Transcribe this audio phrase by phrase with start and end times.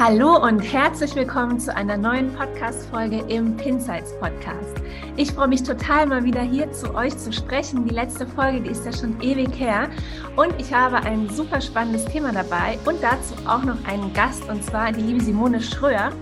[0.00, 4.76] Hallo und herzlich willkommen zu einer neuen Podcast-Folge im Pinsights Podcast.
[5.16, 7.84] Ich freue mich total, mal wieder hier zu euch zu sprechen.
[7.84, 9.88] Die letzte Folge, die ist ja schon ewig her.
[10.36, 14.62] Und ich habe ein super spannendes Thema dabei und dazu auch noch einen Gast, und
[14.62, 16.12] zwar die liebe Simone Schröer.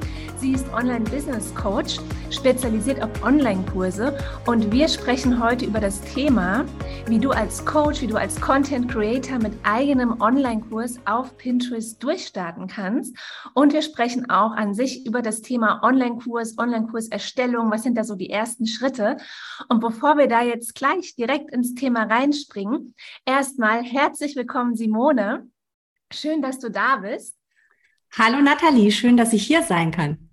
[0.46, 1.98] Sie ist Online-Business-Coach,
[2.30, 6.64] spezialisiert auf Online-Kurse und wir sprechen heute über das Thema,
[7.08, 13.16] wie du als Coach, wie du als Content-Creator mit eigenem Online-Kurs auf Pinterest durchstarten kannst.
[13.54, 18.14] Und wir sprechen auch an sich über das Thema Online-Kurs, Online-Kurserstellung, was sind da so
[18.14, 19.16] die ersten Schritte.
[19.68, 25.48] Und bevor wir da jetzt gleich direkt ins Thema reinspringen, erstmal herzlich willkommen, Simone.
[26.12, 27.34] Schön, dass du da bist.
[28.16, 30.25] Hallo Nathalie, schön, dass ich hier sein kann.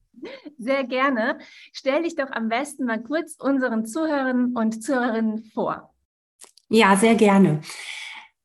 [0.58, 1.38] Sehr gerne.
[1.72, 5.94] Stell dich doch am besten mal kurz unseren Zuhörern und Zuhörerinnen vor.
[6.70, 7.62] Ja, sehr gerne.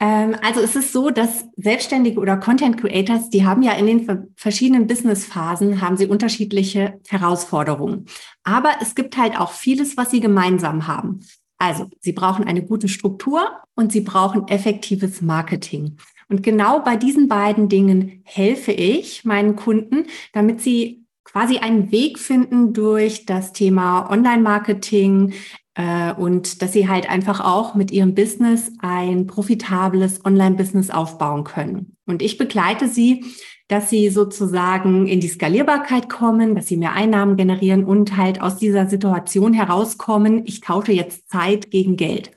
[0.00, 4.28] Ähm, also es ist so, dass Selbstständige oder Content Creators, die haben ja in den
[4.36, 8.06] verschiedenen Businessphasen, haben sie unterschiedliche Herausforderungen.
[8.44, 11.20] Aber es gibt halt auch vieles, was sie gemeinsam haben.
[11.58, 15.96] Also sie brauchen eine gute Struktur und sie brauchen effektives Marketing.
[16.28, 20.97] Und genau bei diesen beiden Dingen helfe ich meinen Kunden, damit sie
[21.30, 25.34] quasi einen Weg finden durch das Thema Online-Marketing
[25.74, 31.96] äh, und dass sie halt einfach auch mit ihrem Business ein profitables Online-Business aufbauen können.
[32.06, 33.24] Und ich begleite sie,
[33.68, 38.56] dass sie sozusagen in die Skalierbarkeit kommen, dass sie mehr Einnahmen generieren und halt aus
[38.56, 42.30] dieser Situation herauskommen, ich tausche jetzt Zeit gegen Geld.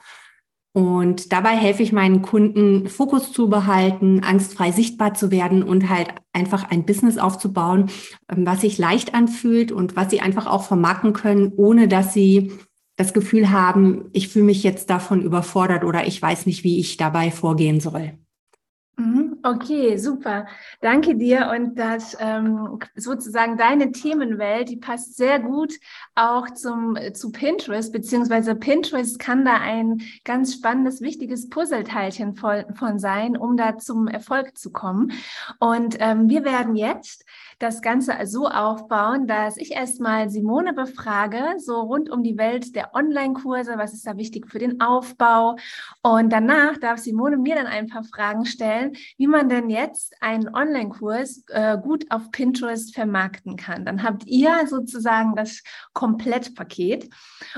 [0.73, 6.09] Und dabei helfe ich meinen Kunden, Fokus zu behalten, angstfrei sichtbar zu werden und halt
[6.31, 7.89] einfach ein Business aufzubauen,
[8.31, 12.53] ähm, was sich leicht anfühlt und was sie einfach auch vermarkten können, ohne dass sie
[12.95, 16.97] das Gefühl haben, ich fühle mich jetzt davon überfordert oder ich weiß nicht, wie ich
[16.97, 18.13] dabei vorgehen soll.
[19.01, 19.39] Mhm.
[19.41, 20.45] Okay, super.
[20.79, 21.49] Danke dir.
[21.55, 25.73] Und das ähm, sozusagen deine Themenwelt, die passt sehr gut
[26.13, 32.99] auch zum, zu Pinterest, beziehungsweise Pinterest kann da ein ganz spannendes, wichtiges Puzzleteilchen von, von
[32.99, 35.13] sein, um da zum Erfolg zu kommen.
[35.59, 37.25] Und ähm, wir werden jetzt
[37.61, 42.95] das Ganze so aufbauen, dass ich erstmal Simone befrage, so rund um die Welt der
[42.95, 45.55] Online-Kurse, was ist da wichtig für den Aufbau.
[46.01, 50.53] Und danach darf Simone mir dann ein paar Fragen stellen, wie man denn jetzt einen
[50.53, 53.85] Online-Kurs äh, gut auf Pinterest vermarkten kann.
[53.85, 55.61] Dann habt ihr sozusagen das
[55.93, 57.09] Komplettpaket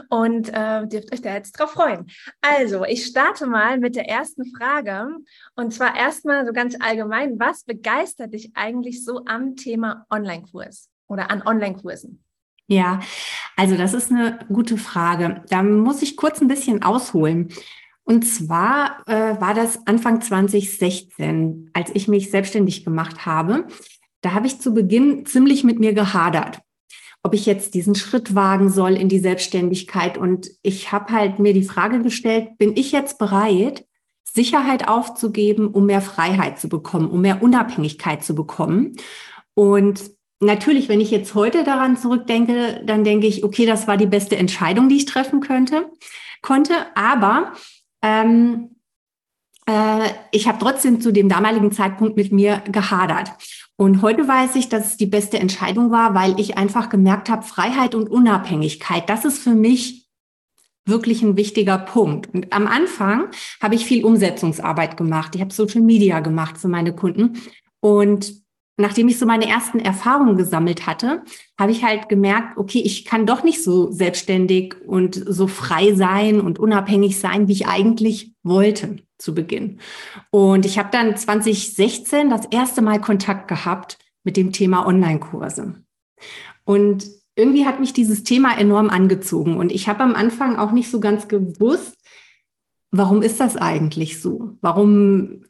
[0.10, 2.08] und äh, dürft euch da jetzt drauf freuen.
[2.42, 5.08] Also, ich starte mal mit der ersten Frage.
[5.56, 11.32] Und zwar erstmal so ganz allgemein, was begeistert dich eigentlich so am Thema Online-Kurs oder
[11.32, 12.24] an Online-Kursen?
[12.68, 13.02] Ja,
[13.56, 15.44] also das ist eine gute Frage.
[15.50, 17.50] Da muss ich kurz ein bisschen ausholen.
[18.06, 23.68] Und zwar äh, war das Anfang 2016, als ich mich selbstständig gemacht habe.
[24.22, 26.60] Da habe ich zu Beginn ziemlich mit mir gehadert,
[27.22, 30.18] ob ich jetzt diesen Schritt wagen soll in die Selbstständigkeit.
[30.18, 33.86] Und ich habe halt mir die Frage gestellt, bin ich jetzt bereit,
[34.24, 38.96] Sicherheit aufzugeben, um mehr Freiheit zu bekommen, um mehr Unabhängigkeit zu bekommen?
[39.56, 44.06] Und natürlich, wenn ich jetzt heute daran zurückdenke, dann denke ich, okay, das war die
[44.06, 45.90] beste Entscheidung, die ich treffen könnte,
[46.42, 46.74] konnte.
[46.96, 47.54] Aber
[48.02, 48.76] ähm,
[49.68, 53.32] äh, ich habe trotzdem zu dem damaligen Zeitpunkt mit mir gehadert.
[53.76, 57.44] Und heute weiß ich, dass es die beste Entscheidung war, weil ich einfach gemerkt habe,
[57.44, 60.08] Freiheit und Unabhängigkeit, das ist für mich
[60.86, 62.34] wirklich ein wichtiger Punkt.
[62.34, 63.30] Und am Anfang
[63.62, 65.34] habe ich viel Umsetzungsarbeit gemacht.
[65.34, 67.42] Ich habe Social Media gemacht für meine Kunden.
[67.80, 68.43] Und
[68.78, 71.24] nachdem ich so meine ersten Erfahrungen gesammelt hatte,
[71.60, 76.42] habe ich halt gemerkt, okay, ich kann doch nicht so selbstständig und so frei sein
[76.42, 79.80] und unabhängig sein, wie ich eigentlich wollte zu Beginn.
[80.32, 85.76] Und ich habe dann 2016 das erste Mal Kontakt gehabt mit dem Thema Online-Kurse.
[86.66, 89.58] Und irgendwie hat mich dieses Thema enorm angezogen.
[89.58, 91.96] Und ich habe am Anfang auch nicht so ganz gewusst,
[92.92, 94.52] warum ist das eigentlich so?
[94.62, 95.44] Warum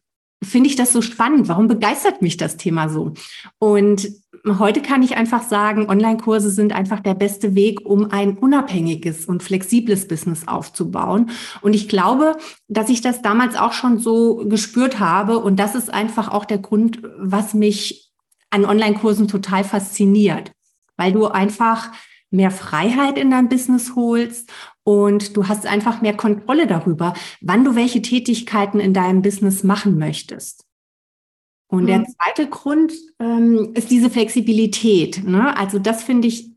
[0.43, 1.47] finde ich das so spannend?
[1.47, 3.13] Warum begeistert mich das Thema so?
[3.59, 4.09] Und
[4.45, 9.43] heute kann ich einfach sagen, Online-Kurse sind einfach der beste Weg, um ein unabhängiges und
[9.43, 11.31] flexibles Business aufzubauen.
[11.61, 12.35] Und ich glaube,
[12.67, 15.39] dass ich das damals auch schon so gespürt habe.
[15.39, 18.11] Und das ist einfach auch der Grund, was mich
[18.49, 20.51] an Online-Kursen total fasziniert,
[20.97, 21.91] weil du einfach
[22.29, 24.51] mehr Freiheit in dein Business holst
[24.83, 29.97] und du hast einfach mehr Kontrolle darüber, wann du welche Tätigkeiten in deinem Business machen
[29.97, 30.65] möchtest.
[31.67, 31.87] Und mhm.
[31.87, 35.23] der zweite Grund ähm, ist diese Flexibilität.
[35.23, 35.55] Ne?
[35.57, 36.51] Also das finde ich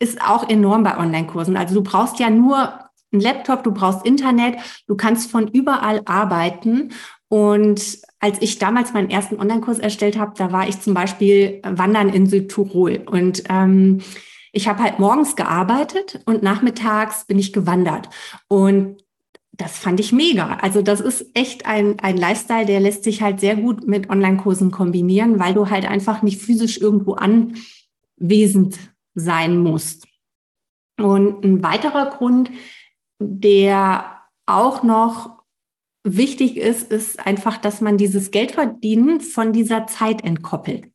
[0.00, 1.56] ist auch enorm bei Online-Kursen.
[1.56, 2.78] Also du brauchst ja nur
[3.12, 4.56] ein Laptop, du brauchst Internet,
[4.86, 6.92] du kannst von überall arbeiten
[7.28, 12.08] Und als ich damals meinen ersten Online-Kurs erstellt habe, da war ich zum Beispiel wandern
[12.08, 13.02] in Südtirol.
[13.06, 13.98] Und ähm,
[14.52, 18.08] ich habe halt morgens gearbeitet und nachmittags bin ich gewandert.
[18.48, 19.02] Und
[19.52, 20.58] das fand ich mega.
[20.62, 24.70] Also das ist echt ein, ein Lifestyle, der lässt sich halt sehr gut mit Online-Kursen
[24.70, 28.78] kombinieren, weil du halt einfach nicht physisch irgendwo anwesend
[29.14, 30.06] sein musst.
[30.96, 32.50] Und ein weiterer Grund,
[33.20, 35.38] der auch noch
[36.04, 40.90] wichtig ist, ist einfach, dass man dieses Geldverdienen von dieser Zeit entkoppelt.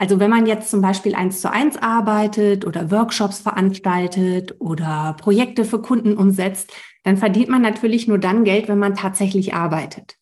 [0.00, 5.66] Also wenn man jetzt zum Beispiel eins zu eins arbeitet oder Workshops veranstaltet oder Projekte
[5.66, 6.72] für Kunden umsetzt,
[7.04, 10.16] dann verdient man natürlich nur dann Geld, wenn man tatsächlich arbeitet.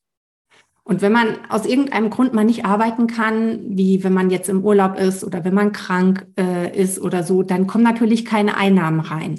[0.83, 4.65] Und wenn man aus irgendeinem Grund mal nicht arbeiten kann, wie wenn man jetzt im
[4.65, 8.99] Urlaub ist oder wenn man krank äh, ist oder so, dann kommen natürlich keine Einnahmen
[8.99, 9.39] rein.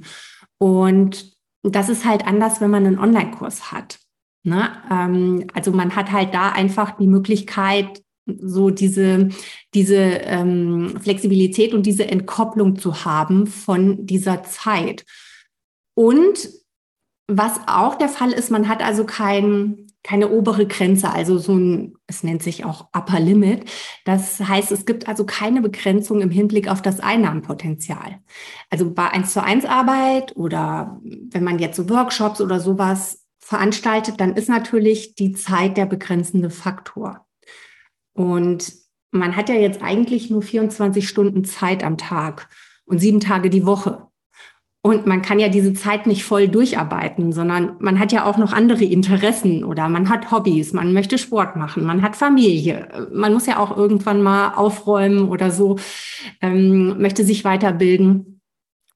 [0.58, 1.34] Und
[1.64, 4.00] das ist halt anders, wenn man einen Online-Kurs hat.
[4.44, 4.70] Ne?
[4.90, 8.04] Ähm, also man hat halt da einfach die Möglichkeit,
[8.42, 9.30] so diese,
[9.74, 15.06] diese ähm, Flexibilität und diese Entkopplung zu haben von dieser Zeit.
[15.96, 16.50] Und
[17.28, 21.94] was auch der Fall ist, man hat also kein, keine obere Grenze, also so ein,
[22.08, 23.70] es nennt sich auch Upper Limit.
[24.04, 28.20] Das heißt, es gibt also keine Begrenzung im Hinblick auf das Einnahmenpotenzial.
[28.72, 34.20] Also bei 1 zu 1 Arbeit oder wenn man jetzt so Workshops oder sowas veranstaltet,
[34.20, 37.28] dann ist natürlich die Zeit der begrenzende Faktor.
[38.14, 38.74] Und
[39.12, 42.50] man hat ja jetzt eigentlich nur 24 Stunden Zeit am Tag
[42.86, 44.10] und sieben Tage die Woche.
[44.82, 48.54] Und man kann ja diese Zeit nicht voll durcharbeiten, sondern man hat ja auch noch
[48.54, 53.46] andere Interessen oder man hat Hobbys, man möchte Sport machen, man hat Familie, man muss
[53.46, 55.78] ja auch irgendwann mal aufräumen oder so,
[56.42, 58.39] ähm, möchte sich weiterbilden.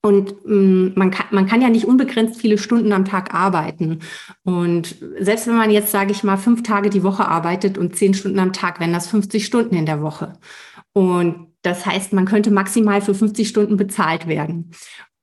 [0.04, 4.00] Und ähm, man, kann, man kann ja nicht unbegrenzt viele Stunden am Tag arbeiten.
[4.42, 8.12] Und selbst wenn man jetzt, sage ich mal, fünf Tage die Woche arbeitet und zehn
[8.12, 10.34] Stunden am Tag, wären das 50 Stunden in der Woche.
[10.92, 14.72] Und das heißt, man könnte maximal für 50 Stunden bezahlt werden.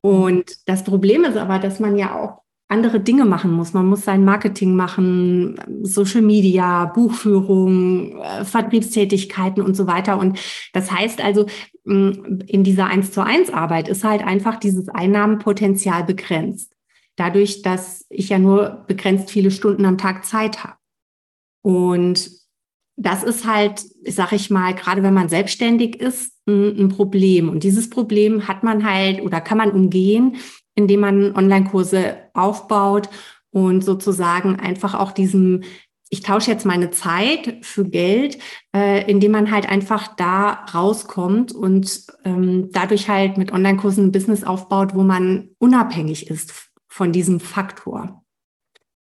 [0.01, 2.40] Und das Problem ist aber, dass man ja auch
[2.71, 3.73] andere Dinge machen muss.
[3.73, 10.17] Man muss sein Marketing machen, Social Media, Buchführung, äh, Vertriebstätigkeiten und so weiter.
[10.17, 10.39] Und
[10.73, 11.45] das heißt also,
[11.83, 16.73] in dieser 1 zu 1 Arbeit ist halt einfach dieses Einnahmenpotenzial begrenzt.
[17.15, 20.75] Dadurch, dass ich ja nur begrenzt viele Stunden am Tag Zeit habe.
[21.63, 22.29] Und
[22.95, 27.49] das ist halt, sag ich mal, gerade wenn man selbstständig ist, ein Problem.
[27.49, 30.37] Und dieses Problem hat man halt oder kann man umgehen,
[30.75, 33.09] indem man Online-Kurse aufbaut
[33.51, 35.63] und sozusagen einfach auch diesem,
[36.09, 38.37] ich tausche jetzt meine Zeit für Geld,
[38.75, 44.43] äh, indem man halt einfach da rauskommt und ähm, dadurch halt mit Online-Kursen ein Business
[44.43, 48.23] aufbaut, wo man unabhängig ist von diesem Faktor.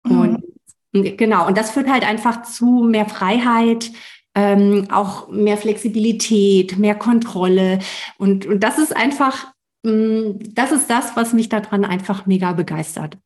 [0.05, 0.19] Mhm.
[0.93, 3.91] Und genau, und das führt halt einfach zu mehr Freiheit,
[4.35, 7.79] ähm, auch mehr Flexibilität, mehr Kontrolle.
[8.17, 9.47] Und, und das ist einfach
[9.87, 13.17] das ist das, was mich daran einfach mega begeistert.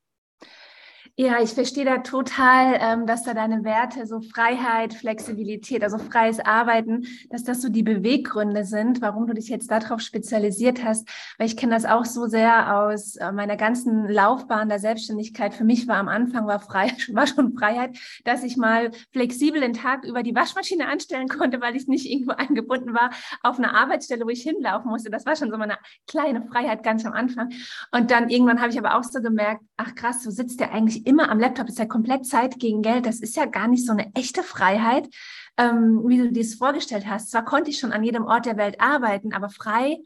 [1.23, 6.39] Ja, ich verstehe da total, ähm, dass da deine Werte, so Freiheit, Flexibilität, also freies
[6.39, 11.07] Arbeiten, dass das so die Beweggründe sind, warum du dich jetzt darauf spezialisiert hast.
[11.37, 15.53] Weil ich kenne das auch so sehr aus äh, meiner ganzen Laufbahn der Selbstständigkeit.
[15.53, 19.73] Für mich war am Anfang war frei, war schon Freiheit, dass ich mal flexibel den
[19.73, 23.11] Tag über die Waschmaschine anstellen konnte, weil ich nicht irgendwo eingebunden war
[23.43, 25.11] auf eine Arbeitsstelle, wo ich hinlaufen musste.
[25.11, 27.51] Das war schon so meine kleine Freiheit ganz am Anfang.
[27.91, 31.10] Und dann irgendwann habe ich aber auch so gemerkt, ach krass, so sitzt der eigentlich
[31.11, 33.05] immer am Laptop, ist ja komplett Zeit gegen Geld.
[33.05, 35.09] Das ist ja gar nicht so eine echte Freiheit,
[35.57, 37.31] ähm, wie du dir es vorgestellt hast.
[37.31, 39.97] Zwar konnte ich schon an jedem Ort der Welt arbeiten, aber frei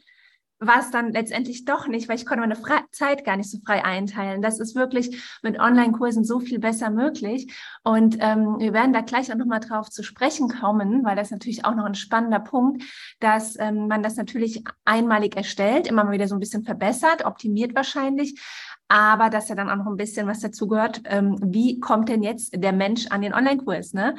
[0.59, 3.59] war es dann letztendlich doch nicht, weil ich konnte meine Fre Zeit gar nicht so
[3.65, 4.41] frei einteilen.
[4.41, 7.53] Das ist wirklich mit Online-Kursen so viel besser möglich.
[7.83, 11.65] Und ähm, wir werden da gleich auch nochmal drauf zu sprechen kommen, weil das natürlich
[11.65, 12.83] auch noch ein spannender Punkt,
[13.19, 17.75] dass ähm, man das natürlich einmalig erstellt, immer mal wieder so ein bisschen verbessert, optimiert
[17.75, 18.41] wahrscheinlich,
[18.87, 22.23] aber dass ja dann auch noch ein bisschen was dazu gehört, ähm, wie kommt denn
[22.23, 23.93] jetzt der Mensch an den Online-Kurs?
[23.93, 24.15] Ne?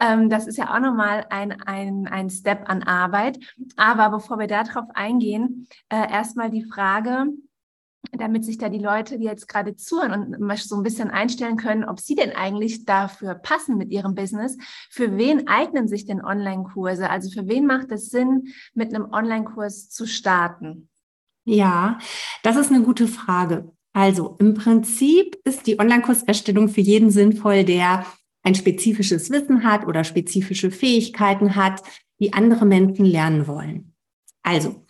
[0.00, 3.38] Ähm, das ist ja auch nochmal ein, ein, ein Step an Arbeit.
[3.76, 7.26] Aber bevor wir darauf eingehen, äh, erstmal die Frage,
[8.12, 11.84] damit sich da die Leute, die jetzt gerade zuhören und so ein bisschen einstellen können,
[11.84, 14.56] ob sie denn eigentlich dafür passen mit ihrem Business.
[14.90, 17.10] Für wen eignen sich denn Online-Kurse?
[17.10, 20.88] Also für wen macht es Sinn, mit einem Online-Kurs zu starten?
[21.44, 21.98] Ja,
[22.42, 23.72] das ist eine gute Frage.
[23.94, 28.04] Also im Prinzip ist die Online-Kurserstellung für jeden sinnvoll, der
[28.42, 31.82] ein spezifisches Wissen hat oder spezifische Fähigkeiten hat,
[32.20, 33.94] die andere Menschen lernen wollen.
[34.42, 34.84] Also,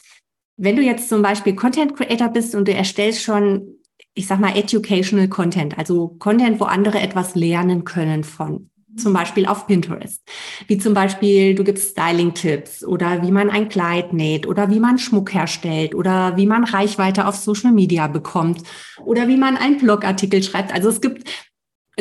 [0.56, 3.76] wenn du jetzt zum Beispiel Content Creator bist und du erstellst schon,
[4.14, 9.46] ich sag mal, educational Content, also Content, wo andere etwas lernen können von, zum Beispiel
[9.46, 10.22] auf Pinterest.
[10.66, 14.98] Wie zum Beispiel, du gibst Styling-Tipps oder wie man ein Kleid näht oder wie man
[14.98, 18.62] Schmuck herstellt oder wie man Reichweite auf Social Media bekommt
[19.04, 20.72] oder wie man einen Blogartikel schreibt.
[20.72, 21.28] Also es gibt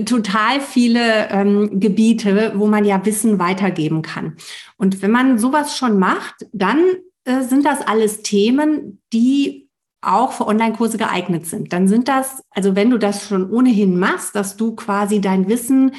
[0.05, 4.37] total viele ähm, Gebiete, wo man ja Wissen weitergeben kann.
[4.77, 6.79] Und wenn man sowas schon macht, dann
[7.25, 9.69] äh, sind das alles Themen, die
[10.01, 11.71] auch für Online-Kurse geeignet sind.
[11.71, 15.93] Dann sind das, also wenn du das schon ohnehin machst, dass du quasi dein Wissen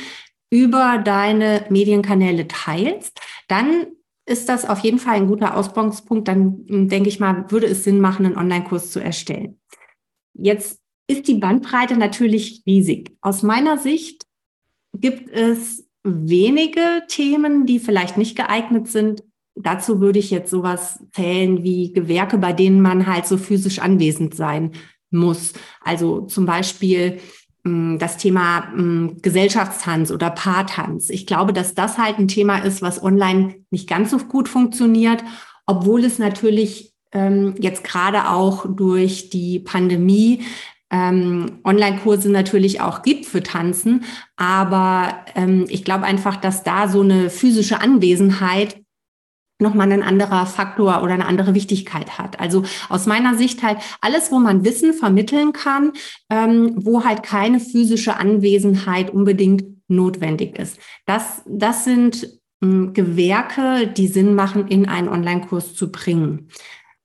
[0.54, 3.86] über deine Medienkanäle teilst, dann
[4.24, 6.28] ist das auf jeden Fall ein guter Ausgangspunkt.
[6.28, 9.58] Dann hm, denke ich mal, würde es Sinn machen, einen Online-Kurs zu erstellen.
[10.32, 13.16] Jetzt ist die Bandbreite natürlich riesig.
[13.20, 14.26] Aus meiner Sicht
[14.94, 19.24] gibt es wenige Themen, die vielleicht nicht geeignet sind.
[19.56, 24.36] Dazu würde ich jetzt sowas zählen wie Gewerke, bei denen man halt so physisch anwesend
[24.36, 24.70] sein
[25.10, 25.52] muss.
[25.80, 27.18] Also zum Beispiel
[27.64, 31.08] das Thema hm, Gesellschaftstanz oder Paartanz.
[31.08, 35.24] Ich glaube, dass das halt ein Thema ist, was online nicht ganz so gut funktioniert,
[35.66, 40.44] obwohl es natürlich ähm, jetzt gerade auch durch die Pandemie
[40.90, 44.04] ähm, Online-Kurse natürlich auch gibt für Tanzen.
[44.36, 48.83] Aber ähm, ich glaube einfach, dass da so eine physische Anwesenheit
[49.58, 52.40] nochmal ein anderer Faktor oder eine andere Wichtigkeit hat.
[52.40, 55.92] Also aus meiner Sicht halt alles, wo man Wissen vermitteln kann,
[56.30, 60.78] ähm, wo halt keine physische Anwesenheit unbedingt notwendig ist.
[61.06, 66.48] Das, das sind ähm, Gewerke, die Sinn machen, in einen Online-Kurs zu bringen.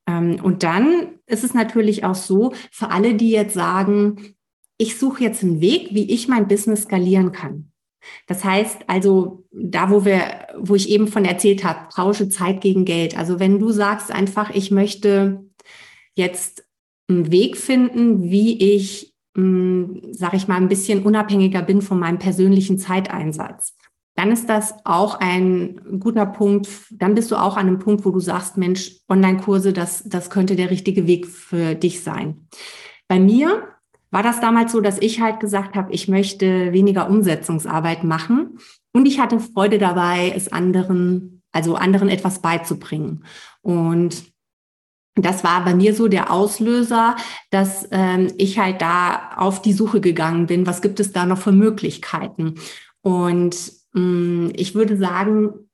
[0.07, 4.35] Ähm, und dann ist es natürlich auch so, für alle, die jetzt sagen,
[4.77, 7.71] ich suche jetzt einen Weg, wie ich mein Business skalieren kann.
[8.27, 12.85] Das heißt also, da wo wir, wo ich eben von erzählt habe, tausche Zeit gegen
[12.85, 13.17] Geld.
[13.17, 15.45] Also wenn du sagst einfach, ich möchte
[16.15, 16.65] jetzt
[17.09, 22.19] einen Weg finden, wie ich, hm, sag ich mal, ein bisschen unabhängiger bin von meinem
[22.19, 23.75] persönlichen Zeiteinsatz
[24.19, 26.67] dann ist das auch ein guter Punkt.
[26.91, 30.57] Dann bist du auch an einem Punkt, wo du sagst, Mensch, Online-Kurse, das, das könnte
[30.57, 32.49] der richtige Weg für dich sein.
[33.07, 33.63] Bei mir
[34.11, 38.59] war das damals so, dass ich halt gesagt habe, ich möchte weniger Umsetzungsarbeit machen
[38.93, 43.23] und ich hatte Freude dabei, es anderen, also anderen etwas beizubringen.
[43.61, 44.23] Und
[45.15, 47.15] das war bei mir so der Auslöser,
[47.51, 51.39] dass ähm, ich halt da auf die Suche gegangen bin, was gibt es da noch
[51.39, 52.55] für Möglichkeiten.
[53.01, 55.69] Und Mm, ich würde sagen,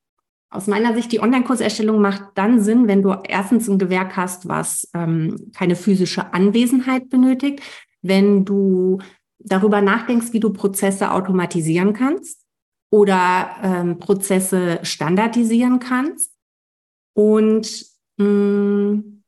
[0.50, 4.90] aus meiner Sicht, die Online-Kurserstellung macht dann Sinn, wenn du erstens ein Gewerk hast, was
[4.94, 7.62] ähm, keine physische Anwesenheit benötigt,
[8.08, 9.00] wenn du
[9.40, 12.42] darüber nachdenkst, wie du Prozesse automatisieren kannst
[12.90, 16.32] oder ähm, Prozesse standardisieren kannst.
[17.14, 17.86] Und
[18.18, 19.24] mh, mm,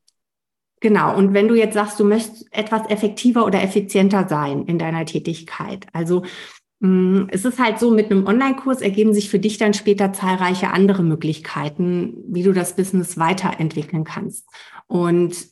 [0.79, 5.05] genau, und wenn du jetzt sagst, du möchtest etwas effektiver oder effizienter sein in deiner
[5.05, 6.23] Tätigkeit, also
[6.79, 10.71] Mm, es ist halt so, mit einem Online-Kurs ergeben sich für dich dann später zahlreiche
[10.71, 14.47] andere Möglichkeiten, wie du das Business weiterentwickeln kannst.
[14.87, 15.47] Und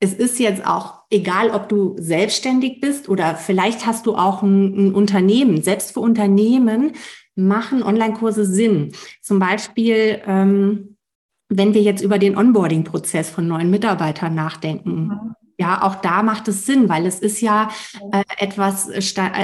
[0.00, 4.88] es ist jetzt auch egal, ob du selbstständig bist oder vielleicht hast du auch ein,
[4.88, 5.62] ein Unternehmen.
[5.62, 6.92] Selbst für Unternehmen
[7.36, 8.92] machen Online-Kurse Sinn.
[9.20, 10.96] Zum Beispiel, ähm,
[11.50, 15.34] wenn wir jetzt über den Onboarding-Prozess von neuen Mitarbeitern nachdenken.
[15.60, 17.68] Ja, auch da macht es Sinn, weil es ist ja
[18.12, 19.02] äh, etwas, äh,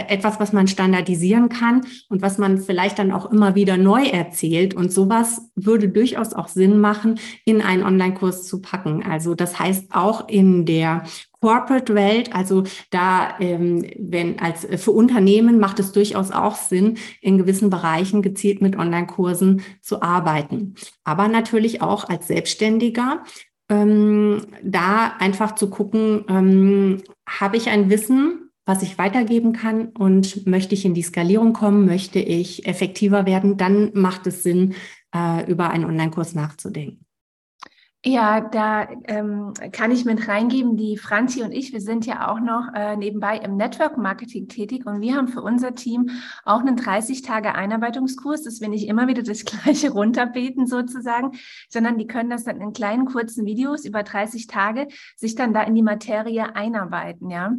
[0.09, 4.73] etwas, was man standardisieren kann und was man vielleicht dann auch immer wieder neu erzählt.
[4.73, 9.03] Und sowas würde durchaus auch Sinn machen, in einen Online-Kurs zu packen.
[9.03, 11.03] Also das heißt auch in der
[11.43, 17.37] Corporate-Welt, also da, ähm, wenn als äh, für Unternehmen macht es durchaus auch Sinn, in
[17.39, 20.75] gewissen Bereichen gezielt mit Online-Kursen zu arbeiten.
[21.05, 23.23] Aber natürlich auch als Selbstständiger
[23.69, 29.89] ähm, da einfach zu gucken, ähm, habe ich ein Wissen, was ich weitergeben kann?
[29.89, 34.75] Und möchte ich in die Skalierung kommen, möchte ich effektiver werden, dann macht es Sinn,
[35.15, 37.06] äh, über einen Online-Kurs nachzudenken.
[38.09, 40.77] Ja, da ähm, kann ich mit reingeben.
[40.77, 44.87] Die Franzi und ich, wir sind ja auch noch äh, nebenbei im Network Marketing tätig
[44.87, 46.11] und wir haben für unser Team
[46.45, 51.33] auch einen 30 Tage Einarbeitungskurs, dass wir nicht immer wieder das Gleiche runterbeten sozusagen,
[51.69, 54.87] sondern die können das dann in kleinen kurzen Videos über 30 Tage
[55.17, 57.57] sich dann da in die Materie einarbeiten, ja.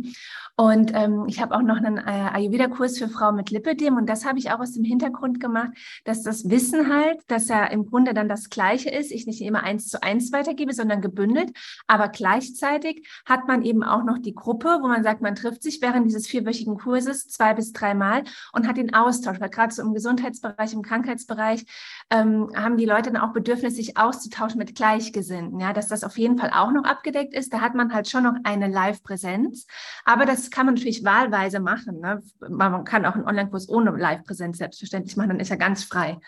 [0.55, 4.25] Und ähm, ich habe auch noch einen äh, Ayurveda-Kurs für Frauen mit Lipidem und das
[4.25, 5.71] habe ich auch aus dem Hintergrund gemacht,
[6.05, 9.63] dass das Wissen halt, dass ja im Grunde dann das Gleiche ist, ich nicht immer
[9.63, 11.51] eins zu eins weitergebe, sondern gebündelt.
[11.87, 15.81] Aber gleichzeitig hat man eben auch noch die Gruppe, wo man sagt, man trifft sich
[15.81, 19.39] während dieses vierwöchigen Kurses zwei bis dreimal und hat den Austausch.
[19.39, 21.65] Weil gerade so im Gesundheitsbereich, im Krankheitsbereich
[22.09, 25.59] ähm, haben die Leute dann auch Bedürfnis, sich auszutauschen mit Gleichgesinnten.
[25.59, 27.53] Ja, dass das auf jeden Fall auch noch abgedeckt ist.
[27.53, 29.67] Da hat man halt schon noch eine Live-Präsenz.
[30.05, 31.99] Aber das kann man natürlich wahlweise machen.
[31.99, 32.21] Ne?
[32.49, 36.19] Man kann auch einen Online-Kurs ohne Live-Präsenz selbstverständlich machen, dann ist er ganz frei.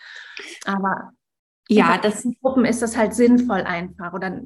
[0.64, 1.12] Aber
[1.70, 4.12] ja, das in Gruppen ist das halt sinnvoll einfach.
[4.12, 4.40] Oder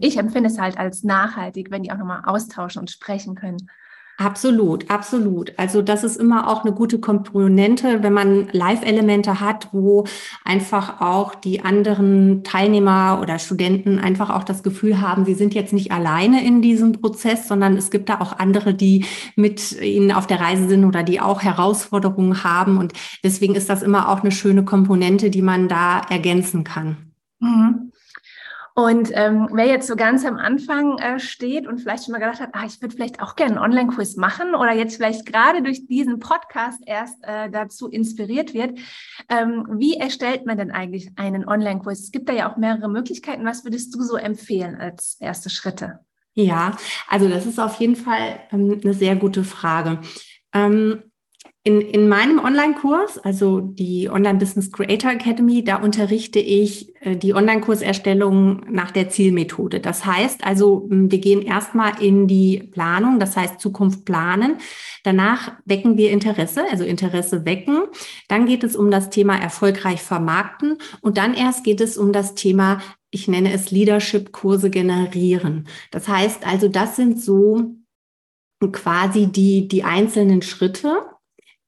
[0.00, 3.70] ich empfinde es halt als nachhaltig, wenn die auch nochmal austauschen und sprechen können.
[4.18, 5.52] Absolut, absolut.
[5.56, 10.04] Also das ist immer auch eine gute Komponente, wenn man Live-Elemente hat, wo
[10.44, 15.72] einfach auch die anderen Teilnehmer oder Studenten einfach auch das Gefühl haben, sie sind jetzt
[15.72, 20.26] nicht alleine in diesem Prozess, sondern es gibt da auch andere, die mit ihnen auf
[20.26, 22.76] der Reise sind oder die auch Herausforderungen haben.
[22.78, 22.92] Und
[23.24, 27.12] deswegen ist das immer auch eine schöne Komponente, die man da ergänzen kann.
[27.40, 27.91] Mhm.
[28.74, 32.40] Und ähm, wer jetzt so ganz am Anfang äh, steht und vielleicht schon mal gedacht
[32.40, 35.86] hat, ah, ich würde vielleicht auch gerne einen Online-Kurs machen oder jetzt vielleicht gerade durch
[35.86, 38.78] diesen Podcast erst äh, dazu inspiriert wird,
[39.28, 42.00] ähm, wie erstellt man denn eigentlich einen Online-Kurs?
[42.00, 43.44] Es gibt da ja auch mehrere Möglichkeiten.
[43.44, 46.00] Was würdest du so empfehlen als erste Schritte?
[46.34, 46.76] Ja,
[47.08, 50.00] also das ist auf jeden Fall ähm, eine sehr gute Frage.
[50.54, 51.02] Ähm,
[51.64, 57.34] in, in meinem Online-Kurs, also die Online Business Creator Academy, da unterrichte ich äh, die
[57.34, 59.78] Online-Kurserstellung nach der Zielmethode.
[59.78, 64.56] Das heißt also, wir gehen erstmal in die Planung, das heißt Zukunft planen.
[65.04, 67.82] Danach wecken wir Interesse, also Interesse wecken.
[68.26, 72.34] Dann geht es um das Thema erfolgreich vermarkten und dann erst geht es um das
[72.34, 72.80] Thema
[73.14, 75.68] ich nenne es Leadership-Kurse generieren.
[75.90, 77.74] Das heißt also, das sind so
[78.72, 81.11] quasi die, die einzelnen Schritte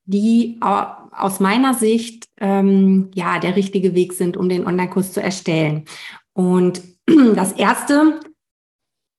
[0.07, 5.85] die aus meiner Sicht ähm, ja der richtige Weg sind, um den Online-Kurs zu erstellen.
[6.33, 6.83] Und
[7.35, 8.21] das erste,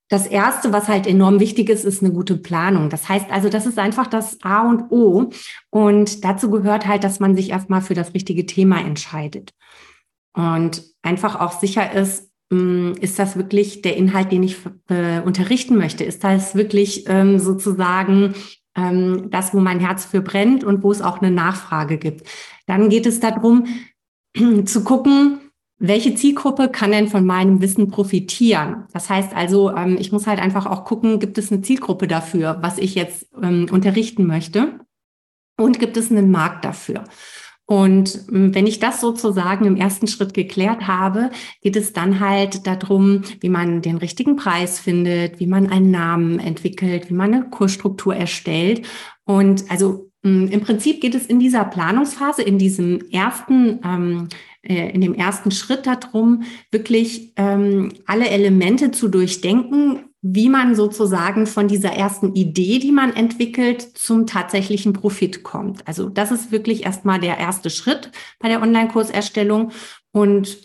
[0.10, 2.90] das erste, was halt enorm wichtig ist, ist eine gute Planung.
[2.90, 5.32] Das heißt also, das ist einfach das A und O.
[5.72, 9.52] Und dazu gehört halt, dass man sich erstmal für das richtige Thema entscheidet.
[10.34, 14.58] Und einfach auch sicher ist, hm, ist das wirklich der Inhalt, den ich
[14.90, 16.04] äh, unterrichten möchte?
[16.04, 18.36] Ist das wirklich ähm, sozusagen
[18.76, 22.28] ähm, das, wo mein Herz für brennt und wo es auch eine Nachfrage gibt.
[22.68, 23.66] Dann geht es darum,
[24.66, 25.40] zu gucken,
[25.78, 28.86] welche Zielgruppe kann denn von meinem Wissen profitieren?
[28.94, 32.58] Das heißt also, ähm, ich muss halt einfach auch gucken, gibt es eine Zielgruppe dafür,
[32.62, 34.80] was ich jetzt ähm, unterrichten möchte?
[35.58, 37.06] Und gibt es einen Markt dafür?
[37.66, 42.68] Und ähm, wenn ich das sozusagen im ersten Schritt geklärt habe, geht es dann halt
[42.68, 47.50] darum, wie man den richtigen Preis findet, wie man einen Namen entwickelt, wie man eine
[47.50, 48.86] Kursstruktur erstellt.
[49.26, 54.28] Und also ähm, im Prinzip geht es in dieser Planungsphase, in diesem ersten, ähm,
[54.62, 61.46] äh, in dem ersten Schritt darum, wirklich ähm, alle Elemente zu durchdenken, wie man sozusagen
[61.46, 65.88] von dieser ersten Idee, die man entwickelt, zum tatsächlichen Profit kommt.
[65.88, 68.10] Also das ist wirklich erstmal der erste Schritt
[68.40, 69.72] bei der Online-Kurserstellung.
[70.12, 70.58] Und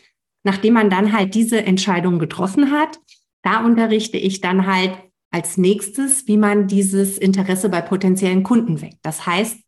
[0.44, 3.00] nachdem man dann halt diese Entscheidung getroffen hat,
[3.42, 4.92] da unterrichte ich dann halt
[5.30, 9.00] als nächstes, wie man dieses Interesse bei potenziellen Kunden weckt.
[9.02, 9.58] Das heißt,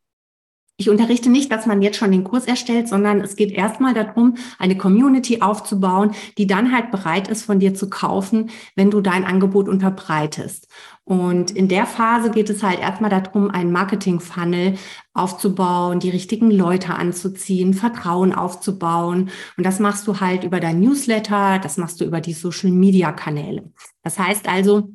[0.78, 4.36] ich unterrichte nicht, dass man jetzt schon den Kurs erstellt, sondern es geht erstmal darum,
[4.58, 9.24] eine Community aufzubauen, die dann halt bereit ist, von dir zu kaufen, wenn du dein
[9.24, 10.68] Angebot unterbreitest.
[11.04, 14.76] Und in der Phase geht es halt erstmal darum, einen Marketing-Funnel
[15.14, 19.30] aufzubauen, die richtigen Leute anzuziehen, Vertrauen aufzubauen.
[19.56, 23.70] Und das machst du halt über dein Newsletter, das machst du über die Social-Media-Kanäle.
[24.02, 24.90] Das heißt also,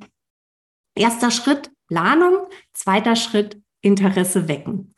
[0.96, 4.94] erster Schritt Planung, zweiter Schritt Interesse wecken.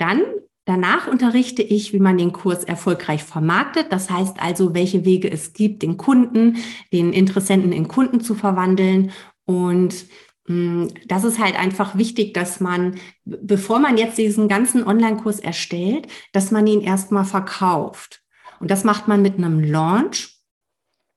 [0.00, 0.22] Dann
[0.66, 3.90] Danach unterrichte ich, wie man den Kurs erfolgreich vermarktet.
[3.90, 6.58] Das heißt also, welche Wege es gibt, den Kunden,
[6.92, 9.10] den Interessenten in Kunden zu verwandeln.
[9.46, 10.06] Und
[10.46, 15.40] mh, mm, das ist halt einfach wichtig, dass man, bevor man jetzt diesen ganzen Online-Kurs
[15.40, 18.22] erstellt, dass man ihn erstmal verkauft.
[18.60, 20.39] Und das macht man mit einem Launch.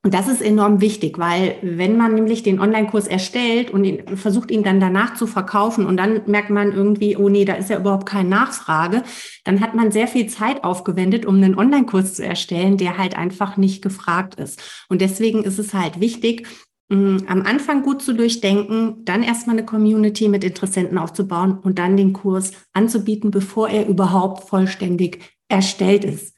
[0.05, 4.51] Und das ist enorm wichtig, weil wenn man nämlich den Online-Kurs erstellt und ihn, versucht,
[4.51, 7.79] ihn dann danach zu verkaufen und dann merkt man irgendwie, oh nee, da ist ja
[7.79, 9.03] überhaupt keine Nachfrage,
[9.45, 13.55] dann hat man sehr viel Zeit aufgewendet, um einen Online-Kurs zu erstellen, der halt einfach
[13.55, 14.85] nicht gefragt ist.
[14.89, 16.47] Und deswegen ist es halt wichtig,
[16.89, 21.95] mm, am Anfang gut zu durchdenken, dann erstmal eine Community mit Interessenten aufzubauen und dann
[21.95, 26.35] den Kurs anzubieten, bevor er überhaupt vollständig erstellt ist.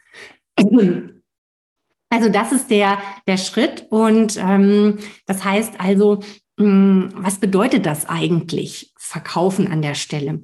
[2.09, 3.87] Also das ist der, der Schritt.
[3.89, 6.21] Und ähm, das heißt also,
[6.57, 10.41] mh, hm, was bedeutet das eigentlich, verkaufen an der Stelle?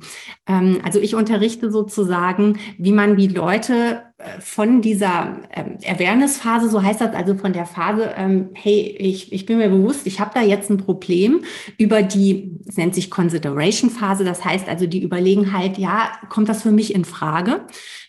[0.47, 4.03] Ähm, also ich unterrichte sozusagen, wie man die Leute
[4.39, 9.45] von dieser ähm, Awareness-Phase, so heißt das also von der Phase, ähm, hey, ich, ich
[9.45, 11.43] bin mir bewusst, ich habe da jetzt ein Problem,
[11.77, 16.61] über die, es nennt sich Consideration-Phase, das heißt also, die überlegen halt, ja, kommt das
[16.61, 17.65] für mich in Frage,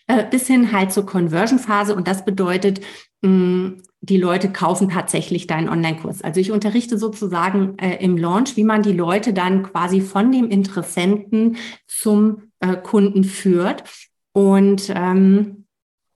[0.07, 2.81] äh, bis hin halt zur Conversion-Phase und das bedeutet,
[3.23, 6.21] die Leute kaufen tatsächlich deinen Online-Kurs.
[6.21, 10.49] Also ich unterrichte sozusagen äh, im Launch, wie man die Leute dann quasi von dem
[10.49, 11.55] Interessenten
[11.87, 13.83] zum äh, Kunden führt.
[14.33, 15.62] Und ähm,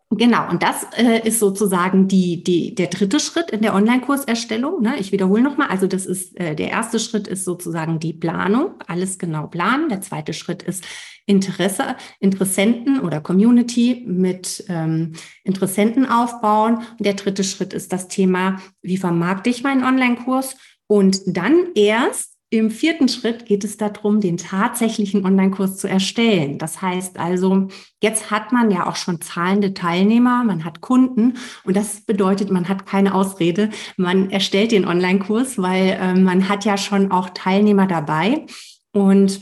[0.09, 4.81] Genau, und das äh, ist sozusagen die, die, der dritte Schritt in der Online-Kurserstellung.
[4.81, 4.95] Ne?
[4.99, 9.19] Ich wiederhole nochmal, also das ist äh, der erste Schritt ist sozusagen die Planung, alles
[9.19, 9.89] genau planen.
[9.89, 10.85] Der zweite Schritt ist
[11.25, 15.11] Interesse, Interessenten oder Community mit ähm,
[15.43, 16.77] Interessenten aufbauen.
[16.97, 20.55] Und der dritte Schritt ist das Thema, wie vermarkte ich meinen Online-Kurs?
[20.87, 26.57] Und dann erst im vierten Schritt geht es darum, den tatsächlichen Online-Kurs zu erstellen.
[26.57, 27.67] Das heißt also,
[28.01, 31.33] jetzt hat man ja auch schon zahlende Teilnehmer, man hat Kunden
[31.65, 33.69] und das bedeutet, man hat keine Ausrede.
[33.97, 38.45] Man erstellt den Online-Kurs, weil äh, man hat ja schon auch Teilnehmer dabei
[38.93, 39.41] und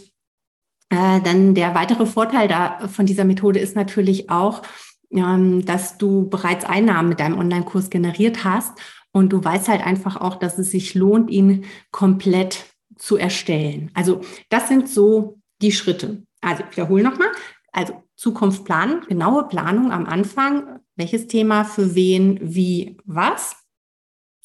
[0.90, 4.64] äh, dann der weitere Vorteil da von dieser Methode ist natürlich auch,
[5.12, 8.74] ähm, dass du bereits Einnahmen mit deinem Online-Kurs generiert hast
[9.12, 13.92] und du weißt halt einfach auch, dass es sich lohnt, ihn komplett zu erstellen.
[13.94, 16.24] Also das sind so die Schritte.
[16.42, 17.30] Also ich wiederhole nochmal.
[17.72, 20.80] Also Zukunft planen, genaue Planung am Anfang.
[20.96, 23.58] Welches Thema für wen, wie, was.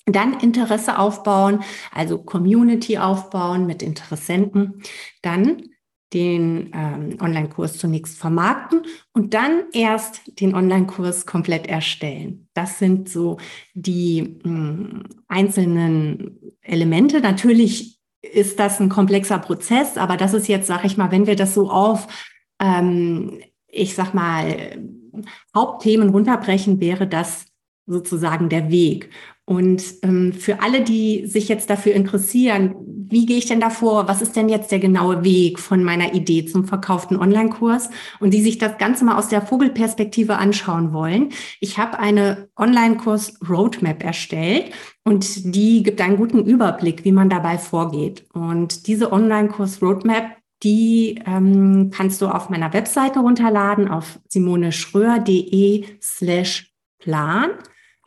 [0.07, 4.83] Dann Interesse aufbauen, also Community aufbauen mit Interessenten.
[5.23, 5.63] Dann
[6.13, 8.83] den ähm, Online-Kurs zunächst vermarkten
[9.13, 12.49] und dann erst den Online-Kurs komplett erstellen.
[12.53, 13.39] Das sind so
[13.75, 17.21] die mh, hm, einzelnen Elemente.
[17.21, 21.37] Natürlich ist das ein komplexer Prozess, aber das ist jetzt, sage ich mal, wenn wir
[21.37, 22.07] das so auf,
[22.61, 24.79] ähm, ich sag mal,
[25.55, 27.47] Hauptthemen runterbrechen, wäre das
[27.87, 29.11] sozusagen der Weg.
[29.45, 34.07] Und ähm, für alle, die sich jetzt dafür interessieren, wie gehe ich denn davor?
[34.07, 37.91] Was ist denn jetzt der genaue Weg von meiner Idee zum verkauften Online-Kurs?
[38.21, 41.31] Und die sich das Ganze mal aus der Vogelperspektive anschauen wollen.
[41.59, 44.71] Ich habe eine Online-Kurs-Roadmap erstellt
[45.03, 48.27] und die gibt einen guten Überblick, wie man dabei vorgeht.
[48.33, 57.53] Und diese Online-Kurs-Roadmap die ähm, kannst du auf meiner Webseite runterladen auf simoneschröer.de slash plan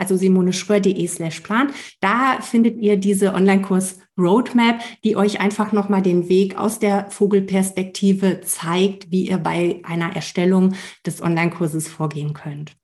[0.03, 1.69] also simoneschröer.de slash plan.
[2.01, 8.41] Da findet ihr diese Online-Kurs Roadmap, die euch einfach nochmal den Weg aus der Vogelperspektive
[8.41, 10.73] zeigt, wie ihr bei einer Erstellung
[11.05, 12.75] des Online-Kurses vorgehen könnt.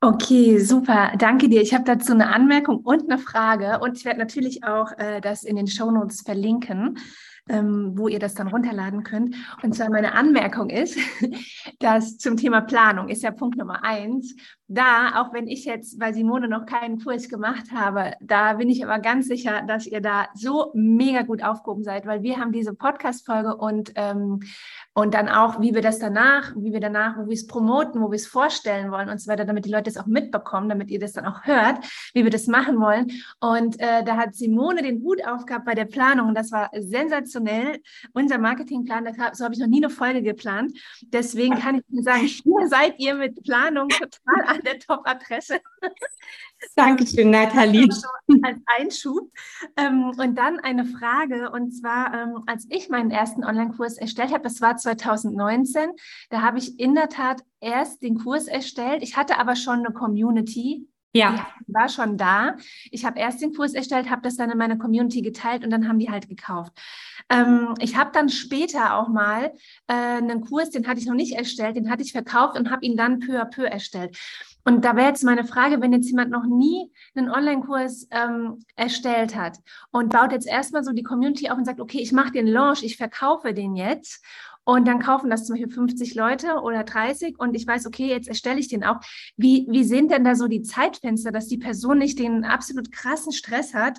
[0.00, 1.12] Okay, super.
[1.18, 1.62] Danke dir.
[1.62, 5.42] Ich habe dazu eine Anmerkung und eine Frage und ich werde natürlich auch äh, das
[5.42, 6.98] in den Show Notes verlinken
[7.48, 9.36] ähm, wo ihr das dann runterladen könnt.
[9.62, 10.98] Und zwar meine Anmerkung ist,
[11.78, 14.34] dass zum Thema Planung ist ja Punkt Nummer eins.
[14.68, 18.84] Da, auch wenn ich jetzt bei Simone noch keinen Kurs gemacht habe, da bin ich
[18.84, 22.74] aber ganz sicher, dass ihr da so mega gut aufgehoben seid, weil wir haben diese
[22.74, 24.40] Podcast-Folge und, ähm,
[24.92, 28.10] und dann auch, wie wir das danach, wie wir danach, wo wir es promoten, wo
[28.10, 30.98] wir es vorstellen wollen und so weiter, damit die Leute es auch mitbekommen, damit ihr
[30.98, 33.12] das dann auch hört, wie wir das machen wollen.
[33.38, 37.78] Und äh, da hat Simone den Hut aufgehabt bei der Planung und das war sensationell.
[38.14, 40.76] Unser Marketingplan, so habe ich noch nie eine Folge geplant.
[41.02, 45.60] Deswegen kann ich nur sagen, hier seid ihr mit Planung total an der Top-Adresse.
[46.74, 47.88] Dankeschön, Nathalie.
[48.42, 49.30] Als Einschub.
[49.76, 54.42] Ähm, und dann eine Frage, und zwar, ähm, als ich meinen ersten Online-Kurs erstellt habe,
[54.42, 55.90] das war 2019,
[56.30, 59.02] da habe ich in der Tat erst den Kurs erstellt.
[59.02, 61.46] Ich hatte aber schon eine Community, ja.
[61.66, 62.56] Die war schon da.
[62.90, 65.88] Ich habe erst den Kurs erstellt, habe das dann in meine Community geteilt und dann
[65.88, 66.72] haben die halt gekauft.
[67.28, 69.52] Ähm, ich habe dann später auch mal
[69.88, 72.84] äh, einen Kurs, den hatte ich noch nicht erstellt, den hatte ich verkauft und habe
[72.84, 74.16] ihn dann peu à peu erstellt.
[74.64, 79.36] Und da wäre jetzt meine Frage, wenn jetzt jemand noch nie einen Online-Kurs ähm, erstellt
[79.36, 79.58] hat
[79.92, 82.82] und baut jetzt erstmal so die Community auf und sagt, okay, ich mache den Launch,
[82.82, 84.24] ich verkaufe den jetzt
[84.66, 88.26] und dann kaufen das zum Beispiel 50 Leute oder 30 und ich weiß, okay, jetzt
[88.26, 88.96] erstelle ich den auch.
[89.36, 93.32] Wie, wie sind denn da so die Zeitfenster, dass die Person nicht den absolut krassen
[93.32, 93.98] Stress hat,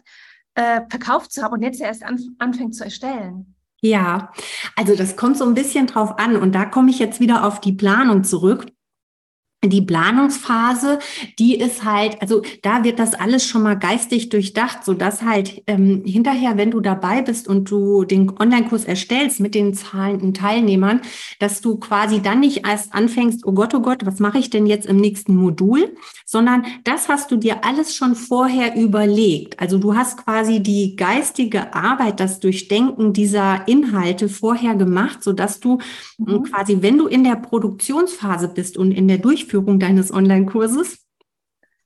[0.55, 3.55] äh, verkauft zu haben und jetzt erst an, anfängt zu erstellen?
[3.79, 4.33] Ja,
[4.75, 7.61] also das kommt so ein bisschen drauf an und da komme ich jetzt wieder auf
[7.61, 8.65] die Planung zurück.
[9.69, 10.99] Die Planungsphase,
[11.39, 15.61] die ist halt, also da wird das alles schon mal geistig durchdacht, so dass halt
[15.67, 21.01] ähm, hinterher, wenn du dabei bist und du den Online-Kurs erstellst mit den zahlenden Teilnehmern,
[21.39, 24.65] dass du quasi dann nicht erst anfängst, oh Gott, oh Gott, was mache ich denn
[24.65, 29.59] jetzt im nächsten Modul, sondern das hast du dir alles schon vorher überlegt.
[29.59, 35.59] Also du hast quasi die geistige Arbeit, das Durchdenken dieser Inhalte vorher gemacht, so dass
[35.59, 35.79] du
[36.17, 36.43] mhm.
[36.43, 40.99] quasi, wenn du in der Produktionsphase bist und in der Durchführung Durchführung deines Online-Kurses,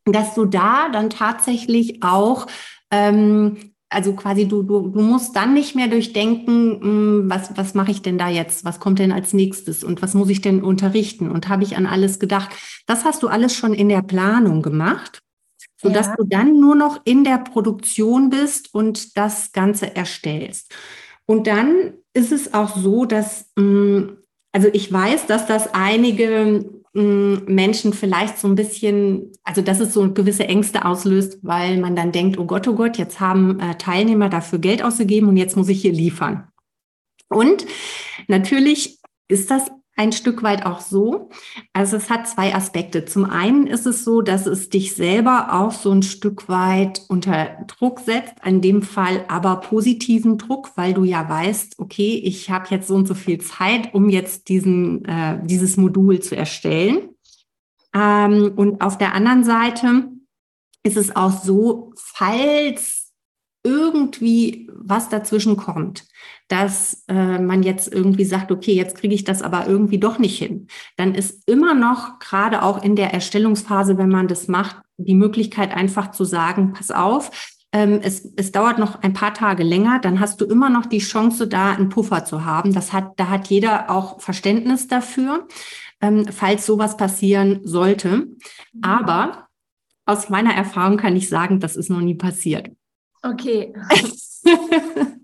[0.05, 2.47] dass du da dann tatsächlich auch
[2.91, 3.57] ähm,
[3.93, 8.01] also quasi du, du, du musst dann nicht mehr durchdenken, hm, was, was mache ich
[8.01, 8.63] denn da jetzt?
[8.63, 9.83] Was kommt denn als nächstes?
[9.83, 11.29] Und was muss ich denn unterrichten?
[11.29, 12.51] Und habe ich an alles gedacht?
[12.87, 15.19] Das hast du alles schon in der Planung gemacht,
[15.75, 16.15] sodass ja.
[16.15, 20.73] du dann nur noch in der Produktion bist und das Ganze erstellst.
[21.25, 24.19] Und dann ist es auch so, dass, hm,
[24.53, 30.11] also ich weiß, dass das einige Menschen vielleicht so ein bisschen, also dass es so
[30.13, 34.27] gewisse Ängste auslöst, weil man dann denkt, oh Gott, oh Gott, jetzt haben äh, Teilnehmer
[34.27, 36.49] dafür Geld ausgegeben und jetzt muss ich hier liefern.
[37.29, 37.65] Und
[38.27, 38.99] natürlich
[39.29, 41.29] ist das ein Stück weit auch so.
[41.73, 43.05] Also es hat zwei Aspekte.
[43.05, 47.65] Zum einen ist es so, dass es dich selber auch so ein Stück weit unter
[47.67, 52.67] Druck setzt, in dem Fall aber positiven Druck, weil du ja weißt, okay, ich habe
[52.69, 57.09] jetzt so und so viel Zeit, um jetzt diesen, äh, dieses Modul zu erstellen.
[57.93, 60.07] Ähm, und auf der anderen Seite
[60.83, 63.11] ist es auch so, falls
[63.63, 66.05] irgendwie was dazwischen kommt,
[66.47, 70.37] dass äh, man jetzt irgendwie sagt, okay, jetzt kriege ich das aber irgendwie doch nicht
[70.37, 70.67] hin,
[70.97, 75.75] dann ist immer noch, gerade auch in der Erstellungsphase, wenn man das macht, die Möglichkeit
[75.75, 77.31] einfach zu sagen, pass auf,
[77.73, 80.99] ähm, es, es dauert noch ein paar Tage länger, dann hast du immer noch die
[80.99, 82.73] Chance, da einen Puffer zu haben.
[82.73, 85.47] Das hat, da hat jeder auch Verständnis dafür,
[86.01, 88.09] ähm, falls sowas passieren sollte.
[88.09, 88.37] Mhm.
[88.81, 89.47] Aber
[90.05, 92.69] aus meiner Erfahrung kann ich sagen, das ist noch nie passiert.
[93.21, 93.73] Okay.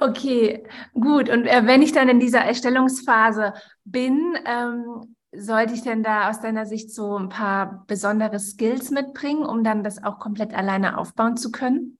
[0.00, 1.28] Okay, gut.
[1.28, 6.40] Und äh, wenn ich dann in dieser Erstellungsphase bin, ähm, sollte ich denn da aus
[6.40, 11.36] deiner Sicht so ein paar besondere Skills mitbringen, um dann das auch komplett alleine aufbauen
[11.36, 11.98] zu können?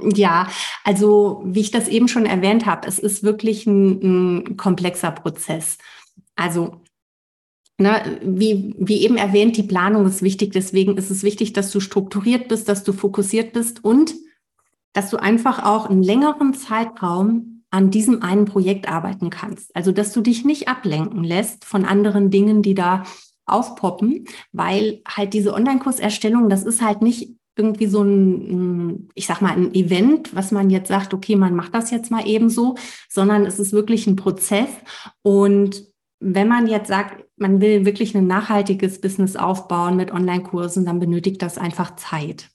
[0.00, 0.48] Ja,
[0.84, 5.78] also wie ich das eben schon erwähnt habe, es ist wirklich ein, ein komplexer Prozess.
[6.34, 6.80] Also
[7.78, 10.52] Ne, wie, wie eben erwähnt, die Planung ist wichtig.
[10.52, 14.14] Deswegen ist es wichtig, dass du strukturiert bist, dass du fokussiert bist und
[14.92, 19.74] dass du einfach auch einen längeren Zeitraum an diesem einen Projekt arbeiten kannst.
[19.74, 23.04] Also, dass du dich nicht ablenken lässt von anderen Dingen, die da
[23.46, 29.52] aufpoppen, weil halt diese Online-Kurserstellung, das ist halt nicht irgendwie so ein, ich sag mal,
[29.52, 32.76] ein Event, was man jetzt sagt, okay, man macht das jetzt mal eben so,
[33.08, 34.68] sondern es ist wirklich ein Prozess.
[35.22, 35.86] Und
[36.20, 41.42] wenn man jetzt sagt, man will wirklich ein nachhaltiges Business aufbauen mit Online-Kursen, dann benötigt
[41.42, 42.51] das einfach Zeit.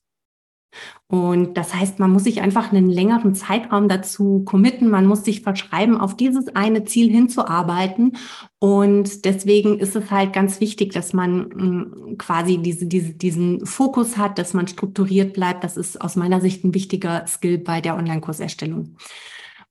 [1.09, 4.89] Und das heißt, man muss sich einfach einen längeren Zeitraum dazu committen.
[4.89, 8.17] Man muss sich verschreiben, auf dieses eine Ziel hinzuarbeiten.
[8.59, 14.17] Und deswegen ist es halt ganz wichtig, dass man mm, quasi diese, diese, diesen Fokus
[14.17, 15.63] hat, dass man strukturiert bleibt.
[15.63, 18.97] Das ist aus meiner Sicht ein wichtiger Skill bei der Online-Kurserstellung.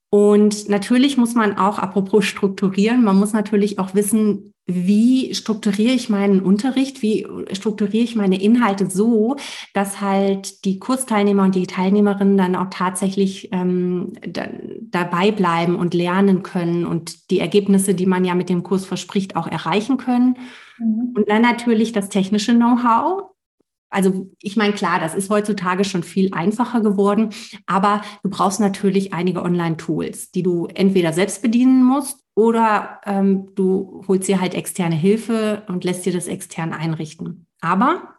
[0.08, 6.08] Und natürlich muss man auch, apropos strukturieren, man muss natürlich auch wissen, wie strukturiere ich
[6.08, 9.36] meinen Unterricht, wie strukturiere ich meine Inhalte so,
[9.74, 14.48] dass halt die Kursteilnehmer und die Teilnehmerinnen dann auch tatsächlich ähm, da,
[14.80, 19.36] dabei bleiben und lernen können und die Ergebnisse, die man ja mit dem Kurs verspricht,
[19.36, 20.36] auch erreichen können.
[20.78, 21.12] Mhm.
[21.14, 23.30] Und dann natürlich das technische Know-how.
[23.88, 27.30] Also ich meine, klar, das ist heutzutage schon viel einfacher geworden,
[27.66, 34.04] aber du brauchst natürlich einige Online-Tools, die du entweder selbst bedienen musst oder ähm, du
[34.06, 37.46] holst dir halt externe Hilfe und lässt dir das extern einrichten.
[37.60, 38.16] Aber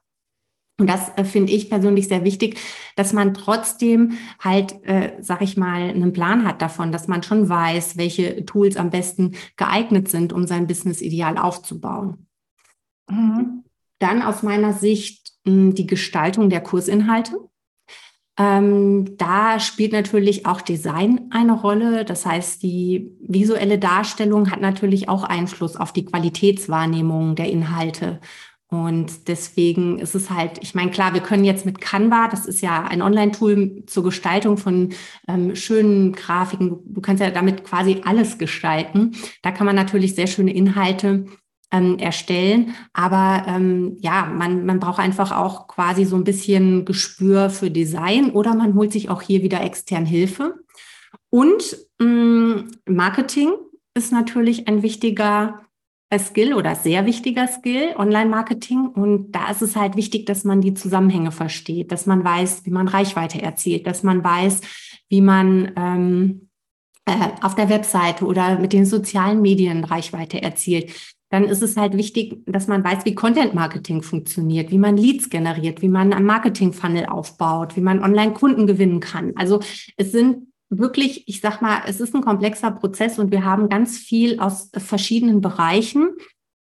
[0.79, 2.59] und das äh, finde ich persönlich sehr wichtig,
[2.95, 7.49] dass man trotzdem halt, äh, sag ich mal, einen Plan hat davon, dass man schon
[7.49, 12.27] weiß, welche Tools am besten geeignet sind, um sein Business ideal aufzubauen.
[13.09, 13.63] Mhm.
[13.99, 17.39] Dann aus meiner Sicht mh, hm, die Gestaltung der Kursinhalte.
[18.39, 22.05] Ähm, da spielt natürlich auch Design eine Rolle.
[22.05, 28.19] Das heißt, die visuelle Darstellung hat natürlich auch Einfluss auf die Qualitätswahrnehmung der Inhalte.
[28.69, 32.61] Und deswegen ist es halt, ich meine, klar, wir können jetzt mit Canva, das ist
[32.61, 34.93] ja ein Online-Tool zur Gestaltung von
[35.27, 39.13] ähm, schönen Grafiken, du, du kannst ja damit quasi alles gestalten.
[39.41, 41.25] Da kann man natürlich sehr schöne Inhalte
[41.71, 42.75] ähm, erstellen.
[42.93, 48.31] Aber ähm, ja, man, man braucht einfach auch quasi so ein bisschen Gespür für Design
[48.31, 50.55] oder man holt sich auch hier wieder extern Hilfe.
[51.29, 53.51] Und mh, mm, Marketing
[53.93, 55.61] ist natürlich ein wichtiger
[56.17, 58.87] Skill oder sehr wichtiger Skill, Online-Marketing.
[58.87, 62.71] Und da ist es halt wichtig, dass man die Zusammenhänge versteht, dass man weiß, wie
[62.71, 64.61] man Reichweite erzielt, dass man weiß,
[65.09, 66.49] wie man ähm,
[67.05, 70.93] äh, auf der Webseite oder mit den sozialen Medien Reichweite erzielt.
[71.29, 75.29] Dann ist es halt wichtig, dass man weiß, wie Content Marketing funktioniert, wie man Leads
[75.29, 79.33] generiert, wie man einen Marketing Funnel aufbaut, wie man online Kunden gewinnen kann.
[79.35, 79.59] Also
[79.97, 83.97] es sind wirklich, ich sag mal, es ist ein komplexer Prozess und wir haben ganz
[83.97, 86.11] viel aus verschiedenen Bereichen.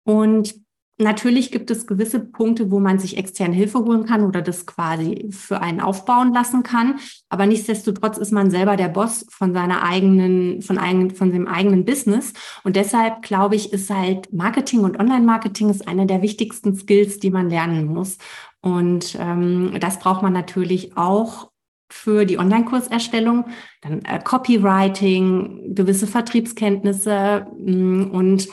[0.04, 0.54] Und
[1.02, 5.28] natürlich gibt es gewisse Punkte, wo man sich externe Hilfe holen kann oder das quasi
[5.30, 6.98] für einen aufbauen lassen kann.
[7.28, 11.84] Aber nichtsdestotrotz ist man selber der Boss von seiner eigenen, von, eigen, von seinem eigenen
[11.84, 12.32] Business.
[12.64, 17.30] Und deshalb glaube ich, ist halt Marketing und Online-Marketing ist einer der wichtigsten Skills, die
[17.30, 18.18] man lernen muss.
[18.60, 21.50] Und ähm, das braucht man natürlich auch
[21.92, 23.44] für die Online-Kurserstellung,
[23.82, 28.48] dann äh, Copywriting, gewisse Vertriebskenntnisse mh, mm, und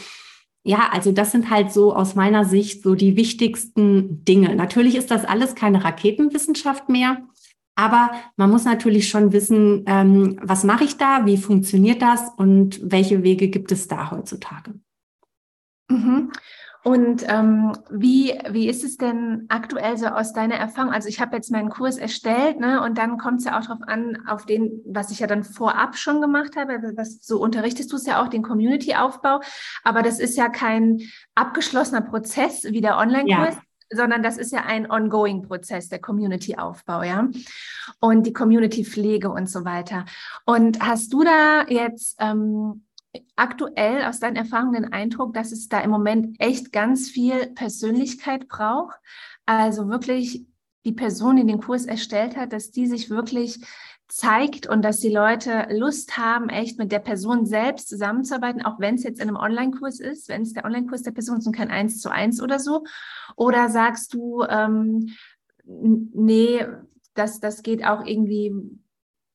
[0.63, 4.55] ja, also das sind halt so aus meiner Sicht so die wichtigsten Dinge.
[4.55, 7.23] Natürlich ist das alles keine Raketenwissenschaft mehr,
[7.75, 12.79] aber man muss natürlich schon wissen, ähm, was mache ich da, wie funktioniert das und
[12.83, 14.73] welche Wege gibt es da heutzutage.
[15.89, 16.31] Mhm.
[16.83, 20.93] Und ähm, wie, wie ist es denn aktuell so aus deiner Erfahrung?
[20.93, 23.81] Also ich habe jetzt meinen Kurs erstellt, ne, und dann kommt es ja auch darauf
[23.85, 27.97] an, auf den, was ich ja dann vorab schon gemacht habe, was so unterrichtest du
[27.97, 29.41] es ja auch, den Community-Aufbau.
[29.83, 31.01] Aber das ist ja kein
[31.35, 33.55] abgeschlossener Prozess wie der Online-Kurs.
[33.55, 33.61] Ja
[33.91, 37.27] sondern das ist ja ein ongoing Prozess, der Community-Aufbau, ja.
[37.99, 40.05] Und die Community-Pflege und so weiter.
[40.45, 42.83] Und hast du da jetzt ähm,
[43.35, 48.47] aktuell aus deinen Erfahrungen den Eindruck, dass es da im Moment echt ganz viel Persönlichkeit
[48.47, 48.97] braucht?
[49.45, 50.45] Also wirklich
[50.85, 53.61] die Person, die den Kurs erstellt hat, dass die sich wirklich
[54.07, 58.95] zeigt und dass die Leute Lust haben, echt mit der Person selbst zusammenzuarbeiten, auch wenn
[58.95, 61.69] es jetzt in einem Online-Kurs ist, wenn es der Online-Kurs der Person ist und kein
[61.69, 62.83] Eins zu eins oder so.
[63.35, 65.15] Oder sagst du, ähm,
[65.63, 66.65] nee,
[67.13, 68.53] das, das geht auch irgendwie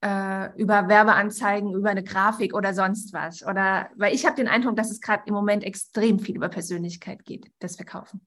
[0.05, 3.45] äh, über Werbeanzeigen, über eine Grafik oder sonst was?
[3.45, 7.25] Oder weil ich habe den Eindruck, dass es gerade im Moment extrem viel über Persönlichkeit
[7.25, 8.21] geht, das Verkaufen.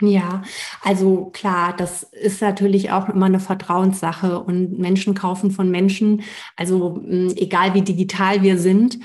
[0.00, 0.42] Ja,
[0.82, 6.22] also klar, das ist natürlich auch immer eine Vertrauenssache und Menschen kaufen von Menschen,
[6.56, 8.98] also mh, egal wie digital wir sind.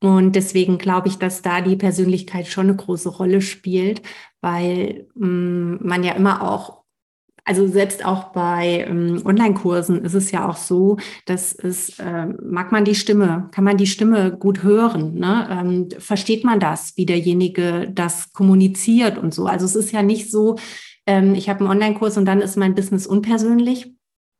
[0.00, 4.02] Und deswegen glaube ich, dass da die Persönlichkeit schon eine große Rolle spielt,
[4.42, 6.81] weil mh, man ja immer auch
[7.44, 12.70] also selbst auch bei ähm, Online-Kursen ist es ja auch so, dass es, äh, mag
[12.70, 15.48] man die Stimme, kann man die Stimme gut hören, ne?
[15.50, 19.46] ähm, versteht man das, wie derjenige das kommuniziert und so.
[19.46, 20.56] Also es ist ja nicht so,
[21.06, 23.92] ähm, ich habe einen Online-Kurs und dann ist mein Business unpersönlich,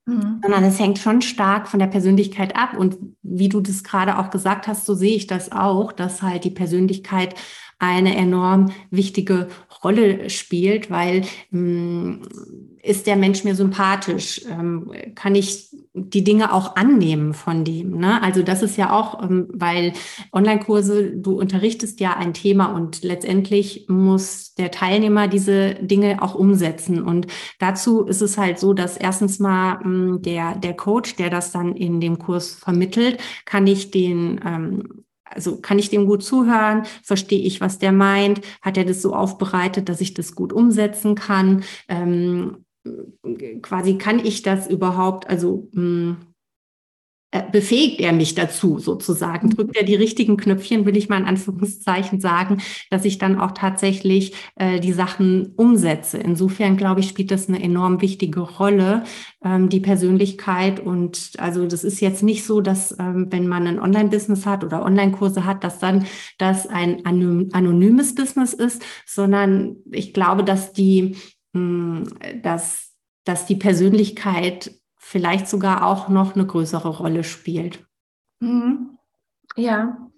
[0.05, 0.41] Mhm.
[0.43, 2.77] sondern es hängt schon stark von der Persönlichkeit ab.
[2.77, 6.43] Und wie du das gerade auch gesagt hast, so sehe ich das auch, dass halt
[6.43, 7.37] die Persönlichkeit
[7.83, 9.49] eine enorm wichtige
[9.83, 12.23] Rolle spielt, weil mh, hm,
[12.85, 14.43] ist der Mensch mir sympathisch?
[14.49, 17.99] Ähm, kann ich die Dinge auch annehmen von dem?
[17.99, 18.23] Ne?
[18.23, 19.93] Also das ist ja auch, ähm, weil
[20.33, 27.03] Online-Kurse, du unterrichtest ja ein Thema und letztendlich muss der Teilnehmer diese Dinge auch umsetzen.
[27.03, 27.27] Und
[27.59, 31.51] dazu ist es halt so, dass erstens mal mh, hm, der, der Coach, der das
[31.51, 35.02] dann in dem Kurs vermittelt, kann ich den ähm,
[35.35, 36.85] also kann ich dem gut zuhören?
[37.03, 38.41] Verstehe ich, was der meint?
[38.61, 41.65] Hat er das so aufbereitet, dass ich das gut umsetzen kann?
[41.89, 42.65] Ähm,
[43.63, 46.32] quasi kann ich das überhaupt, also mh, hm, äh,
[47.51, 49.49] befähigt er mich dazu sozusagen?
[49.49, 49.57] Mhm.
[49.57, 53.53] Drückt er die richtigen Knöpfchen, will ich mal in Anführungszeichen sagen, dass ich dann auch
[53.53, 56.19] tatsächlich äh, die Sachen umsetze.
[56.19, 59.05] Insofern glaube ich, spielt das eine enorm wichtige Rolle,
[59.43, 60.79] ähm, die Persönlichkeit.
[60.79, 64.85] Und also das ist jetzt nicht so, dass ähm, wenn man ein Online-Business hat oder
[64.85, 66.05] Online-Kurse hat, dass dann
[66.37, 71.17] das ein anonymes Business ist, sondern ich glaube, dass die,
[71.55, 72.93] mh, hm, dass,
[73.25, 74.82] dass die Persönlichkeit
[75.13, 77.85] vielleicht sogar auch noch eine größere Rolle spielt.
[78.41, 78.97] Mhm.
[79.57, 80.09] Ja,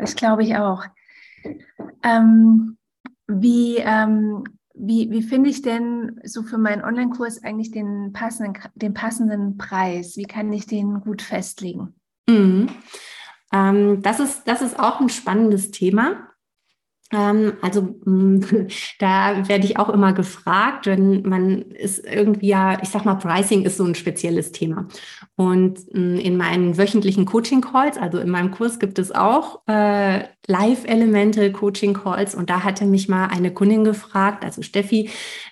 [0.00, 0.84] das glaube ich auch.
[2.02, 2.76] Ähm,
[3.28, 4.42] wie, ähm,
[4.74, 10.16] wie, wie finde ich denn so für meinen Online-Kurs eigentlich den passenden, den passenden Preis?
[10.16, 11.94] Wie kann ich den gut festlegen?
[12.28, 12.70] Mhm.
[13.52, 16.29] Ähm, das, ist, das ist auch ein spannendes Thema.
[17.12, 18.40] Ähm, also mm,
[18.98, 23.62] da werde ich auch immer gefragt, wenn man ist irgendwie ja, ich sag mal, Pricing
[23.62, 24.88] ist so ein spezielles Thema.
[25.36, 31.52] Und mm, in meinen wöchentlichen Coaching-Calls, also in meinem Kurs gibt es auch äh, Live-Elemente
[31.52, 35.10] Coaching-Calls und da hatte mich mal eine Kundin gefragt, also Steffi,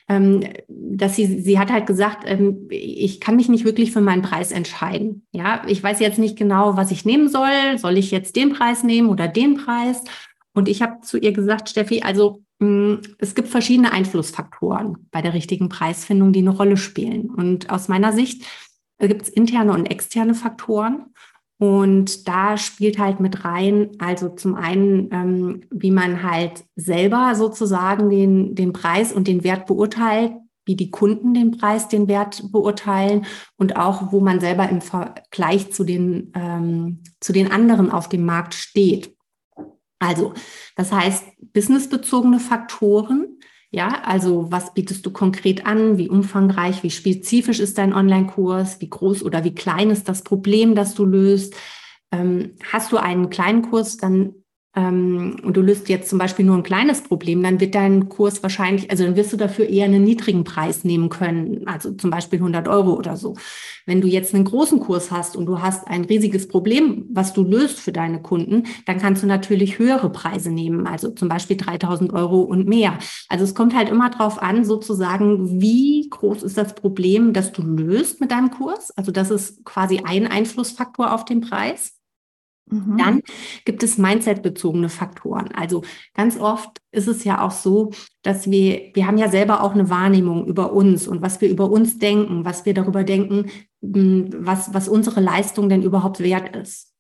[0.09, 4.23] ähm, dass sie, sie hat halt gesagt, ähm, ich kann mich nicht wirklich für meinen
[4.23, 5.27] Preis entscheiden.
[5.33, 7.77] Ja, ich weiß jetzt nicht genau, was ich nehmen soll.
[7.77, 10.03] Soll ich jetzt den Preis nehmen oder den Preis?
[10.59, 15.33] Und ich habe zu ihr gesagt, Steffi, also hm, es gibt verschiedene Einflussfaktoren bei der
[15.33, 17.31] richtigen Preisfindung, die eine Rolle spielen.
[17.31, 18.45] Und aus meiner Sicht
[18.99, 21.15] gibt es interne und externe Faktoren.
[21.59, 28.11] Und da spielt halt mit rein, also zum einen, ähm, wie man halt selber sozusagen
[28.11, 30.33] den, den Preis und den Wert beurteilt,
[30.67, 35.73] wie die Kunden den Preis, den Wert beurteilen und auch, wo man selber im Vergleich
[35.73, 39.17] zu den, ähm, zu den anderen auf dem Markt steht.
[39.99, 40.35] Also,
[40.77, 43.39] das heißt, businessbezogene Faktoren,
[43.71, 45.99] ja, also was bietest du konkret an?
[45.99, 48.81] Wie umfangreich, wie spezifisch ist dein Online-Kurs?
[48.81, 51.55] Wie groß oder wie klein ist das Problem, das du löst?
[52.11, 54.35] Ähm, hast du einen kleinen Kurs, dann
[54.87, 58.91] und du löst jetzt zum Beispiel nur ein kleines Problem, dann wird dein Kurs wahrscheinlich,
[58.91, 62.69] also dann wirst du dafür eher einen niedrigen Preis nehmen können, also zum Beispiel 100
[62.69, 63.35] Euro oder so.
[63.87, 67.43] Wenn du jetzt einen großen Kurs hast und du hast ein riesiges Problem, was du
[67.43, 72.13] löst für deine Kunden, dann kannst du natürlich höhere Preise nehmen, also zum Beispiel 3000
[72.13, 72.99] Euro und mehr.
[73.29, 77.63] Also es kommt halt immer darauf an, sozusagen, wie groß ist das Problem, das du
[77.63, 78.91] löst mit deinem Kurs.
[78.97, 81.98] Also das ist quasi ein Einflussfaktor auf den Preis.
[82.71, 82.99] Mhm.
[82.99, 83.23] Dann
[83.65, 85.49] gibt es Mindset-bezogene Faktoren.
[85.55, 85.83] Also
[86.15, 87.91] ganz oft ist es ja auch so,
[88.23, 91.71] dass wir, wir haben ja selber auch eine Wahrnehmung über uns und was wir über
[91.71, 93.51] uns denken, was wir darüber denken,
[93.83, 96.95] hm, was, was unsere Leistung denn überhaupt wert ist.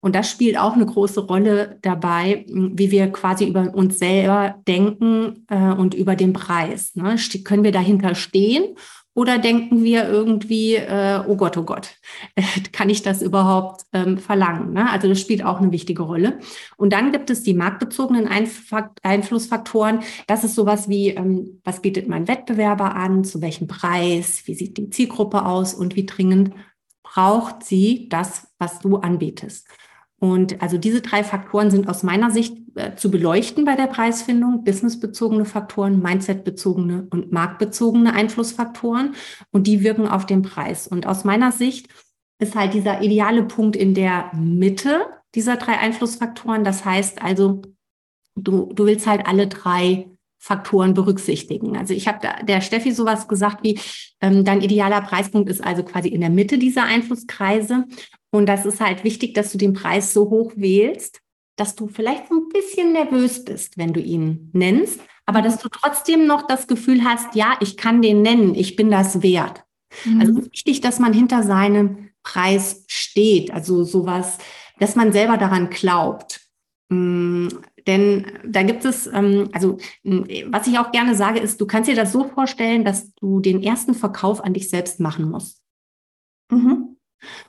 [0.00, 4.62] Und das spielt auch eine große Rolle dabei, hm, wie wir quasi über uns selber
[4.68, 6.94] denken äh, und über den Preis.
[6.94, 7.16] Ne?
[7.44, 8.76] Können wir dahinter stehen
[9.16, 11.96] oder denken wir irgendwie, äh, oh Gott, oh Gott,
[12.72, 14.74] kann ich das überhaupt ähm, verlangen?
[14.74, 14.90] Ne?
[14.90, 16.38] Also das spielt auch eine wichtige Rolle.
[16.76, 18.70] Und dann gibt es die marktbezogenen Einf
[19.02, 20.00] Einflussfaktoren.
[20.26, 24.76] Das ist sowas wie, ähm, was bietet mein Wettbewerber an, zu welchem Preis, wie sieht
[24.76, 26.52] die Zielgruppe aus und wie dringend
[27.02, 29.66] braucht sie das, was du anbietest.
[30.18, 34.64] Und also diese drei Faktoren sind aus meiner Sicht äh, zu beleuchten bei der Preisfindung.
[34.64, 39.14] Businessbezogene Faktoren, Mindsetbezogene und marktbezogene Einflussfaktoren.
[39.50, 40.88] Und die wirken auf den Preis.
[40.88, 41.88] Und aus meiner Sicht
[42.38, 45.00] ist halt dieser ideale Punkt in der Mitte
[45.34, 46.64] dieser drei Einflussfaktoren.
[46.64, 47.62] Das heißt also,
[48.36, 50.08] du, du willst halt alle drei
[50.38, 51.76] Faktoren berücksichtigen.
[51.76, 53.80] Also ich habe der Steffi sowas gesagt wie,
[54.20, 57.84] ähm, dein idealer Preispunkt ist also quasi in der Mitte dieser Einflusskreise.
[58.30, 61.20] Und das ist halt wichtig, dass du den Preis so hoch wählst,
[61.56, 65.68] dass du vielleicht so ein bisschen nervös bist, wenn du ihn nennst, aber dass du
[65.68, 69.64] trotzdem noch das Gefühl hast, ja, ich kann den nennen, ich bin das wert.
[70.04, 70.20] Mhm.
[70.20, 74.38] Also es ist wichtig, dass man hinter seinem Preis steht, also sowas,
[74.78, 76.40] dass man selber daran glaubt.
[76.88, 77.48] Mm,
[77.86, 81.88] denn da gibt es, ähm, also mm, was ich auch gerne sage, ist, du kannst
[81.88, 85.62] dir das so vorstellen, dass du den ersten Verkauf an dich selbst machen musst.
[86.50, 86.85] Mhm.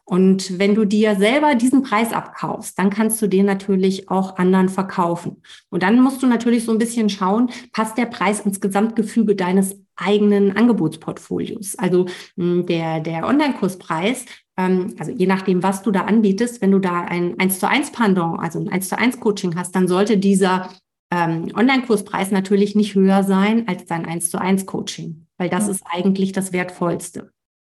[0.09, 4.69] Und wenn du dir selber diesen Preis abkaufst, dann kannst du den natürlich auch anderen
[4.69, 5.41] verkaufen.
[5.69, 9.77] Und dann musst du natürlich so ein bisschen schauen, passt der Preis ins Gesamtgefüge deines
[9.97, 11.75] eigenen Angebotsportfolios.
[11.77, 12.05] Also
[12.37, 17.01] hm, der, der Online-Kurspreis, ähm, also je nachdem, was du da anbietest, wenn du da
[17.01, 20.69] ein 1 zu 1 Pendant, also ein 1 zu 1 Coaching hast, dann sollte dieser
[21.11, 25.83] ähm, Online-Kurspreis natürlich nicht höher sein als dein 1 zu 1 Coaching, weil das ist
[25.85, 27.29] eigentlich das Wertvollste,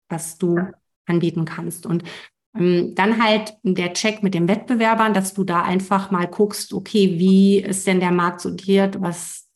[0.08, 0.60] was du
[1.10, 1.84] anbieten kannst.
[1.84, 2.04] Und
[2.56, 7.18] ähm, dann halt der Check mit den Wettbewerbern, dass du da einfach mal guckst, okay,
[7.18, 9.00] wie ist denn der Markt sortiert?
[9.00, 9.48] Was,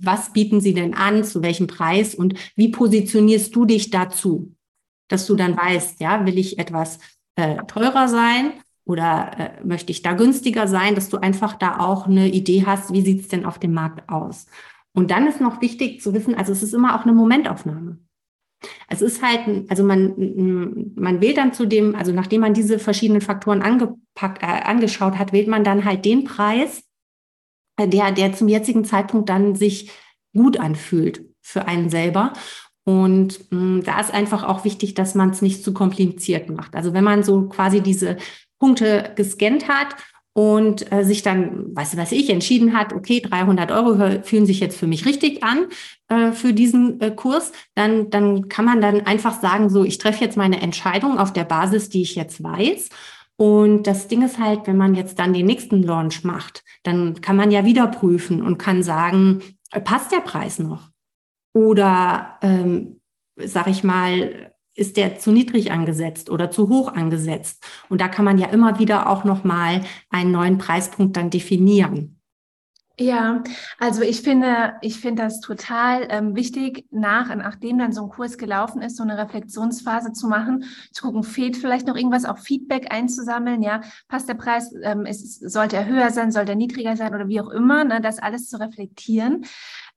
[0.00, 1.24] was bieten sie denn an?
[1.24, 2.14] Zu welchem Preis?
[2.14, 4.54] Und wie positionierst du dich dazu?
[5.08, 6.98] Dass du dann weißt, ja, will ich etwas
[7.36, 8.52] äh, teurer sein
[8.84, 12.92] oder äh, möchte ich da günstiger sein, dass du einfach da auch eine Idee hast,
[12.92, 14.46] wie sieht es denn auf dem Markt aus?
[14.94, 17.98] Und dann ist noch wichtig zu wissen, also es ist immer auch eine Momentaufnahme.
[18.88, 23.20] Es ist halt, also man, man wählt dann zu dem, also nachdem man diese verschiedenen
[23.20, 26.84] Faktoren angepackt, äh, angeschaut hat, wählt man dann halt den Preis,
[27.76, 29.90] äh, der, der zum jetzigen Zeitpunkt dann sich
[30.34, 32.32] gut anfühlt für einen selber.
[32.84, 36.74] Und mh, mm, da ist einfach auch wichtig, dass man es nicht zu kompliziert macht.
[36.74, 38.16] Also wenn man so quasi diese
[38.58, 39.96] Punkte gescannt hat
[40.34, 44.86] und äh, sich dann, was ich, entschieden hat, okay, 300 Euro fühlen sich jetzt für
[44.86, 45.66] mich richtig an
[46.08, 50.24] äh, für diesen äh, Kurs, dann, dann kann man dann einfach sagen, so, ich treffe
[50.24, 52.88] jetzt meine Entscheidung auf der Basis, die ich jetzt weiß.
[53.36, 57.36] Und das Ding ist halt, wenn man jetzt dann den nächsten Launch macht, dann kann
[57.36, 60.88] man ja wieder prüfen und kann sagen, äh, passt der Preis noch?
[61.54, 63.00] Oder, ähm,
[63.36, 67.64] sag ich mal, ist der zu niedrig angesetzt oder zu hoch angesetzt?
[67.88, 72.18] Und da kann man ja immer wieder auch nochmal einen neuen Preispunkt dann definieren.
[72.98, 73.42] Ja,
[73.78, 78.36] also ich finde, ich finde das total ähm, wichtig, nach, nachdem dann so ein Kurs
[78.36, 82.92] gelaufen ist, so eine Reflexionsphase zu machen, zu gucken, fehlt vielleicht noch irgendwas, auch Feedback
[82.92, 87.14] einzusammeln, ja, passt der Preis, ähm, ist, sollte er höher sein, sollte er niedriger sein
[87.14, 89.46] oder wie auch immer, ne, das alles zu reflektieren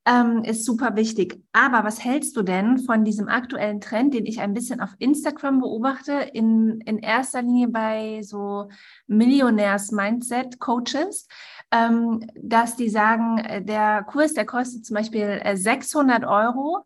[0.06, 1.42] ähm, ist super wichtig.
[1.52, 5.60] Aber was hältst du denn von diesem aktuellen Trend, den ich ein bisschen auf Instagram
[5.60, 8.70] beobachte, in, in erster Linie bei so
[9.08, 11.28] Millionärs-Mindset-Coaches,
[11.72, 16.86] ähm, dass die sagen, äh, der Kurs, der kostet zum Beispiel 600 äh, Euro,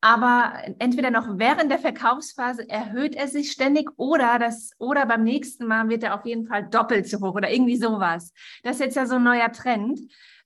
[0.00, 5.66] aber entweder noch während der Verkaufsphase erhöht er sich ständig oder das oder beim nächsten
[5.66, 8.32] Mal wird er auf jeden Fall doppelt so hoch oder irgendwie sowas.
[8.62, 10.00] Das ist jetzt ja so ein neuer Trend.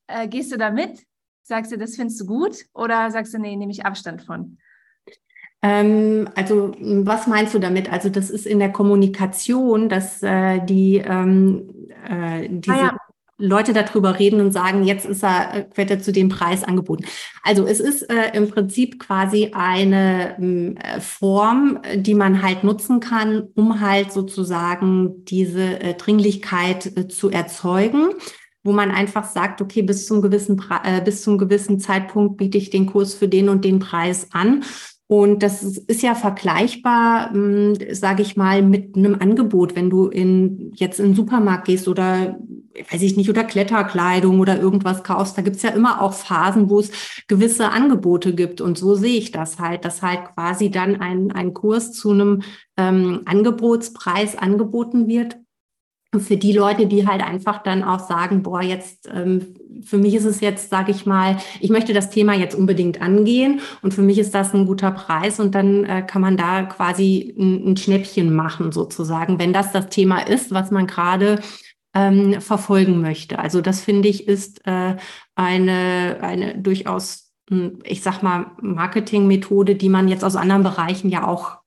[0.06, 1.04] Äh, gehst du da mit?
[1.42, 4.58] Sagst du, das findest du gut oder sagst du, nee, nehme ich Abstand von?
[5.62, 7.92] Ähm, also was meinst du damit?
[7.92, 12.96] Also das ist in der Kommunikation, dass äh, die ähm, äh, diese ah, ja.
[13.38, 17.04] Leute darüber reden und sagen, jetzt ist er, wird er zu dem Preis angeboten.
[17.42, 23.48] Also es ist äh, im Prinzip quasi eine äh, Form, die man halt nutzen kann,
[23.54, 28.10] um halt sozusagen diese äh, Dringlichkeit äh, zu erzeugen
[28.64, 32.70] wo man einfach sagt, okay, bis zum gewissen, äh, bis zum gewissen Zeitpunkt biete ich
[32.70, 34.64] den Kurs für den und den Preis an.
[35.12, 40.72] Und das ist ja vergleichbar, hm, sage ich mal, mit einem Angebot, wenn du in,
[40.74, 42.38] jetzt in den Supermarkt gehst oder,
[42.90, 45.36] weiß ich nicht, oder Kletterkleidung oder irgendwas kaufst.
[45.36, 46.90] Da gibt's ja immer auch Phasen, wo es
[47.28, 48.62] gewisse Angebote gibt.
[48.62, 52.40] Und so sehe ich das halt, dass halt quasi dann ein, ein Kurs zu einem
[52.78, 55.36] ähm, Angebotspreis angeboten wird
[56.18, 60.26] für die Leute, die halt einfach dann auch sagen, boah, jetzt ähm, für mich ist
[60.26, 64.18] es jetzt, sage ich mal, ich möchte das Thema jetzt unbedingt angehen und für mich
[64.18, 68.72] ist das ein guter Preis und dann äh, kann man da quasi ein, Schnäppchen machen
[68.72, 71.40] sozusagen, wenn das das Thema ist, was man gerade
[71.94, 73.38] ähm, verfolgen möchte.
[73.38, 74.96] Also das finde ich ist äh,
[75.34, 81.26] eine eine durchaus, hm, ich sag mal, Marketingmethode, die man jetzt aus anderen Bereichen ja
[81.26, 81.58] auch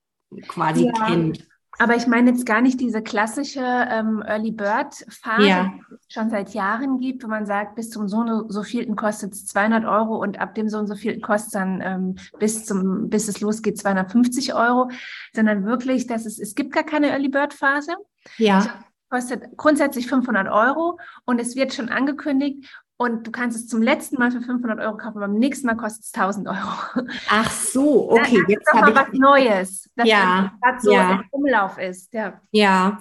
[0.48, 1.08] quasi ja.
[1.08, 1.48] kennt.
[1.78, 5.74] Aber ich meine jetzt gar nicht diese klassische ähm, Early Bird Phase, ja.
[5.90, 9.34] die es schon seit Jahren gibt, wo man sagt, bis zum so, so vielten kostet
[9.34, 12.66] es 200 Euro und ab dem so und so vielten kostet es dann ähm, bis
[12.66, 14.90] zum, bis es losgeht 250 Euro,
[15.34, 17.96] sondern wirklich, dass es, es gibt gar keine Early Bird Phase.
[18.38, 18.84] Ja.
[19.10, 22.68] kostet grundsätzlich 500 Euro und es wird schon angekündigt
[22.98, 26.06] und du kannst es zum letzten Mal für 500 Euro kaufen, beim nächsten Mal kostet
[26.06, 27.08] es 1000 Euro.
[27.30, 28.38] Ach so, okay.
[28.38, 31.12] Ja, jetzt habe ich was Neues, dass ja, das so ja.
[31.12, 32.14] im Umlauf ist.
[32.14, 32.40] Ja.
[32.52, 33.00] ja.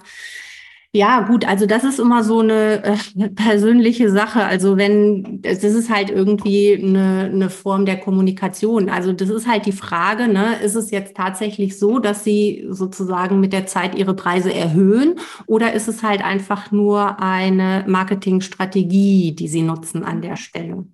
[0.95, 4.45] Ja, gut, also das ist immer so eine, äh, persönliche Sache.
[4.45, 8.89] Also wenn, das ist halt irgendwie eine, eine Form der Kommunikation.
[8.89, 13.41] Also das ist halt die Frage, ne, ist es jetzt tatsächlich so, dass Sie sozusagen
[13.41, 15.15] mit der Zeit Ihre Preise erhöhen
[15.47, 20.85] oder ist es halt einfach nur eine Marketingstrategie, die Sie nutzen an der Stelle?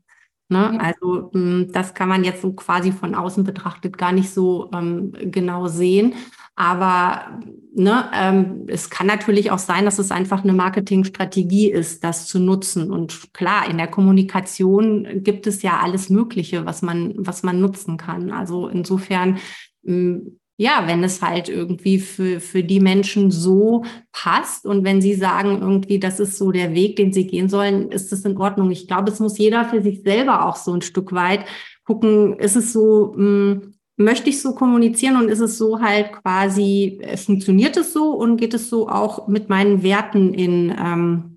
[0.51, 0.79] Ne?
[0.81, 5.13] Also hm, das kann man jetzt so quasi von außen betrachtet gar nicht so ähm,
[5.31, 6.13] genau sehen.
[6.55, 7.39] Aber
[7.73, 12.39] ne, ähm, es kann natürlich auch sein, dass es einfach eine Marketingstrategie ist, das zu
[12.39, 12.91] nutzen.
[12.91, 17.95] Und klar, in der Kommunikation gibt es ja alles Mögliche, was man, was man nutzen
[17.95, 18.31] kann.
[18.31, 19.37] Also insofern,
[19.85, 25.15] ähm, ja, wenn es halt irgendwie für, für die Menschen so passt und wenn sie
[25.15, 28.69] sagen, irgendwie, das ist so der Weg, den sie gehen sollen, ist das in Ordnung.
[28.69, 31.45] Ich glaube, es muss jeder für sich selber auch so ein Stück weit
[31.83, 36.11] gucken, ist es so, mh, hm, möchte ich so kommunizieren und ist es so halt
[36.11, 41.23] quasi, äh, funktioniert es so und geht es so auch mit meinen Werten in, ähm,
[41.23, 41.30] äh,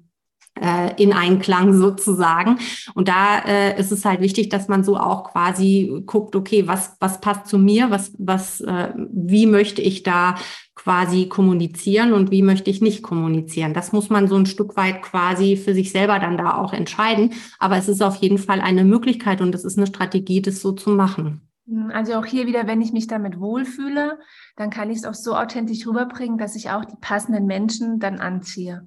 [0.96, 2.59] in Einklang sozusagen.
[2.94, 6.96] Und da äh, ist es halt wichtig, dass man so auch quasi guckt, okay, was,
[7.00, 10.36] was passt zu mir, was, was, äh, wie möchte ich da
[10.74, 13.74] quasi kommunizieren und wie möchte ich nicht kommunizieren.
[13.74, 17.32] Das muss man so ein Stück weit quasi für sich selber dann da auch entscheiden.
[17.59, 20.72] Aber es ist auf jeden Fall eine Möglichkeit und es ist eine Strategie, das so
[20.72, 21.48] zu machen.
[21.92, 24.18] Also auch hier wieder, wenn ich mich damit wohlfühle,
[24.57, 28.18] dann kann ich es auch so authentisch rüberbringen, dass ich auch die passenden Menschen dann
[28.18, 28.86] anziehe.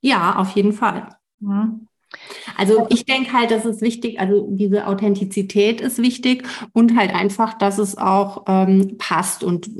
[0.00, 1.08] Ja, auf jeden Fall.
[1.40, 1.88] Mhm.
[2.56, 7.54] Also ich denke halt, das ist wichtig, also diese Authentizität ist wichtig und halt einfach,
[7.54, 9.44] dass es auch ähm, passt.
[9.44, 9.70] Und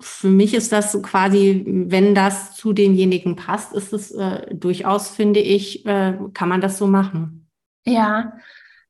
[0.00, 5.40] für mich ist das quasi, wenn das zu demjenigen passt, ist es äh, durchaus, finde
[5.40, 7.48] ich, äh, kann man das so machen.
[7.86, 8.32] Ja,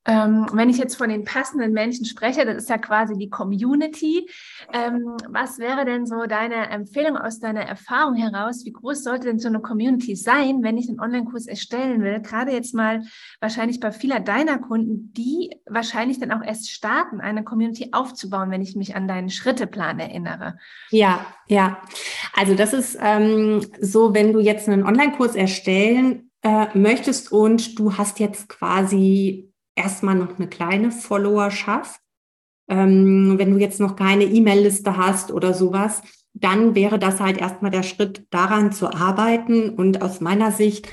[0.08, 4.26] ähm, wenn ich jetzt von den passenden Menschen spreche, das ist ja quasi die Community.
[4.72, 8.64] Ähm, was wäre denn so deine Empfehlung aus deiner Erfahrung heraus?
[8.64, 12.20] Wie groß sollte denn so eine Community sein, wenn ich einen Online-Kurs erstellen will?
[12.22, 13.02] Gerade jetzt mal
[13.40, 18.62] wahrscheinlich bei vieler deiner Kunden, die wahrscheinlich dann auch erst starten, eine Community aufzubauen, wenn
[18.62, 20.56] ich mich an deinen Schritteplan erinnere.
[20.90, 21.82] Ja, ja.
[22.34, 27.98] Also das ist ähm, so, wenn du jetzt einen Online-Kurs erstellen äh, möchtest und du
[27.98, 32.00] hast jetzt quasi erstmal noch eine kleine Followerschaft,
[32.68, 36.02] ähm, wenn du jetzt noch keine E-Mail-Liste hast oder sowas,
[36.34, 39.70] dann wäre das halt erstmal der Schritt, daran zu arbeiten.
[39.70, 40.88] Und aus meiner Sicht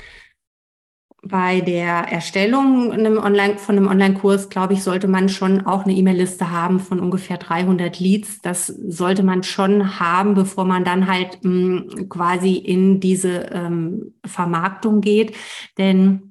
[1.22, 5.94] bei der Erstellung einem Online, von einem Online-Kurs, glaube ich, sollte man schon auch eine
[5.94, 8.40] E-Mail-Liste haben von ungefähr 300 Leads.
[8.42, 14.14] Das sollte man schon haben, bevor man dann halt mh, mm, quasi in diese ähm,
[14.24, 15.34] Vermarktung geht.
[15.78, 16.25] Denn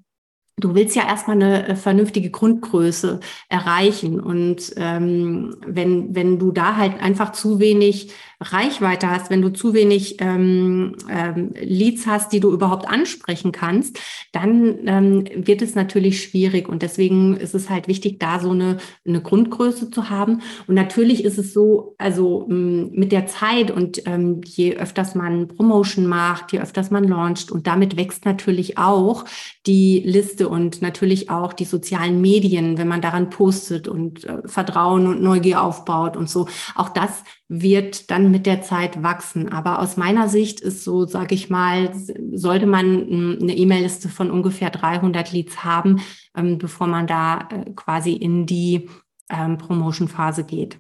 [0.58, 4.20] du willst ja erstmal eine äh, vernünftige Grundgröße erreichen.
[4.20, 9.74] Und ähm, wenn, wenn du da halt einfach zu wenig Reichweite hast, wenn du zu
[9.74, 14.00] wenig ähm, ähm, Leads hast, die du überhaupt ansprechen kannst,
[14.32, 16.70] dann ähm, wird es natürlich schwierig.
[16.70, 20.42] Und deswegen ist es halt wichtig, da so eine, eine Grundgröße zu haben.
[20.68, 26.06] Und natürlich ist es so, also mit der Zeit und ähm, je öfters man Promotion
[26.06, 29.26] macht, je öfters man launcht und damit wächst natürlich auch
[29.66, 35.08] die Liste und natürlich auch die sozialen Medien, wenn man daran postet und äh, Vertrauen
[35.08, 36.48] und Neugier aufbaut und so.
[36.76, 39.52] Auch das wird dann mit der Zeit wachsen.
[39.52, 41.92] Aber aus meiner Sicht ist so, sage ich mal,
[42.34, 46.02] sollte man hm, eine E-Mail-Liste von ungefähr 300 Leads haben,
[46.36, 48.90] ähm, bevor man da äh, quasi in die
[49.30, 50.80] ähm, Promotion-Phase geht.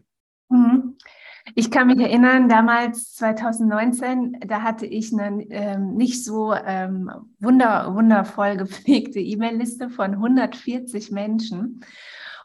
[1.53, 7.93] Ich kann mich erinnern, damals 2019, da hatte ich eine ähm, nicht so ähm, wunder,
[7.93, 11.81] wundervoll gepflegte E-Mail-Liste von 140 Menschen.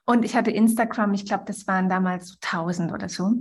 [0.04, 3.32] Und ich hatte Instagram, ich glaube, das waren damals so 1000 oder so.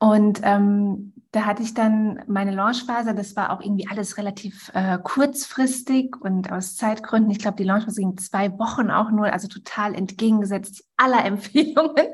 [0.00, 4.98] Und ähm, da hatte ich dann meine Launchphase, das war auch irgendwie alles relativ äh,
[4.98, 9.94] kurzfristig und aus Zeitgründen, ich glaube, die Launchphase ging zwei Wochen auch nur, also total
[9.94, 12.06] entgegengesetzt aller Empfehlungen.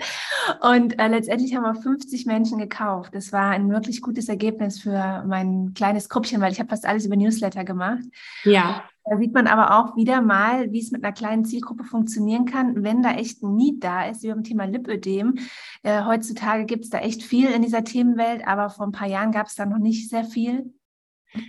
[0.60, 3.14] Und äh, letztendlich haben wir 50 Menschen gekauft.
[3.14, 7.06] Das war ein wirklich gutes Ergebnis für mein kleines Gruppchen, weil ich habe fast alles
[7.06, 8.02] über Newsletter gemacht.
[8.44, 8.82] Ja.
[9.08, 12.82] Da sieht man aber auch wieder mal, wie es mit einer kleinen Zielgruppe funktionieren kann,
[12.82, 15.36] wenn da echt ein Need da ist, wie beim Thema Lipödem.
[15.84, 19.30] Äh, heutzutage gibt es da echt viel in dieser Themenwelt, aber vor ein paar Jahren
[19.30, 20.74] gab es da noch nicht sehr viel.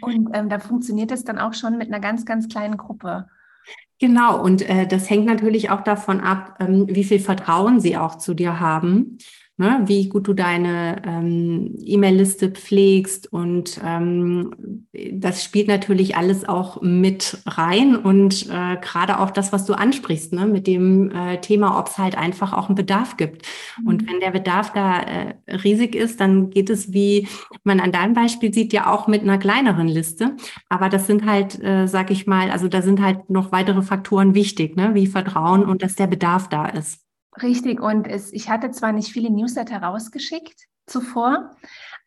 [0.01, 3.27] Und ähm, da funktioniert es dann auch schon mit einer ganz, ganz kleinen Gruppe.
[3.99, 8.15] Genau, und äh, das hängt natürlich auch davon ab, ähm, wie viel Vertrauen sie auch
[8.15, 9.17] zu dir haben
[9.57, 16.81] ne, wie gut du deine ähm, E-Mail-Liste pflegst und ähm, das spielt natürlich alles auch
[16.81, 21.79] mit rein und äh, gerade auch das, was du ansprichst, ne, mit dem äh, Thema,
[21.79, 23.47] ob es halt einfach auch einen Bedarf gibt.
[23.81, 23.87] Mhm.
[23.87, 27.27] Und wenn der Bedarf da äh, riesig ist, dann geht es, wie
[27.63, 30.35] man an deinem Beispiel sieht, ja auch mit einer kleineren Liste.
[30.69, 34.35] Aber das sind halt, äh, sag ich mal, also da sind halt noch weitere Faktoren
[34.35, 37.06] wichtig, ne, wie Vertrauen und dass der Bedarf da ist.
[37.41, 41.51] Richtig, und es, ich hatte zwar nicht viele Newsletter rausgeschickt zuvor,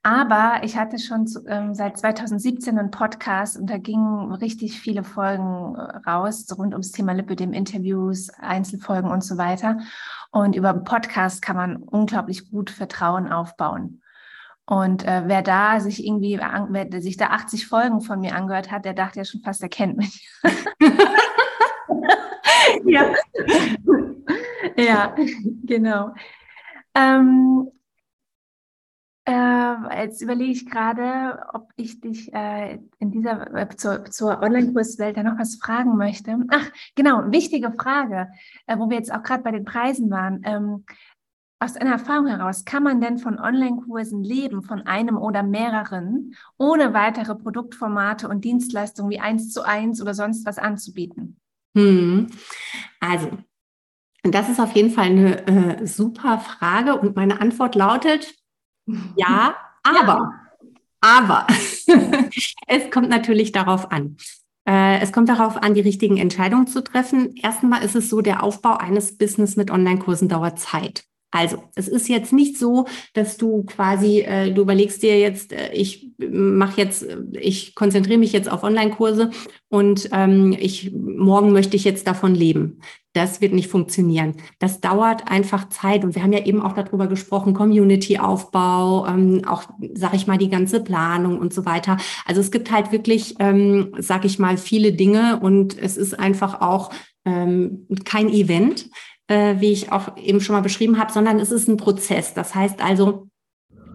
[0.03, 5.05] aber ich hatte schon zu, ähm, seit 2017 einen Podcast und da gingen richtig viele
[5.05, 9.79] Folgen äh, raus rund ums Thema Lipidem, Interviews, Einzelfolgen und so weiter.
[10.31, 14.01] Und über einen Podcast kann man unglaublich gut Vertrauen aufbauen.
[14.65, 18.85] Und äh, wer da sich irgendwie, wer sich da 80 Folgen von mir angehört hat,
[18.85, 20.31] der dachte ja schon fast, er kennt mich.
[22.87, 23.13] ja.
[24.77, 25.15] ja,
[25.65, 26.15] genau.
[26.95, 27.71] Ähm,
[29.27, 35.17] äh, jetzt überlege ich gerade, ob ich dich äh, in dieser äh, zur, zur Online-Kurswelt
[35.17, 36.37] da noch was fragen möchte.
[36.49, 38.29] Ach, genau, wichtige Frage,
[38.67, 40.41] äh, wo wir jetzt auch gerade bei den Preisen waren.
[40.45, 40.85] Ähm,
[41.63, 46.95] aus einer Erfahrung heraus, kann man denn von Online-Kursen leben, von einem oder mehreren, ohne
[46.95, 51.39] weitere Produktformate und Dienstleistungen wie eins zu eins oder sonst was anzubieten?
[51.77, 52.29] Hm.
[52.99, 53.29] Also,
[54.23, 58.35] das ist auf jeden Fall eine äh, super Frage und meine Antwort lautet
[59.17, 60.33] ja, aber,
[61.01, 61.47] aber
[62.67, 64.17] es kommt natürlich darauf an.
[64.69, 67.35] Äh, es kommt darauf an, die richtigen Entscheidungen zu treffen.
[67.37, 71.05] Erstmal ist es so, der Aufbau eines Business mit Online-Kursen dauert Zeit.
[71.31, 75.73] Also, es ist jetzt nicht so, dass du quasi, äh, du überlegst dir jetzt, äh,
[75.73, 79.31] ich mache jetzt, äh, ich konzentriere mich jetzt auf Online-Kurse
[79.69, 82.81] und ähm, ich morgen möchte ich jetzt davon leben.
[83.13, 84.35] Das wird nicht funktionieren.
[84.59, 89.65] Das dauert einfach Zeit und wir haben ja eben auch darüber gesprochen, Community-Aufbau, ähm, auch,
[89.95, 91.97] sag ich mal, die ganze Planung und so weiter.
[92.25, 96.61] Also es gibt halt wirklich, ähm, sag ich mal, viele Dinge und es ist einfach
[96.61, 96.91] auch
[97.25, 98.89] ähm, kein Event
[99.31, 102.35] äh, wie ich auch eben schon mal beschrieben habe, sondern es ist ein Prozess.
[102.35, 103.29] Das heißt also,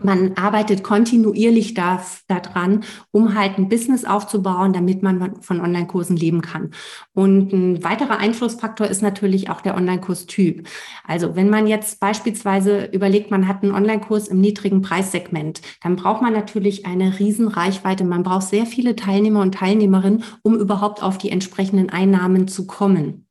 [0.02, 6.42] man arbeitet kontinuierlich da, daran, um halt ein Business aufzubauen, damit man von Online-Kursen leben
[6.42, 6.72] kann.
[7.14, 10.68] Und ein weiterer Einflussfaktor ist natürlich auch der Online-Kurstyp.
[11.08, 16.22] Also wenn man jetzt beispielsweise überlegt, man hat einen Online-Kurs im niedrigen Preissegment, dann braucht
[16.22, 18.04] man natürlich eine riesen Reichweite.
[18.04, 23.26] Man braucht sehr viele Teilnehmer und Teilnehmerinnen, um überhaupt auf die entsprechenden Einnahmen zu kommen.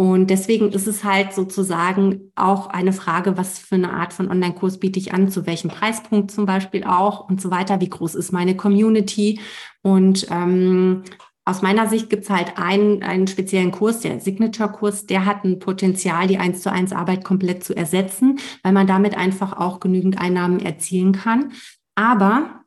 [0.00, 4.80] Und deswegen ist es halt sozusagen auch eine Frage, was für eine Art von Online-Kurs
[4.80, 8.32] biete ich an, zu welchem Preispunkt zum Beispiel auch und so weiter, wie groß ist
[8.32, 9.40] meine Community.
[9.82, 11.02] Und ähm,
[11.44, 15.58] aus meiner Sicht gibt es halt einen, einen speziellen Kurs, der Signature-Kurs, der hat ein
[15.58, 20.18] Potenzial, die eins zu eins Arbeit komplett zu ersetzen, weil man damit einfach auch genügend
[20.18, 21.52] Einnahmen erzielen kann.
[21.94, 22.59] Aber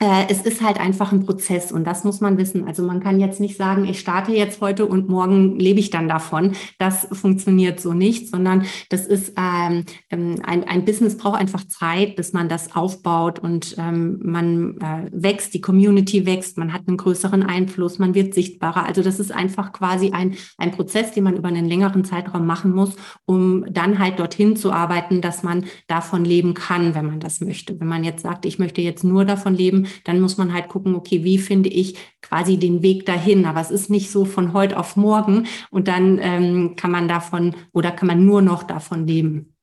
[0.00, 2.66] es ist halt einfach ein Prozess und das muss man wissen.
[2.66, 6.08] Also man kann jetzt nicht sagen, ich starte jetzt heute und morgen lebe ich dann
[6.08, 6.52] davon.
[6.78, 12.16] Das funktioniert so nicht, sondern das ist ähm, ähm, ein, ein Business braucht einfach Zeit,
[12.16, 16.96] bis man das aufbaut und ähm, man äh, wächst, die Community wächst, man hat einen
[16.96, 18.84] größeren Einfluss, man wird sichtbarer.
[18.84, 22.72] Also das ist einfach quasi ein, ein Prozess, den man über einen längeren Zeitraum machen
[22.72, 27.40] muss, um dann halt dorthin zu arbeiten, dass man davon leben kann, wenn man das
[27.40, 27.78] möchte.
[27.80, 30.94] Wenn man jetzt sagt, ich möchte jetzt nur davon leben, dann muss man halt gucken,
[30.94, 33.44] okay, wie finde ich quasi den Weg dahin?
[33.44, 37.54] Aber es ist nicht so von heute auf morgen und dann ähm, kann man davon
[37.72, 39.54] oder kann man nur noch davon leben.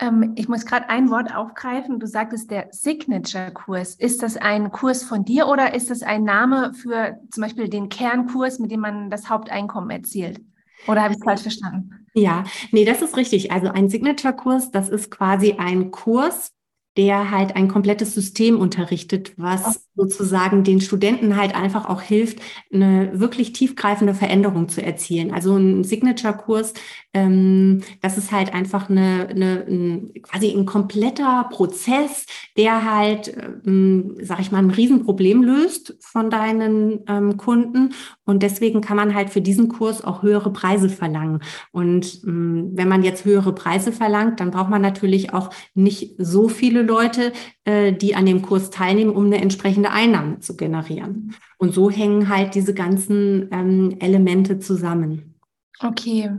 [0.00, 1.98] Ähm, ich muss gerade ein Wort aufgreifen.
[1.98, 3.94] Du sagtest der Signature-Kurs.
[3.96, 7.88] Ist das ein Kurs von dir oder ist das ein Name für zum Beispiel den
[7.88, 10.40] Kernkurs, mit dem man das Haupteinkommen erzielt?
[10.86, 12.06] Oder habe ich es falsch verstanden?
[12.14, 13.50] Ja, nee, das ist richtig.
[13.50, 16.52] Also ein Signature-Kurs, das ist quasi ein Kurs,
[16.98, 22.40] der halt ein komplettes System unterrichtet, was sozusagen den Studenten halt einfach auch hilft,
[22.72, 25.32] eine wirklich tiefgreifende Veränderung zu erzielen.
[25.32, 26.74] Also ein Signature-Kurs,
[27.14, 32.26] ähm, das ist halt einfach eine, eine ein, quasi ein kompletter Prozess,
[32.56, 33.32] der halt,
[33.64, 37.94] ähm, sag ich mal, ein Riesenproblem löst von deinen ähm, Kunden.
[38.24, 41.40] Und deswegen kann man halt für diesen Kurs auch höhere Preise verlangen.
[41.70, 46.48] Und ähm, wenn man jetzt höhere Preise verlangt, dann braucht man natürlich auch nicht so
[46.48, 47.32] viele Leute,
[47.64, 51.36] äh, die an dem Kurs teilnehmen, um eine entsprechende Einnahme zu generieren.
[51.58, 55.34] Und so hängen halt diese ganzen ähm, Elemente zusammen.
[55.80, 56.30] Okay.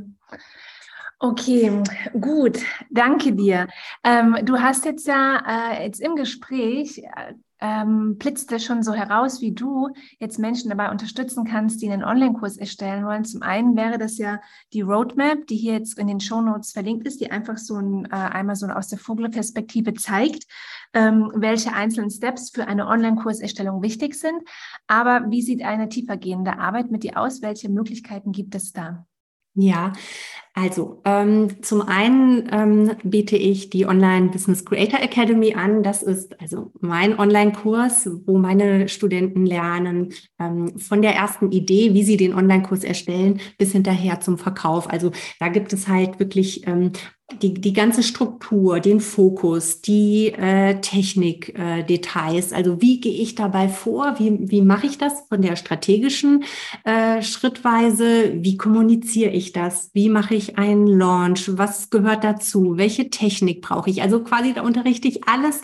[1.22, 1.84] Okay,
[2.20, 3.68] gut, danke dir.
[4.06, 8.94] Ähm, du hast jetzt ja äh, jetzt im Gespräch äh, ähm, blitzt es schon so
[8.94, 9.90] heraus, wie du
[10.20, 13.26] jetzt Menschen dabei unterstützen kannst, die einen Online-Kurs erstellen wollen.
[13.26, 14.40] Zum einen wäre das ja
[14.74, 18.06] die Roadmap, die hier jetzt in den Show Notes verlinkt ist, die einfach so ein,
[18.06, 20.46] äh, einmal so aus der Vogelperspektive zeigt,
[20.94, 24.42] ähm, welche einzelnen Steps für eine Online-Kurserstellung wichtig sind.
[24.88, 27.42] Aber wie sieht eine tiefergehende Arbeit mit dir aus?
[27.42, 29.06] Welche Möglichkeiten gibt es da?
[29.56, 29.92] Ja,
[30.54, 35.84] also ähm, zum einen ähm, biete ich die Online Business Creator Academy an.
[35.84, 42.04] Das ist also mein Online-Kurs, wo meine Studenten lernen ähm, von der ersten Idee, wie
[42.04, 44.90] sie den Online-Kurs erstellen, bis hinterher zum Verkauf.
[44.90, 46.92] Also da gibt es halt wirklich ähm,
[47.42, 52.52] die, die ganze Struktur, den Fokus, die äh, Technik-Details.
[52.52, 54.16] Äh, also wie gehe ich dabei vor?
[54.18, 56.44] Wie, wie mache ich das von der strategischen
[56.86, 58.34] äh, Schrittweise?
[58.36, 59.92] Wie kommuniziere ich das?
[59.94, 61.58] Wie mache ich einen Launch?
[61.58, 62.78] Was gehört dazu?
[62.78, 64.02] Welche Technik brauche ich?
[64.02, 65.62] Also quasi da unterrichte ich alles,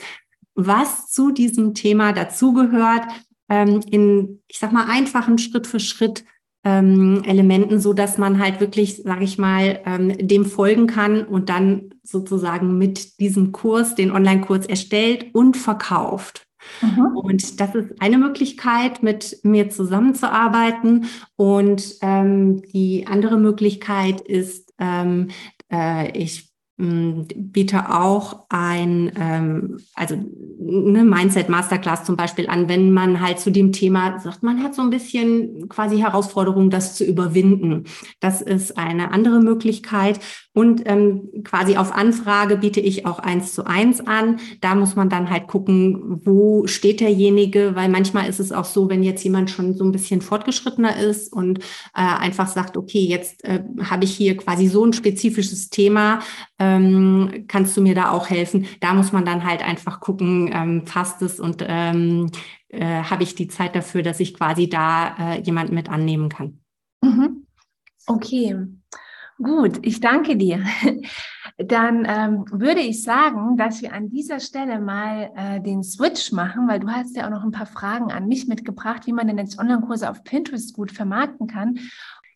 [0.55, 3.03] was zu diesem Thema dazugehört,
[3.49, 6.23] ähm, in, ich sag mal, einfachen Schritt für Schritt
[6.63, 11.49] ähm, Elementen, so dass man halt wirklich, sage ich mal, ähm, dem folgen kann und
[11.49, 16.47] dann sozusagen mit diesem Kurs den Online-Kurs erstellt und verkauft.
[16.81, 17.17] Mhm.
[17.17, 21.05] Und das ist eine Möglichkeit, mit mir zusammenzuarbeiten.
[21.35, 25.29] Und ähm, die andere Möglichkeit ist, ähm,
[25.71, 33.21] äh, ich biete auch ein, ähm, also eine Mindset Masterclass zum Beispiel an, wenn man
[33.21, 37.85] halt zu dem Thema sagt, man hat so ein bisschen quasi Herausforderung, das zu überwinden.
[38.19, 40.19] Das ist eine andere Möglichkeit.
[40.55, 44.39] Und ähm, quasi auf Anfrage biete ich auch eins zu eins an.
[44.61, 48.89] Da muss man dann halt gucken, wo steht derjenige, weil manchmal ist es auch so,
[48.89, 53.43] wenn jetzt jemand schon so ein bisschen fortgeschrittener ist und äh, einfach sagt, okay, jetzt
[53.43, 56.19] äh, habe ich hier quasi so ein spezifisches Thema,
[56.57, 58.65] ähm, kannst du mir da auch helfen?
[58.79, 62.31] Da muss man dann halt einfach gucken, ähm, passt es und ähm,
[62.69, 66.59] äh, habe ich die Zeit dafür, dass ich quasi da äh, jemanden mit annehmen kann.
[67.01, 67.45] Mhm.
[68.07, 68.55] Okay.
[69.37, 70.63] Gut, ich danke dir.
[71.57, 76.67] Dann ähm, würde ich sagen, dass wir an dieser Stelle mal äh, den Switch machen,
[76.67, 79.37] weil du hast ja auch noch ein paar Fragen an mich mitgebracht, wie man denn
[79.37, 81.79] jetzt Online-Kurse auf Pinterest gut vermarkten kann.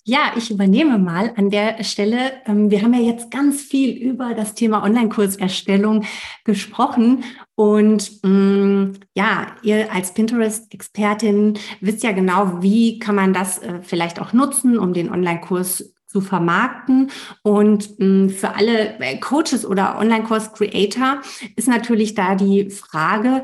[0.06, 2.32] Ja, ich übernehme mal an der Stelle.
[2.46, 6.06] Ähm, wir haben ja jetzt ganz viel über das Thema Online-Kurserstellung
[6.46, 7.24] gesprochen.
[7.56, 14.22] Und mm, ja, ihr als Pinterest-Expertin wisst ja genau, wie kann man das äh, vielleicht
[14.22, 17.12] auch nutzen, um den Online-Kurs zu vermarkten.
[17.44, 21.22] Und mm, für alle äh, Coaches oder Online-Kurs-Creator
[21.56, 23.44] ist natürlich da die Frage,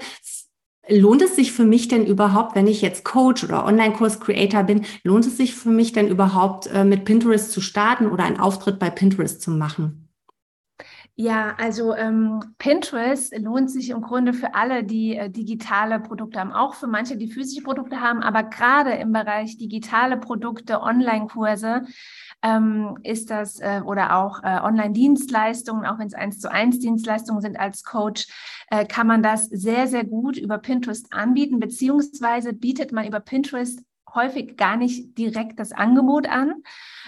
[0.88, 5.26] Lohnt es sich für mich denn überhaupt, wenn ich jetzt Coach oder Online-Kurs-Creator bin, lohnt
[5.26, 8.91] es sich für mich denn überhaupt äh, mit Pinterest zu starten oder einen Auftritt bei
[8.91, 10.05] Pinterest zu machen?
[11.18, 16.51] Ja, also ähm, Pinterest lohnt sich im Grunde für alle, die äh, digitale Produkte haben,
[16.51, 21.84] auch für manche, die physische Produkte haben, aber gerade im Bereich digitale Produkte, Online-Kurse
[22.45, 27.41] ähm, ist das äh, oder auch äh, Online-Dienstleistungen, auch wenn es eins zu eins Dienstleistungen
[27.41, 28.27] sind als Coach,
[28.69, 33.81] äh, kann man das sehr, sehr gut über Pinterest anbieten, beziehungsweise bietet man über Pinterest
[34.13, 36.63] häufig gar nicht direkt das Angebot an,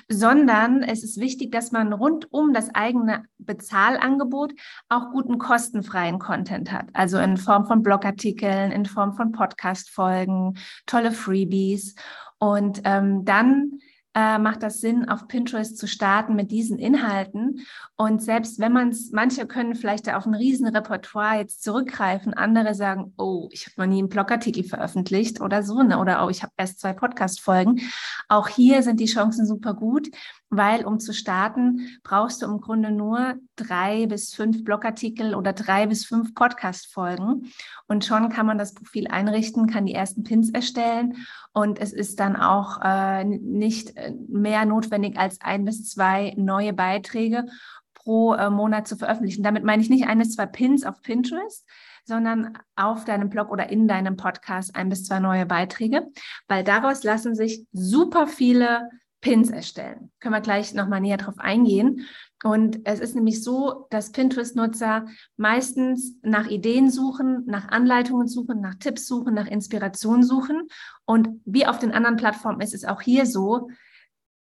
[0.10, 4.54] sondern es ist wichtig, dass man rund um das eigene Bezahlangebot
[4.90, 6.88] auch guten kostenfreien Content hat.
[6.94, 11.96] Also in Form von Blogartikeln, in Form von Podcast-Folgen, tolle Freebies.
[12.40, 13.80] Und ähm, dann
[14.18, 17.68] äh, macht das Sinn, auf Pinterest zu starten mit diesen Inhalten.
[17.96, 22.74] Und selbst wenn man es, manche können vielleicht auf ein riesen Repertoire jetzt zurückgreifen, andere
[22.74, 26.00] sagen, oh, ich habe noch nie einen Blogartikel veröffentlicht oder so, ne?
[26.00, 27.80] oder oh, ich habe erst zwei Podcast-Folgen.
[28.28, 30.10] Auch hier sind die Chancen super gut,
[30.50, 35.88] weil um zu starten, brauchst du im Grunde nur drei bis fünf Blogartikel oder drei
[35.88, 37.52] bis fünf Podcast-Folgen.
[37.88, 41.18] Und schon kann man das Profil einrichten, kann die ersten Pins erstellen
[41.54, 46.74] und es ist dann auch äh, nicht äh, mehr notwendig als ein bis zwei neue
[46.74, 47.46] Beiträge
[47.94, 49.44] pro äh, Monat zu veröffentlichen.
[49.44, 51.66] Damit meine ich nicht ein bis zwei Pins auf Pinterest,
[52.06, 56.08] sondern auf deinem Blog oder in deinem Podcast ein bis zwei neue Beiträge,
[56.48, 58.90] weil daraus lassen sich super viele
[59.28, 60.10] Pins erstellen.
[60.22, 62.08] Können wir gleich nochmal näher drauf eingehen.
[62.46, 68.76] Und es ist nämlich so, dass Pinterest-Nutzer meistens nach Ideen suchen, nach Anleitungen suchen, nach
[68.76, 70.70] Tipps suchen, nach Inspiration suchen.
[71.04, 73.70] Und wie auf den anderen Plattformen ist es auch hier so,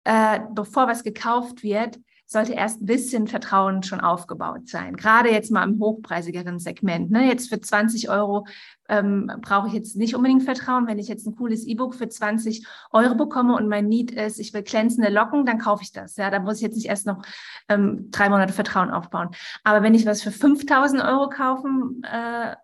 [0.05, 1.99] äh, bevor was gekauft wird,
[2.29, 4.97] sollte erst ein bisschen Vertrauen schon aufgebaut sein.
[4.97, 7.09] Gerade jetzt mal im hochpreisigeren Segment.
[7.09, 7.25] Ne?
[7.25, 8.45] Jetzt für 20 Euro
[8.89, 10.87] ähm, brauche ich jetzt nicht unbedingt Vertrauen.
[10.87, 14.53] Wenn ich jetzt ein cooles E-Book für 20 Euro bekomme und mein Need ist, ich
[14.53, 16.17] will glänzende Locken, dann kaufe ich das.
[16.17, 17.23] Ja, da muss ich jetzt nicht erst noch
[17.69, 19.29] ähm, drei Monate Vertrauen aufbauen.
[19.63, 22.55] Aber wenn ich was für 5000 Euro kaufen, äh,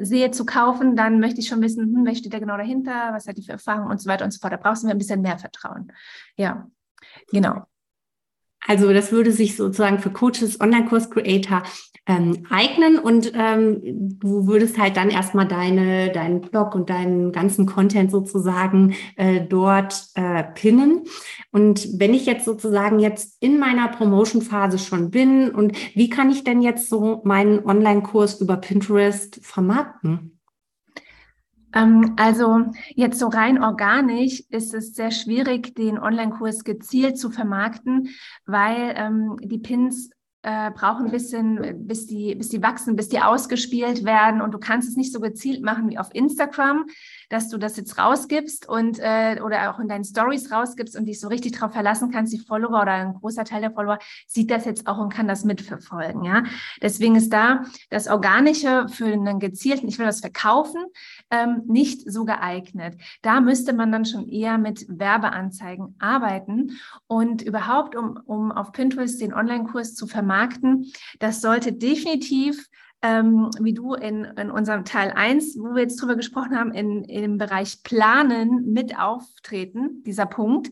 [0.00, 3.28] sehe zu kaufen, dann möchte ich schon wissen, hm, wer steht da genau dahinter, was
[3.28, 4.54] hat die für Erfahrung und so weiter und so fort.
[4.54, 5.92] Da brauchst du mir ein bisschen mehr Vertrauen.
[6.36, 6.66] Ja,
[7.30, 7.66] genau.
[8.66, 11.62] Also das würde sich sozusagen für Coaches, Online-Kurs-Creator
[12.06, 13.80] ähm, eignen und ähm,
[14.20, 20.06] du würdest halt dann erstmal deine, deinen Blog und deinen ganzen Content sozusagen äh, dort
[20.14, 21.02] äh, pinnen.
[21.50, 26.44] Und wenn ich jetzt sozusagen jetzt in meiner Promotion-Phase schon bin und wie kann ich
[26.44, 30.35] denn jetzt so meinen Online-Kurs über Pinterest vermarkten?
[31.76, 32.64] Ähm, also
[32.94, 38.08] jetzt so rein organisch ist es sehr schwierig, den Online-Kurs gezielt zu vermarkten,
[38.46, 40.10] weil ähm, die Pins
[40.46, 44.40] äh, brauchen ein bisschen, bis die, bis die wachsen, bis die ausgespielt werden.
[44.40, 46.86] Und du kannst es nicht so gezielt machen wie auf Instagram,
[47.30, 51.18] dass du das jetzt rausgibst und äh, oder auch in deinen Stories rausgibst und dich
[51.18, 54.66] so richtig darauf verlassen kannst, die Follower oder ein großer Teil der Follower sieht das
[54.66, 56.22] jetzt auch und kann das mitverfolgen.
[56.22, 56.44] Ja,
[56.80, 60.80] deswegen ist da das Organische für einen gezielten, ich will das verkaufen,
[61.32, 62.94] ähm, nicht so geeignet.
[63.22, 66.78] Da müsste man dann schon eher mit Werbeanzeigen arbeiten
[67.08, 70.06] und überhaupt, um, um auf Pinterest den Online-Kurs zu
[70.36, 72.68] vermarkten, das sollte definitiv
[73.02, 77.04] ähm, wie du in, in unserem Teil 1, wo wir jetzt drüber gesprochen haben, in,
[77.04, 80.70] im Bereich Planen mit auftreten, dieser Punkt,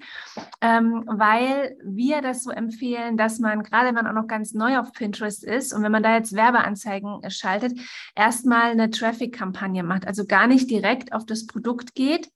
[0.62, 4.78] ähm, weil wir das so empfehlen, dass man, gerade wenn man auch noch ganz neu
[4.78, 7.78] auf Pinterest ist und wenn man da jetzt Werbeanzeigen schaltet,
[8.16, 12.30] erstmal eine Traffic-Kampagne macht, also gar nicht direkt auf das Produkt geht,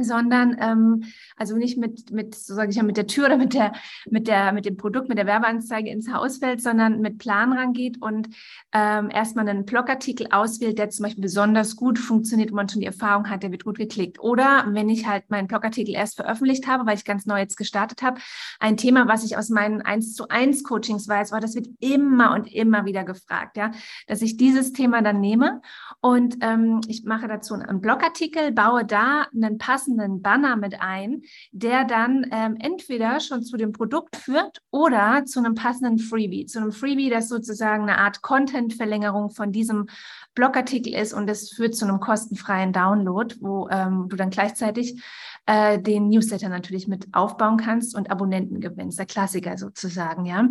[0.00, 1.04] sondern ähm,
[1.36, 3.72] also nicht mit mit so sage ich ja mit der Tür oder mit der
[4.10, 8.02] mit der mit dem Produkt mit der Werbeanzeige ins Haus fällt, sondern mit Plan rangeht
[8.02, 8.28] und
[8.72, 12.86] ähm, erstmal einen Blogartikel auswählt, der zum Beispiel besonders gut funktioniert, wo man schon die
[12.86, 14.18] Erfahrung hat, der wird gut geklickt.
[14.20, 18.02] Oder wenn ich halt meinen Blogartikel erst veröffentlicht habe, weil ich ganz neu jetzt gestartet
[18.02, 18.20] habe,
[18.58, 22.34] ein Thema, was ich aus meinen 1 zu 1 Coachings weiß, war, das wird immer
[22.34, 23.70] und immer wieder gefragt, ja,
[24.06, 25.60] dass ich dieses Thema dann nehme
[26.00, 31.22] Und ähm, ich mache dazu einen Blogartikel, baue da einen passenden Banner mit ein,
[31.52, 36.46] der dann ähm, entweder schon zu dem Produkt führt oder zu einem passenden Freebie.
[36.46, 39.88] Zu einem Freebie, das sozusagen eine Art Content-Verlängerung von diesem
[40.34, 45.02] Blogartikel ist und es führt zu einem kostenfreien Download, wo ähm, du dann gleichzeitig
[45.46, 50.48] äh, den Newsletter natürlich mit aufbauen kannst und Abonnenten gewinnst, der Klassiker sozusagen, ja.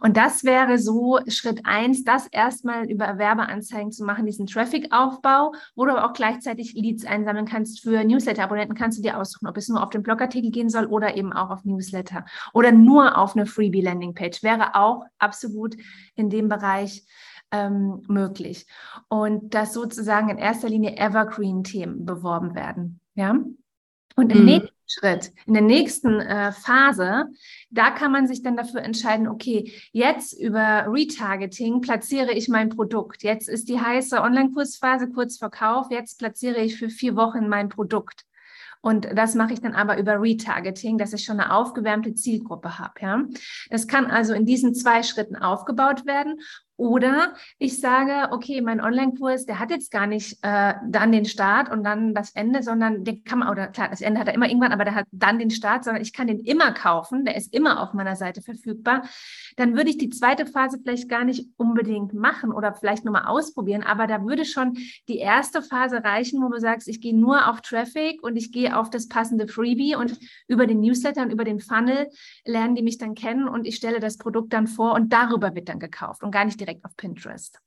[0.00, 5.84] Und das wäre so Schritt eins, das erstmal über Werbeanzeigen zu machen, diesen Traffic-Aufbau, wo
[5.84, 9.68] du aber auch gleichzeitig Leads einsammeln kannst für Newsletter-Abonnenten, kannst du dir aussuchen, ob es
[9.68, 13.46] nur auf den Blogartikel gehen soll oder eben auch auf Newsletter oder nur auf eine
[13.46, 15.76] Freebie-Landing-Page, wäre auch absolut
[16.14, 17.04] in dem Bereich
[17.50, 18.66] ähm, möglich.
[19.08, 23.00] Und dass sozusagen in erster Linie Evergreen-Themen beworben werden.
[23.14, 23.36] Ja.
[24.16, 24.44] Und im mhm.
[24.46, 27.26] nächsten Schritt, in der nächsten äh, Phase,
[27.70, 33.22] da kann man sich dann dafür entscheiden, okay, jetzt über Retargeting platziere ich mein Produkt.
[33.22, 35.88] Jetzt ist die heiße Online-Kursphase kurz vor Kauf.
[35.90, 38.24] Jetzt platziere ich für vier Wochen mein Produkt.
[38.80, 42.92] Und das mache ich dann aber über Retargeting, dass ich schon eine aufgewärmte Zielgruppe habe.
[43.00, 43.24] Ja?
[43.68, 46.40] Das kann also in diesen zwei Schritten aufgebaut werden.
[46.76, 51.70] Oder ich sage, okay, mein Online-Kurs, der hat jetzt gar nicht äh, dann den Start
[51.70, 54.46] und dann das Ende, sondern den kann man, oder klar, das Ende hat er immer
[54.46, 57.54] irgendwann, aber der hat dann den Start, sondern ich kann den immer kaufen, der ist
[57.54, 59.08] immer auf meiner Seite verfügbar.
[59.56, 63.24] Dann würde ich die zweite Phase vielleicht gar nicht unbedingt machen oder vielleicht nur mal
[63.24, 64.76] ausprobieren, aber da würde schon
[65.08, 68.76] die erste Phase reichen, wo du sagst, ich gehe nur auf Traffic und ich gehe
[68.76, 72.08] auf das passende Freebie und über den Newsletter und über den Funnel
[72.44, 75.70] lernen die mich dann kennen und ich stelle das Produkt dann vor und darüber wird
[75.70, 77.60] dann gekauft und gar nicht direkt auf Pinterest.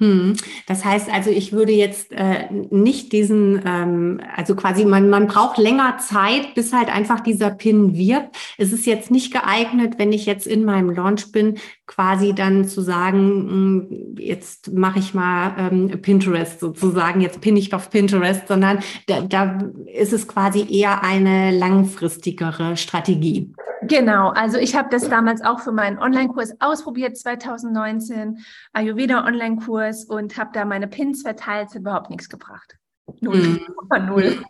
[0.00, 0.34] Hm.
[0.66, 5.58] Das heißt also, ich würde jetzt äh, nicht diesen, ähm, also quasi, man, man braucht
[5.58, 8.34] länger Zeit, bis halt einfach dieser Pin wirkt.
[8.56, 11.58] Es ist jetzt nicht geeignet, wenn ich jetzt in meinem Launch bin,
[11.90, 17.74] quasi dann zu sagen, hm, jetzt mache ich mal ähm, Pinterest sozusagen, jetzt pin ich
[17.74, 18.78] auf Pinterest, sondern
[19.08, 19.58] da, da
[19.92, 23.52] ist es quasi eher eine langfristigere Strategie.
[23.82, 28.38] Genau, also ich habe das damals auch für meinen Online-Kurs ausprobiert, 2019,
[28.72, 32.76] Ayurveda Online-Kurs und habe da meine Pins verteilt, es hat überhaupt nichts gebracht.
[33.20, 33.60] Null,
[33.90, 34.06] mhm.
[34.06, 34.44] null.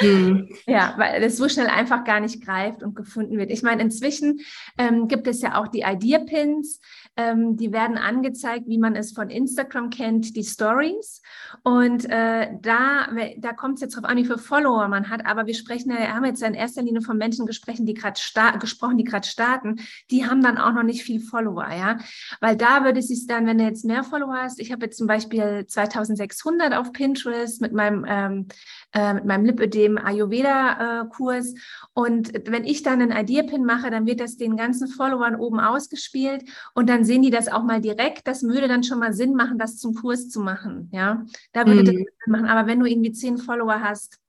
[0.00, 0.48] Mhm.
[0.66, 3.50] Ja, weil das so schnell einfach gar nicht greift und gefunden wird.
[3.50, 4.40] Ich meine, inzwischen
[4.78, 6.80] ähm, gibt es ja auch die Idea-Pins,
[7.16, 11.22] ähm, die werden angezeigt, wie man es von Instagram kennt, die Stories.
[11.62, 13.08] Und äh, da,
[13.38, 15.26] da kommt es jetzt darauf an, wie viele Follower man hat.
[15.26, 18.18] Aber wir sprechen ja, haben jetzt in erster Linie von Menschen gesprochen, die gerade
[18.58, 19.76] gesprochen, die gerade starten.
[20.10, 21.98] Die haben dann auch noch nicht viel Follower, ja.
[22.40, 24.98] Weil da würde es sich dann, wenn du jetzt mehr Follower hast, ich habe jetzt
[24.98, 28.48] zum Beispiel 2600 auf Pinterest mit meinem ähm,
[28.94, 31.54] äh, mit meinem Lipödem Ayurveda-Kurs.
[31.94, 36.44] Und wenn ich dann einen Idea-Pin mache, dann wird das den ganzen Followern oben ausgespielt
[36.74, 38.26] und dann sehen die das auch mal direkt.
[38.28, 40.90] Das würde dann schon mal Sinn machen, das zum Kurs zu machen.
[40.92, 41.86] Ja, da würde mhm.
[41.86, 42.46] das Sinn machen.
[42.46, 44.20] Aber wenn du irgendwie zehn Follower hast,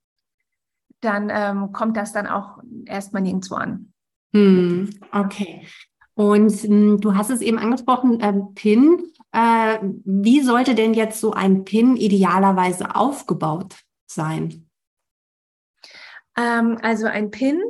[1.00, 3.94] dann ähm, kommt das dann auch erstmal nirgendwo an.
[4.32, 4.90] Mhm.
[5.12, 5.68] Okay.
[6.16, 9.04] Und ähm, du hast es eben angesprochen, äh, PIN.
[9.32, 14.70] Äh, wie sollte denn jetzt so ein PIN idealerweise aufgebaut sein?
[16.38, 17.62] Ähm, also ein PIN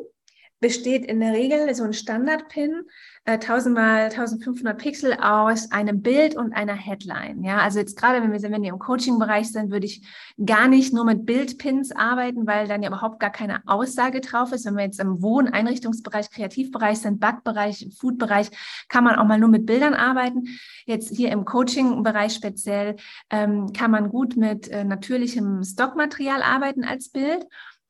[0.59, 2.89] besteht in der Regel, so ein Standard-PIN,
[3.25, 7.43] äh, 1000 mal 1500 Pixel aus einem Bild und einer Headline.
[7.43, 10.01] Ja, also jetzt gerade, wenn wir, wenn wir im Coaching-Bereich sind, würde ich
[10.43, 14.65] gar nicht nur mit Bildpins arbeiten, weil dann ja überhaupt gar keine Aussage drauf ist.
[14.65, 18.51] Wenn wir jetzt im Wohn-, Einrichtungsbereich, Kreativbereich sind, Backbereich, Foodbereich,
[18.89, 20.45] kann man auch mal nur mit Bildern arbeiten.
[20.85, 22.95] Jetzt hier im Coaching-Bereich speziell
[23.31, 27.47] ähm, kann man gut mit äh, natürlichem Stockmaterial arbeiten als Bild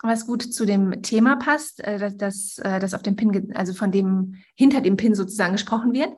[0.07, 3.73] was gut zu dem Thema passt, äh, dass, dass, äh, dass auf dem Pin, also
[3.73, 6.09] von dem hinter dem Pin sozusagen gesprochen wird.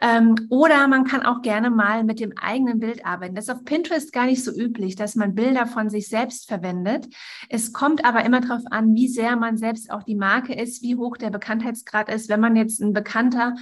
[0.00, 3.34] Ähm, oder man kann auch gerne mal mit dem eigenen Bild arbeiten.
[3.34, 7.06] Das ist auf Pinterest gar nicht so üblich, dass man Bilder von sich selbst verwendet.
[7.48, 10.96] Es kommt aber immer darauf an, wie sehr man selbst auch die Marke ist, wie
[10.96, 12.28] hoch der Bekanntheitsgrad ist.
[12.28, 13.54] Wenn man jetzt ein bekannter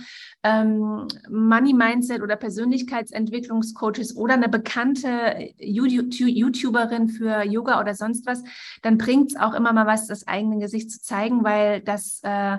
[0.44, 8.44] ähm, Money Mindset oder Persönlichkeitsentwicklungscoach ist oder eine bekannte YouTuberin für Yoga oder sonst was,
[8.82, 12.58] dann bringt es auch immer mal was, das eigene Gesicht zu zeigen, weil das äh,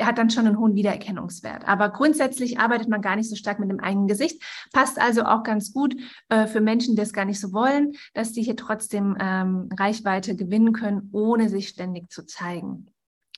[0.00, 1.68] hat dann schon einen hohen Wiedererkennungswert.
[1.68, 4.42] Aber grundsätzlich arbeitet man gar nicht so stark mit dem eigenen Gesicht.
[4.72, 5.94] Passt also auch ganz gut
[6.28, 10.34] äh, für Menschen, die es gar nicht so wollen, dass die hier trotzdem ähm, Reichweite
[10.34, 12.86] gewinnen können, ohne sich ständig zu zeigen.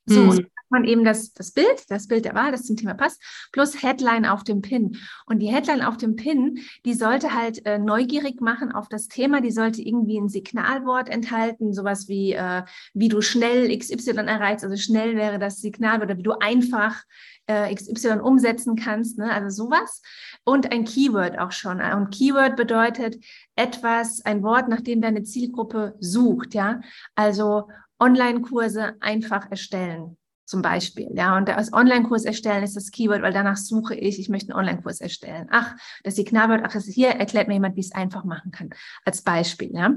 [0.07, 0.47] So, hm.
[0.75, 3.23] Man eben das, das Bild, das Bild der Wahl, das zum Thema passt,
[3.53, 4.97] plus Headline auf dem Pin.
[5.27, 9.41] Und die Headline auf dem Pin, die sollte halt äh, neugierig machen auf das Thema,
[9.41, 12.63] die sollte irgendwie ein Signalwort enthalten, sowas wie, äh,
[12.93, 17.03] wie du schnell XY erreichst, also schnell wäre das Signalwort, oder wie du einfach
[17.47, 19.31] äh, XY umsetzen kannst, ne?
[19.31, 20.03] also sowas.
[20.45, 21.81] Und ein Keyword auch schon.
[21.81, 26.81] Und Keyword bedeutet etwas, ein Wort, nach dem deine Zielgruppe sucht, ja.
[27.15, 27.69] Also
[27.99, 31.09] Online-Kurse einfach erstellen zum Beispiel.
[31.15, 34.61] Ja, und als Online-Kurs erstellen ist das Keyword, weil danach suche ich, ich möchte einen
[34.61, 35.49] Online-Kurs erstellen.
[35.51, 38.71] Ach, das Signalwort, ach, das hier erklärt mir jemand, wie ich es einfach machen kann,
[39.05, 39.71] als Beispiel.
[39.75, 39.95] Ja.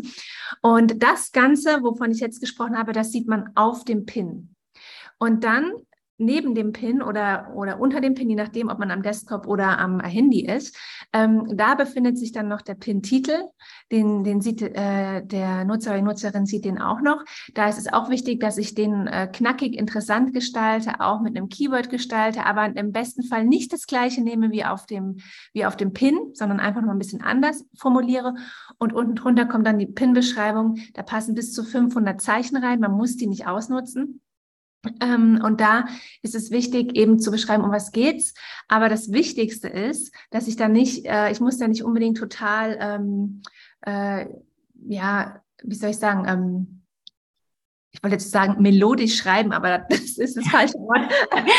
[0.62, 4.56] Und das Ganze, wovon ich jetzt gesprochen habe, das sieht man auf dem Pin.
[5.20, 5.72] Und dann
[6.18, 9.78] neben dem Pin oder, oder unter dem Pin, je nachdem, ob man am Desktop oder
[9.80, 10.76] am Handy ist.
[11.14, 13.44] Ähm, da befindet sich dann noch der Pin-Titel.
[13.92, 17.24] Den, den sieht äh, der Nutzer oder die Nutzerin sieht den auch noch.
[17.54, 21.50] Da ist es auch wichtig, dass ich den äh, knackig interessant gestalte, auch mit einem
[21.50, 25.18] Keyword gestalte, aber im besten Fall nicht das gleiche nehme wie auf dem,
[25.54, 28.34] wie auf dem Pin, sondern einfach noch ein bisschen anders formuliere.
[28.78, 30.78] Und unten drunter kommt dann die Pin-Beschreibung.
[30.94, 32.80] Da passen bis zu 500 Zeichen rein.
[32.80, 34.22] Man muss die nicht ausnutzen.
[35.02, 35.86] Ähm, und da
[36.22, 38.34] ist es wichtig, eben zu beschreiben, um was geht's.
[38.68, 42.78] Aber das Wichtigste ist, dass ich da nicht, äh, ich muss da nicht unbedingt total,
[42.80, 43.42] ähm,
[43.82, 44.28] äh,
[44.88, 46.84] ja, wie soll ich sagen, ähm,
[47.92, 51.12] ich wollte jetzt sagen, melodisch schreiben, aber das ist das falsche Wort.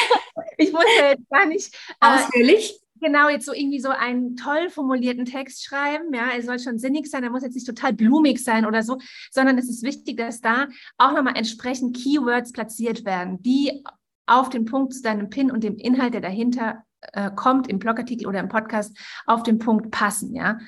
[0.56, 1.74] ich muss ja jetzt gar nicht.
[2.00, 2.80] Äh, Ausführlich?
[3.00, 6.12] Genau jetzt so irgendwie so einen toll formulierten Text schreiben.
[6.12, 8.98] Ja, er soll schon sinnig sein, er muss jetzt nicht total blumig sein oder so,
[9.30, 13.84] sondern es ist wichtig, dass da auch nochmal entsprechend Keywords platziert werden, die
[14.26, 18.26] auf den Punkt zu deinem Pin und dem Inhalt, der dahinter äh, kommt, im Blogartikel
[18.26, 18.96] oder im Podcast,
[19.26, 20.34] auf den Punkt passen.
[20.34, 20.58] Ja.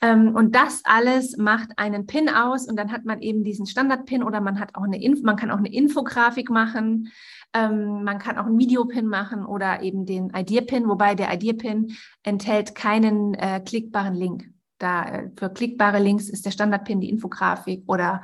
[0.00, 4.22] Ähm, und das alles macht einen Pin aus und dann hat man eben diesen Standard-Pin
[4.22, 7.10] oder man hat auch eine Inf man kann auch eine Infografik machen.
[7.52, 12.74] Ähm, man kann auch einen Videopin machen oder eben den Idea-Pin, wobei der Idea-Pin enthält
[12.74, 14.50] keinen äh, klickbaren Link.
[14.78, 18.22] Da äh, für klickbare Links ist der Standard-Pin, die Infografik oder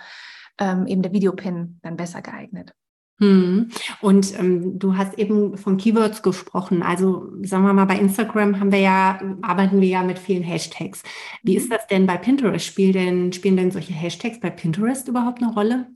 [0.58, 2.72] ähm, eben der Videopin dann besser geeignet.
[3.20, 3.70] Hm.
[4.00, 6.82] Und ähm, du hast eben von Keywords gesprochen.
[6.82, 11.02] Also sagen wir mal, bei Instagram haben wir ja, arbeiten wir ja mit vielen Hashtags.
[11.42, 12.66] Wie ist das denn bei Pinterest?
[12.66, 15.86] Spielen denn, spielen denn solche Hashtags bei Pinterest überhaupt eine Rolle?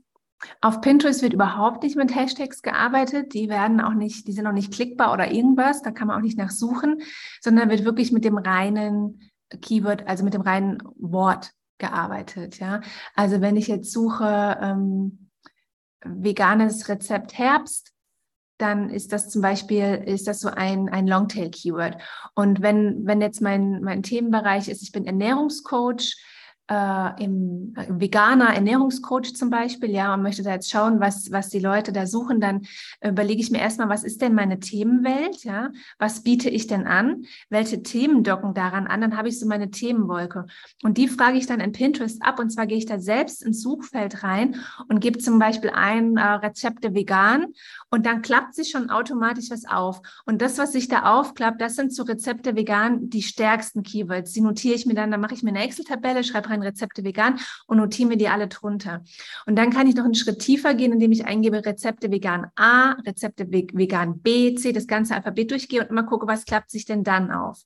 [0.61, 3.33] Auf Pinterest wird überhaupt nicht mit Hashtags gearbeitet.
[3.33, 5.81] Die werden auch nicht, die sind auch nicht klickbar oder irgendwas.
[5.81, 7.01] Da kann man auch nicht nachsuchen,
[7.41, 9.19] sondern wird wirklich mit dem reinen
[9.61, 12.59] Keyword, also mit dem reinen Wort gearbeitet.
[12.59, 12.79] Ja,
[13.15, 15.28] also wenn ich jetzt suche ähm,
[16.03, 17.93] veganes Rezept Herbst,
[18.57, 21.97] dann ist das zum Beispiel, ist das so ein, ein Longtail-Keyword.
[22.35, 26.15] Und wenn, wenn jetzt mein, mein Themenbereich ist, ich bin Ernährungscoach,
[26.69, 31.49] äh, im, äh, veganer Ernährungscoach zum Beispiel, ja, und möchte da jetzt schauen, was, was
[31.49, 32.61] die Leute da suchen, dann
[33.03, 37.23] überlege ich mir erstmal, was ist denn meine Themenwelt, ja, was biete ich denn an,
[37.49, 40.45] welche Themen docken daran an, dann habe ich so meine Themenwolke.
[40.83, 43.61] Und die frage ich dann in Pinterest ab, und zwar gehe ich da selbst ins
[43.61, 44.55] Suchfeld rein
[44.87, 47.47] und gebe zum Beispiel ein äh, Rezepte vegan
[47.89, 50.01] und dann klappt sich schon automatisch was auf.
[50.25, 54.31] Und das, was sich da aufklappt, das sind so Rezepte vegan die stärksten Keywords.
[54.33, 57.39] Die notiere ich mir dann, dann mache ich mir eine Excel-Tabelle, schreibe rein Rezepte vegan
[57.67, 59.03] und notiere mir die alle drunter.
[59.45, 62.93] Und dann kann ich noch einen Schritt tiefer gehen, indem ich eingebe Rezepte vegan A,
[63.05, 67.03] Rezepte vegan B, C, das ganze Alphabet durchgehe und immer gucke, was klappt sich denn
[67.03, 67.65] dann auf.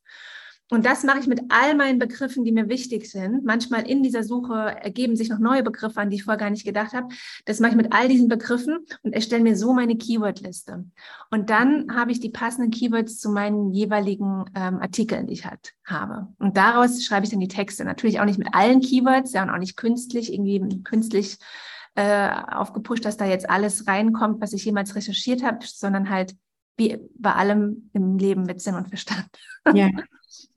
[0.74, 3.46] Und das mache ich mit all meinen Begriffen, die mir wichtig sind.
[3.46, 6.66] Manchmal in dieser Suche ergeben sich noch neue Begriffe, an die ich vorher gar nicht
[6.66, 7.14] gedacht habe.
[7.46, 10.84] Das mache ich mit all diesen Begriffen und erstelle mir so meine Keywordliste.
[11.30, 15.76] Und dann habe ich die passenden Keywords zu meinen jeweiligen ähm, Artikeln, die ich halt
[15.86, 16.30] habe.
[16.40, 17.86] Und daraus schreibe ich dann die Texte.
[17.86, 21.38] Natürlich auch nicht mit allen Keywords, ja, und auch nicht künstlich, irgendwie künstlich
[21.94, 26.34] äh, aufgepusht, dass da jetzt alles reinkommt, was ich jemals recherchiert habe, sondern halt
[26.78, 29.28] wie bei allem im Leben mit Sinn und Verstand.
[29.74, 29.90] Ja,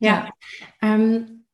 [0.01, 0.29] ja.
[0.83, 1.45] Ähm,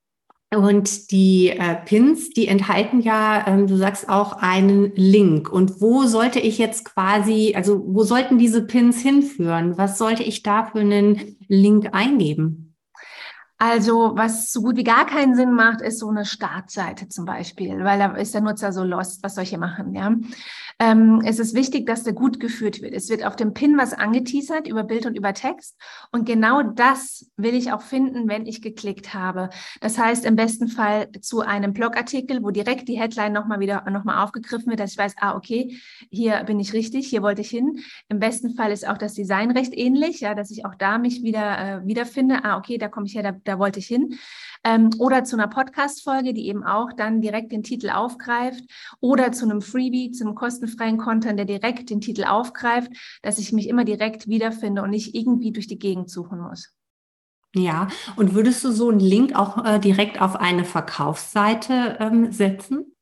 [0.54, 5.50] und die äh, Pins, die enthalten ja, ähm, du sagst auch einen Link.
[5.50, 9.76] Und wo sollte ich jetzt quasi, also wo sollten diese Pins hinführen?
[9.76, 12.71] Was sollte ich da für einen Link eingeben?
[13.64, 17.84] Also was so gut wie gar keinen Sinn macht, ist so eine Startseite zum Beispiel,
[17.84, 20.16] weil da ist der Nutzer so lost, was soll ich hier machen, ja.
[20.80, 22.92] Ähm, es ist wichtig, dass der gut geführt wird.
[22.92, 27.30] Es wird auf dem Pin was angeteasert über Bild und über Text und genau das
[27.36, 29.48] will ich auch finden, wenn ich geklickt habe.
[29.80, 34.24] Das heißt im besten Fall zu einem Blogartikel, wo direkt die Headline nochmal wieder nochmal
[34.24, 35.78] aufgegriffen wird, dass ich weiß, ah okay,
[36.10, 37.78] hier bin ich richtig, hier wollte ich hin.
[38.08, 41.22] Im besten Fall ist auch das Design recht ähnlich, ja, dass ich auch da mich
[41.22, 42.40] wieder äh, wiederfinde.
[42.42, 44.18] Ah okay, da komme ich her, da, da da wollte ich hin.
[44.64, 48.64] Ähm, oder zu einer Podcast-Folge, die eben auch dann direkt den Titel aufgreift.
[49.00, 52.92] Oder zu einem Freebie, zu einem kostenfreien Content, der direkt den Titel aufgreift,
[53.22, 56.72] dass ich mich immer direkt wiederfinde und nicht irgendwie durch die Gegend suchen muss.
[57.55, 62.94] Ja, und würdest du so einen Link auch äh, direkt auf eine Verkaufsseite ähm, setzen?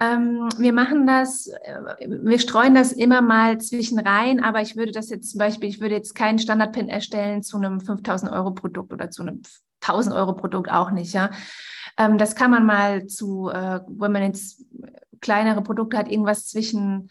[0.00, 4.92] Ähm, wir machen das, äh, wir streuen das immer mal zwischen rein, aber ich würde
[4.92, 8.92] das jetzt zum Beispiel, ich würde jetzt keinen Standard-Pin erstellen zu einem 5000 Euro Produkt
[8.92, 9.42] oder zu einem
[9.80, 11.30] 1000 Euro Produkt auch nicht, ja.
[11.96, 14.64] Ähm, das kann man mal zu, äh, wenn man jetzt
[15.20, 17.08] kleinere Produkte hat, irgendwas zwischen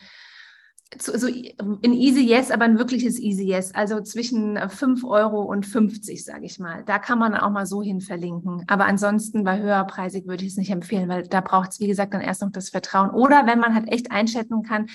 [0.99, 6.23] so in Easy Yes, aber ein wirkliches Easy Yes, also zwischen 5 Euro und 50,
[6.23, 6.83] sage ich mal.
[6.85, 8.63] Da kann man auch mal so hin verlinken.
[8.67, 12.13] Aber ansonsten bei höherpreisig würde ich es nicht empfehlen, weil da braucht es, wie gesagt,
[12.13, 13.09] dann erst noch das Vertrauen.
[13.09, 14.87] Oder wenn man halt echt einschätzen kann,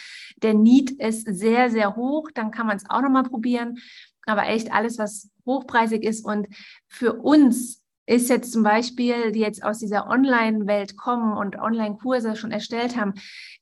[0.43, 3.79] der Need ist sehr, sehr hoch, dann kann man es auch nochmal probieren.
[4.27, 6.49] Aber echt alles, was hochpreisig ist und
[6.87, 7.78] für uns
[8.09, 13.15] ist jetzt zum Beispiel, die jetzt aus dieser Online-Welt kommen und Online-Kurse schon erstellt haben,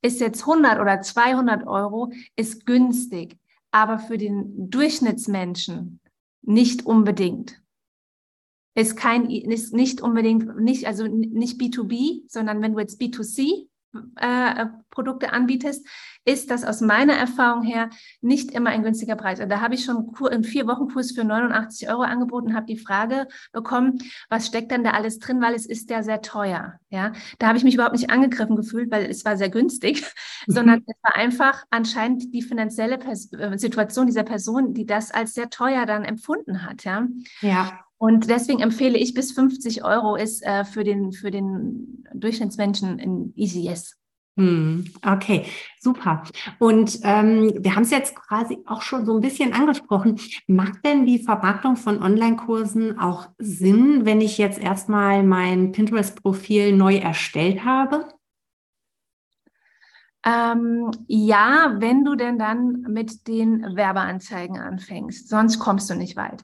[0.02, 3.39] ist jetzt 100 oder 200 Euro, ist günstig,
[3.73, 6.01] aber für den Durchschnittsmenschen
[6.43, 7.60] nicht unbedingt.
[8.77, 13.66] Ist kein, ist nicht unbedingt, nicht, also nicht B2B, sondern wenn du jetzt B2C
[14.16, 15.86] äh, Produkte anbietest,
[16.24, 17.89] ist das aus meiner Erfahrung her
[18.20, 19.40] nicht immer ein günstiger Preis.
[19.40, 22.78] Und da habe ich schon einen vier Wochen Kurs für 89 Euro angeboten, habe die
[22.78, 23.98] Frage bekommen,
[24.28, 26.74] was steckt denn da alles drin, weil es ist ja sehr teuer.
[26.90, 30.02] Ja, da habe ich mich überhaupt nicht angegriffen gefühlt, weil es war sehr günstig,
[30.47, 30.52] mhm.
[30.52, 35.35] sondern es war einfach anscheinend die finanzielle Pers äh, Situation dieser Person, die das als
[35.35, 36.85] sehr teuer dann empfunden hat.
[36.85, 37.06] Ja.
[37.40, 37.85] Ja.
[37.98, 43.32] Und deswegen empfehle ich bis 50 Euro ist äh, für den, für den Durchschnittsmenschen ein
[43.36, 43.97] Easy Yes.
[44.39, 45.47] Hm, okay,
[45.81, 46.23] super.
[46.59, 50.20] Und ähm, wir haben es jetzt quasi auch schon so ein bisschen angesprochen.
[50.47, 56.97] Macht denn die Vermarktung von Online-Kursen auch Sinn, wenn ich jetzt erstmal mein Pinterest-Profil neu
[56.97, 58.09] erstellt habe?
[60.23, 65.31] Ähm, ja, wenn du denn dann mit den Werbeanzeigen anfängst.
[65.31, 66.43] Sonst kommst du nicht weit.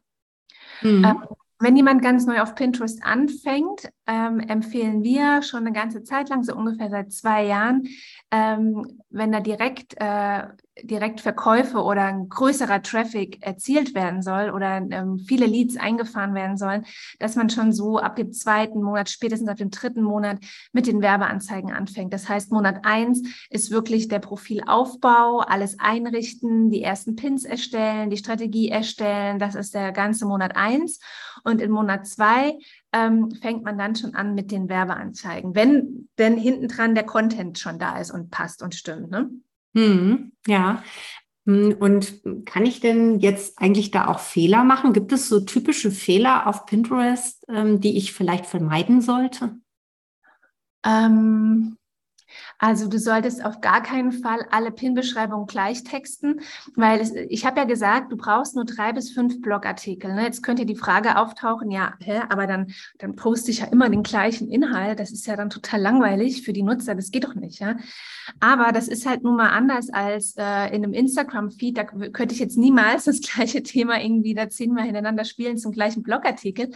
[0.80, 1.04] Mhm.
[1.04, 1.24] Ähm,
[1.62, 6.42] wenn jemand ganz neu auf Pinterest anfängt, ähm, empfehlen wir schon eine ganze Zeit lang,
[6.42, 7.84] so ungefähr seit zwei Jahren,
[8.30, 10.48] ähm, wenn da direkt, äh,
[10.82, 16.56] direkt Verkäufe oder ein größerer Traffic erzielt werden soll oder ähm, viele Leads eingefahren werden
[16.56, 16.84] sollen,
[17.18, 20.38] dass man schon so ab dem zweiten Monat, spätestens ab dem dritten Monat
[20.72, 22.12] mit den Werbeanzeigen anfängt.
[22.12, 28.16] Das heißt, Monat eins ist wirklich der Profilaufbau, alles einrichten, die ersten Pins erstellen, die
[28.16, 29.38] Strategie erstellen.
[29.38, 30.98] Das ist der ganze Monat eins.
[31.44, 32.58] Und in Monat zwei
[32.92, 37.58] ähm, fängt man dann schon an mit den Werbeanzeigen, wenn denn hinten dran der Content
[37.58, 39.10] schon da ist und passt und stimmt.
[39.10, 39.30] Ne?
[39.74, 40.82] Hm, ja.
[41.46, 44.92] Hm, und kann ich denn jetzt eigentlich da auch Fehler machen?
[44.92, 49.56] Gibt es so typische Fehler auf Pinterest, ähm, die ich vielleicht vermeiden sollte?
[50.84, 51.76] Ähm,
[52.62, 56.42] also du solltest auf gar keinen Fall alle PIN-Beschreibungen gleich texten,
[56.76, 60.14] weil es, ich habe ja gesagt, du brauchst nur drei bis fünf Blogartikel.
[60.14, 60.22] Ne?
[60.22, 64.04] Jetzt könnte die Frage auftauchen, ja, hä, aber dann, dann poste ich ja immer den
[64.04, 65.00] gleichen Inhalt.
[65.00, 66.94] Das ist ja dann total langweilig für die Nutzer.
[66.94, 67.78] Das geht doch nicht, ja.
[68.38, 71.76] Aber das ist halt nun mal anders als äh, in einem Instagram-Feed.
[71.76, 76.04] Da könnte ich jetzt niemals das gleiche Thema irgendwie da zehnmal hintereinander spielen zum gleichen
[76.04, 76.70] Blogartikel.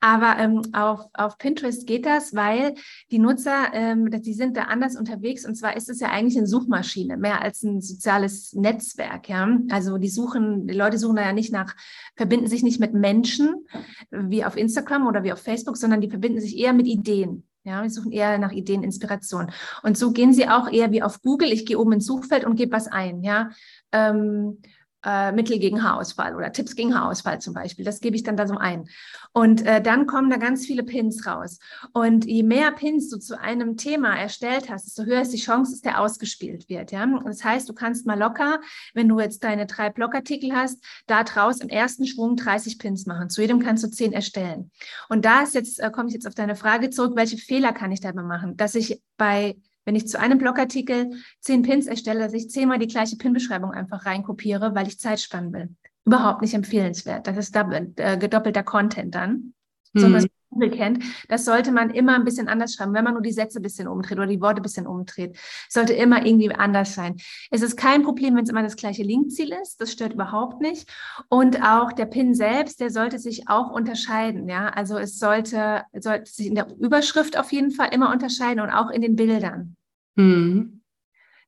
[0.00, 2.74] Aber ähm, auf, auf Pinterest geht das, weil
[3.10, 5.21] die Nutzer, ähm, die sind da anders unterwegs.
[5.46, 9.28] Und zwar ist es ja eigentlich eine Suchmaschine, mehr als ein soziales Netzwerk.
[9.28, 9.48] Ja?
[9.70, 11.74] Also die suchen, die Leute suchen da ja nicht nach,
[12.16, 13.66] verbinden sich nicht mit Menschen
[14.10, 17.44] wie auf Instagram oder wie auf Facebook, sondern die verbinden sich eher mit Ideen.
[17.64, 19.52] Ja, wir suchen eher nach Ideen, Inspiration.
[19.84, 21.52] Und so gehen sie auch eher wie auf Google.
[21.52, 23.22] Ich gehe oben ins Suchfeld und gebe was ein.
[23.22, 23.50] Ja,
[23.92, 24.58] ähm,
[25.04, 27.84] äh, Mittel gegen Haarausfall oder Tipps gegen Haarausfall zum Beispiel.
[27.84, 28.88] Das gebe ich dann da so ein.
[29.32, 31.58] Und äh, dann kommen da ganz viele Pins raus.
[31.92, 35.72] Und je mehr Pins du zu einem Thema erstellt hast, desto höher ist die Chance,
[35.72, 36.92] dass der ausgespielt wird.
[36.92, 37.06] Ja?
[37.24, 38.60] Das heißt, du kannst mal locker,
[38.94, 43.30] wenn du jetzt deine drei Blogartikel hast, da draus im ersten Schwung 30 Pins machen.
[43.30, 44.70] Zu jedem kannst du zehn erstellen.
[45.08, 47.92] Und da ist jetzt, äh, komme ich jetzt auf deine Frage zurück, welche Fehler kann
[47.92, 48.56] ich dabei machen?
[48.56, 51.10] Dass ich bei wenn ich zu einem Blogartikel
[51.40, 55.52] zehn Pins erstelle, dass ich zehnmal die gleiche Pin-Beschreibung einfach reinkopiere, weil ich Zeit sparen
[55.52, 55.74] will.
[56.04, 57.26] Überhaupt nicht empfehlenswert.
[57.26, 59.54] Das ist äh, gedoppelter Content dann.
[59.94, 63.22] So, was Google kennt, das sollte man immer ein bisschen anders schreiben, wenn man nur
[63.22, 65.36] die Sätze ein bisschen umdreht oder die Worte ein bisschen umdreht.
[65.68, 67.16] Sollte immer irgendwie anders sein.
[67.50, 69.80] Es ist kein Problem, wenn es immer das gleiche Linkziel ist.
[69.80, 70.88] Das stört überhaupt nicht.
[71.28, 74.48] Und auch der Pin selbst, der sollte sich auch unterscheiden.
[74.48, 78.70] Ja, also es sollte, sollte sich in der Überschrift auf jeden Fall immer unterscheiden und
[78.70, 79.76] auch in den Bildern.
[80.16, 80.82] Mhm.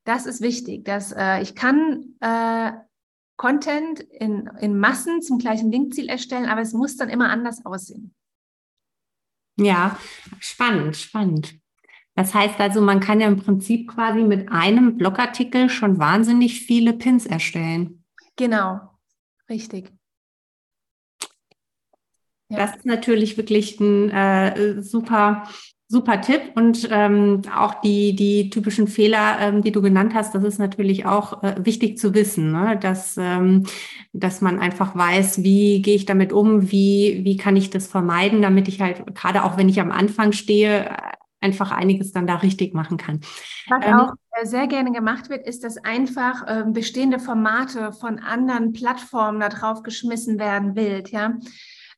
[0.03, 2.71] Das ist wichtig, dass äh, ich kann äh,
[3.37, 8.13] Content in, in Massen zum gleichen Linkziel erstellen, aber es muss dann immer anders aussehen.
[9.57, 9.97] Ja,
[10.39, 11.55] spannend, spannend.
[12.15, 16.93] Das heißt also, man kann ja im Prinzip quasi mit einem Blogartikel schon wahnsinnig viele
[16.93, 18.03] Pins erstellen.
[18.37, 18.79] Genau,
[19.49, 19.91] richtig.
[22.49, 22.57] Ja.
[22.57, 25.49] Das ist natürlich wirklich ein äh, super,
[25.87, 26.41] super Tipp.
[26.55, 31.05] Und ähm, auch die, die typischen Fehler, ähm, die du genannt hast, das ist natürlich
[31.05, 32.77] auch äh, wichtig zu wissen, ne?
[32.79, 33.63] dass, ähm,
[34.13, 38.41] dass man einfach weiß, wie gehe ich damit um, wie, wie kann ich das vermeiden,
[38.41, 40.95] damit ich halt, gerade auch wenn ich am Anfang stehe,
[41.41, 43.21] einfach einiges dann da richtig machen kann.
[43.69, 48.19] Was ähm, auch äh, sehr gerne gemacht wird, ist, dass einfach äh, bestehende Formate von
[48.19, 51.35] anderen Plattformen da drauf geschmissen werden wild, ja.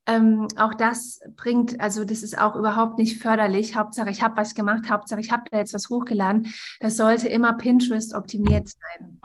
[0.07, 3.75] Ähm, auch das bringt, also das ist auch überhaupt nicht förderlich.
[3.75, 6.53] Hauptsache, ich habe was gemacht, Hauptsache, ich habe da jetzt was hochgeladen.
[6.79, 9.19] Das sollte immer Pinterest optimiert sein.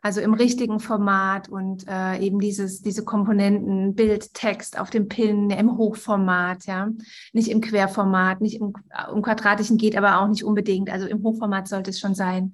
[0.00, 5.50] Also im richtigen Format und äh, eben dieses, diese Komponenten, Bild, Text auf dem Pin
[5.50, 6.88] im Hochformat, ja.
[7.32, 8.74] Nicht im Querformat, nicht im,
[9.12, 10.90] im Quadratischen geht aber auch nicht unbedingt.
[10.90, 12.52] Also im Hochformat sollte es schon sein.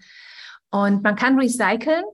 [0.70, 2.05] Und man kann recyceln,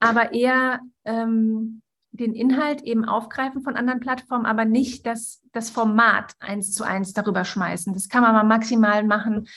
[0.00, 6.34] aber eher ähm, den Inhalt eben aufgreifen von anderen Plattformen, aber nicht das, das Format
[6.40, 7.94] eins zu eins darüber schmeißen.
[7.94, 9.48] Das kann man mal maximal machen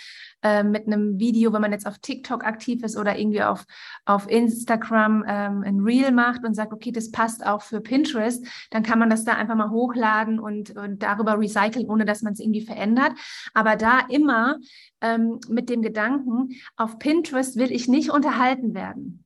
[0.41, 3.65] äh, mit einem Video, wenn man jetzt auf TikTok aktiv ist oder irgendwie auf,
[4.05, 8.83] auf Instagram ähm, ein Reel macht und sagt, okay, das passt auch für Pinterest, dann
[8.83, 12.39] kann man das da einfach mal hochladen und, und darüber recyceln, ohne dass man es
[12.39, 13.11] irgendwie verändert.
[13.53, 14.59] Aber da immer
[15.01, 19.24] ähm, mit dem Gedanken, auf Pinterest will ich nicht unterhalten werden.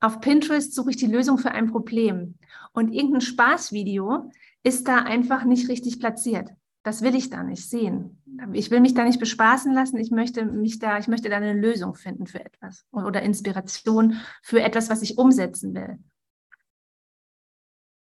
[0.00, 2.36] Auf Pinterest suche ich die Lösung für ein Problem.
[2.72, 4.30] Und irgendein Spaßvideo
[4.62, 6.50] ist da einfach nicht richtig platziert.
[6.84, 8.22] Das will ich da nicht sehen.
[8.52, 9.98] Ich will mich da nicht bespaßen lassen.
[9.98, 14.62] Ich möchte mich da, ich möchte da eine Lösung finden für etwas oder Inspiration für
[14.62, 15.98] etwas, was ich umsetzen will.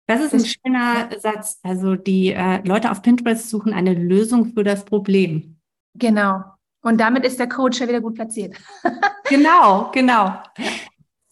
[0.05, 1.59] Das ist ein schöner Satz.
[1.61, 5.57] Also die äh, Leute auf Pinterest suchen eine Lösung für das Problem.
[5.95, 6.43] Genau.
[6.81, 8.55] Und damit ist der Coach ja wieder gut platziert.
[9.29, 10.41] genau, genau.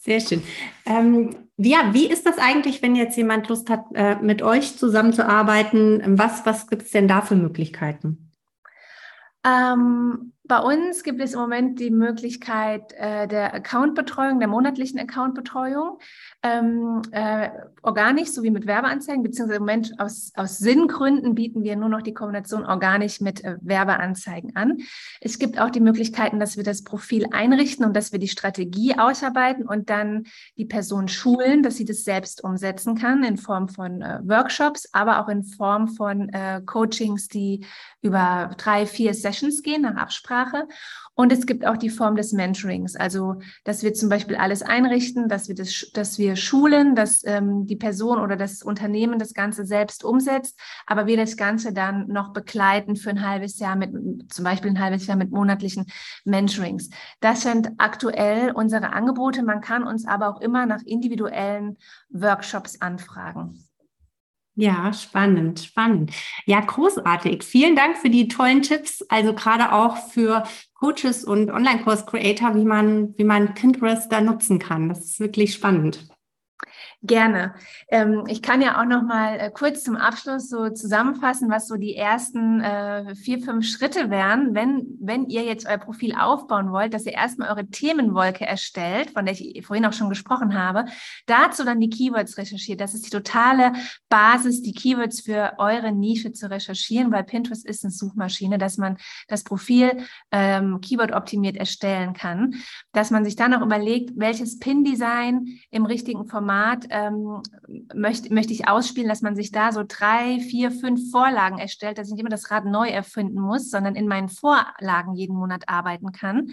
[0.08, 0.44] Sehr schön.
[0.86, 6.18] Ähm, ja, wie ist das eigentlich, wenn jetzt jemand Lust hat, äh, mit euch zusammenzuarbeiten?
[6.18, 8.32] Was, was gibt es denn da für Möglichkeiten?
[9.46, 16.00] Ähm, bei uns gibt es im Moment die Möglichkeit äh, der Accountbetreuung, der monatlichen Accountbetreuung,
[16.44, 17.50] ähm, äh,
[17.82, 22.14] organisch sowie mit Werbeanzeigen, beziehungsweise im Moment aus, aus Sinngründen bieten wir nur noch die
[22.14, 24.78] Kombination organisch mit äh, Werbeanzeigen an.
[25.20, 28.98] Es gibt auch die Möglichkeiten, dass wir das Profil einrichten und dass wir die Strategie
[28.98, 30.26] ausarbeiten und dann
[30.58, 35.20] die Person schulen, dass sie das selbst umsetzen kann in Form von äh, Workshops, aber
[35.20, 37.66] auch in Form von äh, Coachings, die
[38.02, 40.37] über drei, vier Sessions gehen nach Absprache.
[41.16, 45.28] Und es gibt auch die Form des Mentorings, also dass wir zum Beispiel alles einrichten,
[45.28, 49.66] dass wir das, dass wir schulen, dass ähm, die Person oder das Unternehmen das Ganze
[49.66, 53.92] selbst umsetzt, aber wir das Ganze dann noch begleiten für ein halbes Jahr mit,
[54.32, 55.86] zum Beispiel ein halbes Jahr mit monatlichen
[56.24, 56.90] Mentorings.
[57.20, 59.42] Das sind aktuell unsere Angebote.
[59.44, 61.78] Man kann uns aber auch immer nach individuellen
[62.10, 63.67] Workshops anfragen.
[64.60, 66.12] Ja, spannend, spannend.
[66.48, 67.44] Ja, großartig.
[67.44, 69.04] Vielen Dank für die tollen Tipps.
[69.08, 74.90] Also gerade auch für Coaches und Online-Kurs-Creator, wie man, wie man Pinterest da nutzen kann.
[74.90, 76.08] Das ist wirklich spannend.
[77.04, 77.54] Gerne.
[77.90, 81.76] Ähm, ich kann ja auch noch mal äh, kurz zum Abschluss so zusammenfassen, was so
[81.76, 86.96] die ersten äh, vier, fünf Schritte wären, wenn, wenn ihr jetzt euer Profil aufbauen wollt,
[86.96, 90.86] dass ihr erstmal eure Themenwolke erstellt, von der ich vorhin auch schon gesprochen habe,
[91.28, 92.82] dazu dann die Keywords recherchiert.
[92.82, 93.74] Das ist die totale
[94.10, 98.98] Basis, die Keywords für eure Nische zu recherchieren, weil Pinterest ist eine Suchmaschine, dass man
[99.28, 99.92] das Profil
[100.32, 102.56] ähm, Keyword optimiert erstellen kann,
[102.92, 107.42] dass man sich dann auch überlegt, welches Pin-Design im richtigen Format ähm,
[107.94, 112.08] möchte, möchte ich ausspielen, dass man sich da so drei, vier, fünf Vorlagen erstellt, dass
[112.08, 116.12] ich nicht immer das Rad neu erfinden muss, sondern in meinen Vorlagen jeden Monat arbeiten
[116.12, 116.52] kann,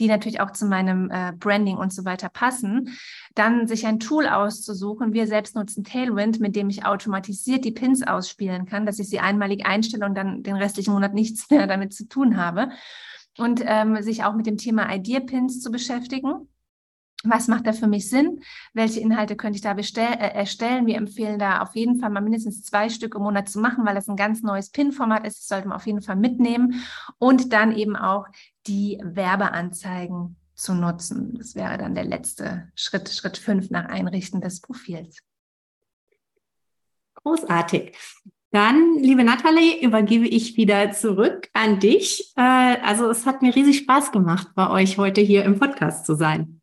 [0.00, 2.96] die natürlich auch zu meinem äh, Branding und so weiter passen.
[3.34, 5.12] Dann sich ein Tool auszusuchen.
[5.12, 9.20] Wir selbst nutzen Tailwind, mit dem ich automatisiert die Pins ausspielen kann, dass ich sie
[9.20, 12.70] einmalig einstelle und dann den restlichen Monat nichts mehr damit zu tun habe.
[13.38, 16.48] Und ähm, sich auch mit dem Thema Idea-Pins zu beschäftigen
[17.24, 18.40] was macht da für mich Sinn?
[18.72, 20.86] Welche Inhalte könnte ich da bestell, äh, erstellen?
[20.86, 23.94] Wir empfehlen da auf jeden Fall mal mindestens zwei Stück im Monat zu machen, weil
[23.94, 25.40] das ein ganz neues PIN-Format ist.
[25.40, 26.82] Das sollte man auf jeden Fall mitnehmen.
[27.18, 28.26] Und dann eben auch
[28.66, 31.34] die Werbeanzeigen zu nutzen.
[31.38, 35.18] Das wäre dann der letzte Schritt, Schritt fünf nach Einrichten des Profils.
[37.14, 37.96] Großartig.
[38.50, 42.32] Dann, liebe Nathalie, übergebe ich wieder zurück an dich.
[42.36, 42.42] Äh,
[42.82, 46.61] also es hat mir riesig Spaß gemacht, bei euch heute hier im Podcast zu sein.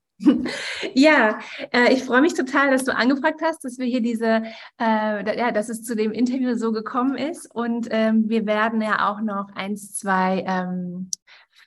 [0.94, 1.40] Ja,
[1.72, 4.44] äh, ich freue mich total, dass du angefragt hast, dass wir hier diese,
[4.80, 7.54] äh, ja, dass es zu dem Interview so gekommen ist.
[7.54, 11.10] Und ähm, wir werden ja auch noch eins, zwei ähm,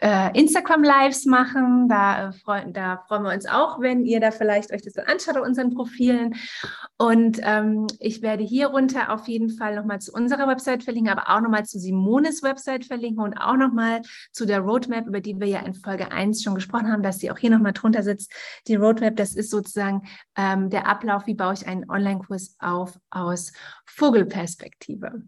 [0.03, 1.89] äh, Instagram-Lives machen.
[1.89, 5.03] Da, äh, freu, da freuen wir uns auch, wenn ihr da vielleicht euch das so
[5.03, 6.35] anschaut auf unseren Profilen.
[6.99, 11.31] Und ähm, ich werde hier runter auf jeden Fall nochmal zu unserer Website verlinken, aber
[11.31, 14.03] auch nochmal zu Simones Website verlinken und auch nochmal
[14.33, 17.31] zu der Roadmap, über die wir ja in Folge 1 schon gesprochen haben, dass sie
[17.31, 18.33] auch hier nochmal drunter sitzt.
[18.67, 20.03] Die Roadmap, das ist sozusagen
[20.37, 23.53] ähm, der Ablauf, wie baue ich einen Online-Kurs auf aus
[23.87, 25.23] Vogelperspektive.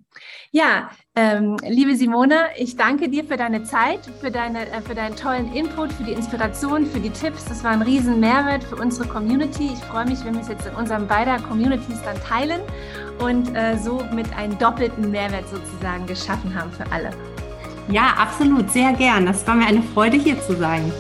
[0.51, 5.15] Ja, ähm, liebe Simone, ich danke dir für deine Zeit, für, deine, äh, für deinen
[5.15, 7.45] tollen Input, für die Inspiration, für die Tipps.
[7.45, 9.71] Das war ein riesen Mehrwert für unsere Community.
[9.75, 12.61] Ich freue mich, wenn wir es jetzt in unseren beider Communities dann teilen
[13.21, 17.11] und äh, so mit einem doppelten Mehrwert sozusagen geschaffen haben für alle.
[17.89, 19.27] Ja, absolut, sehr gern.
[19.27, 20.93] Das war mir eine Freude, hier zu sein.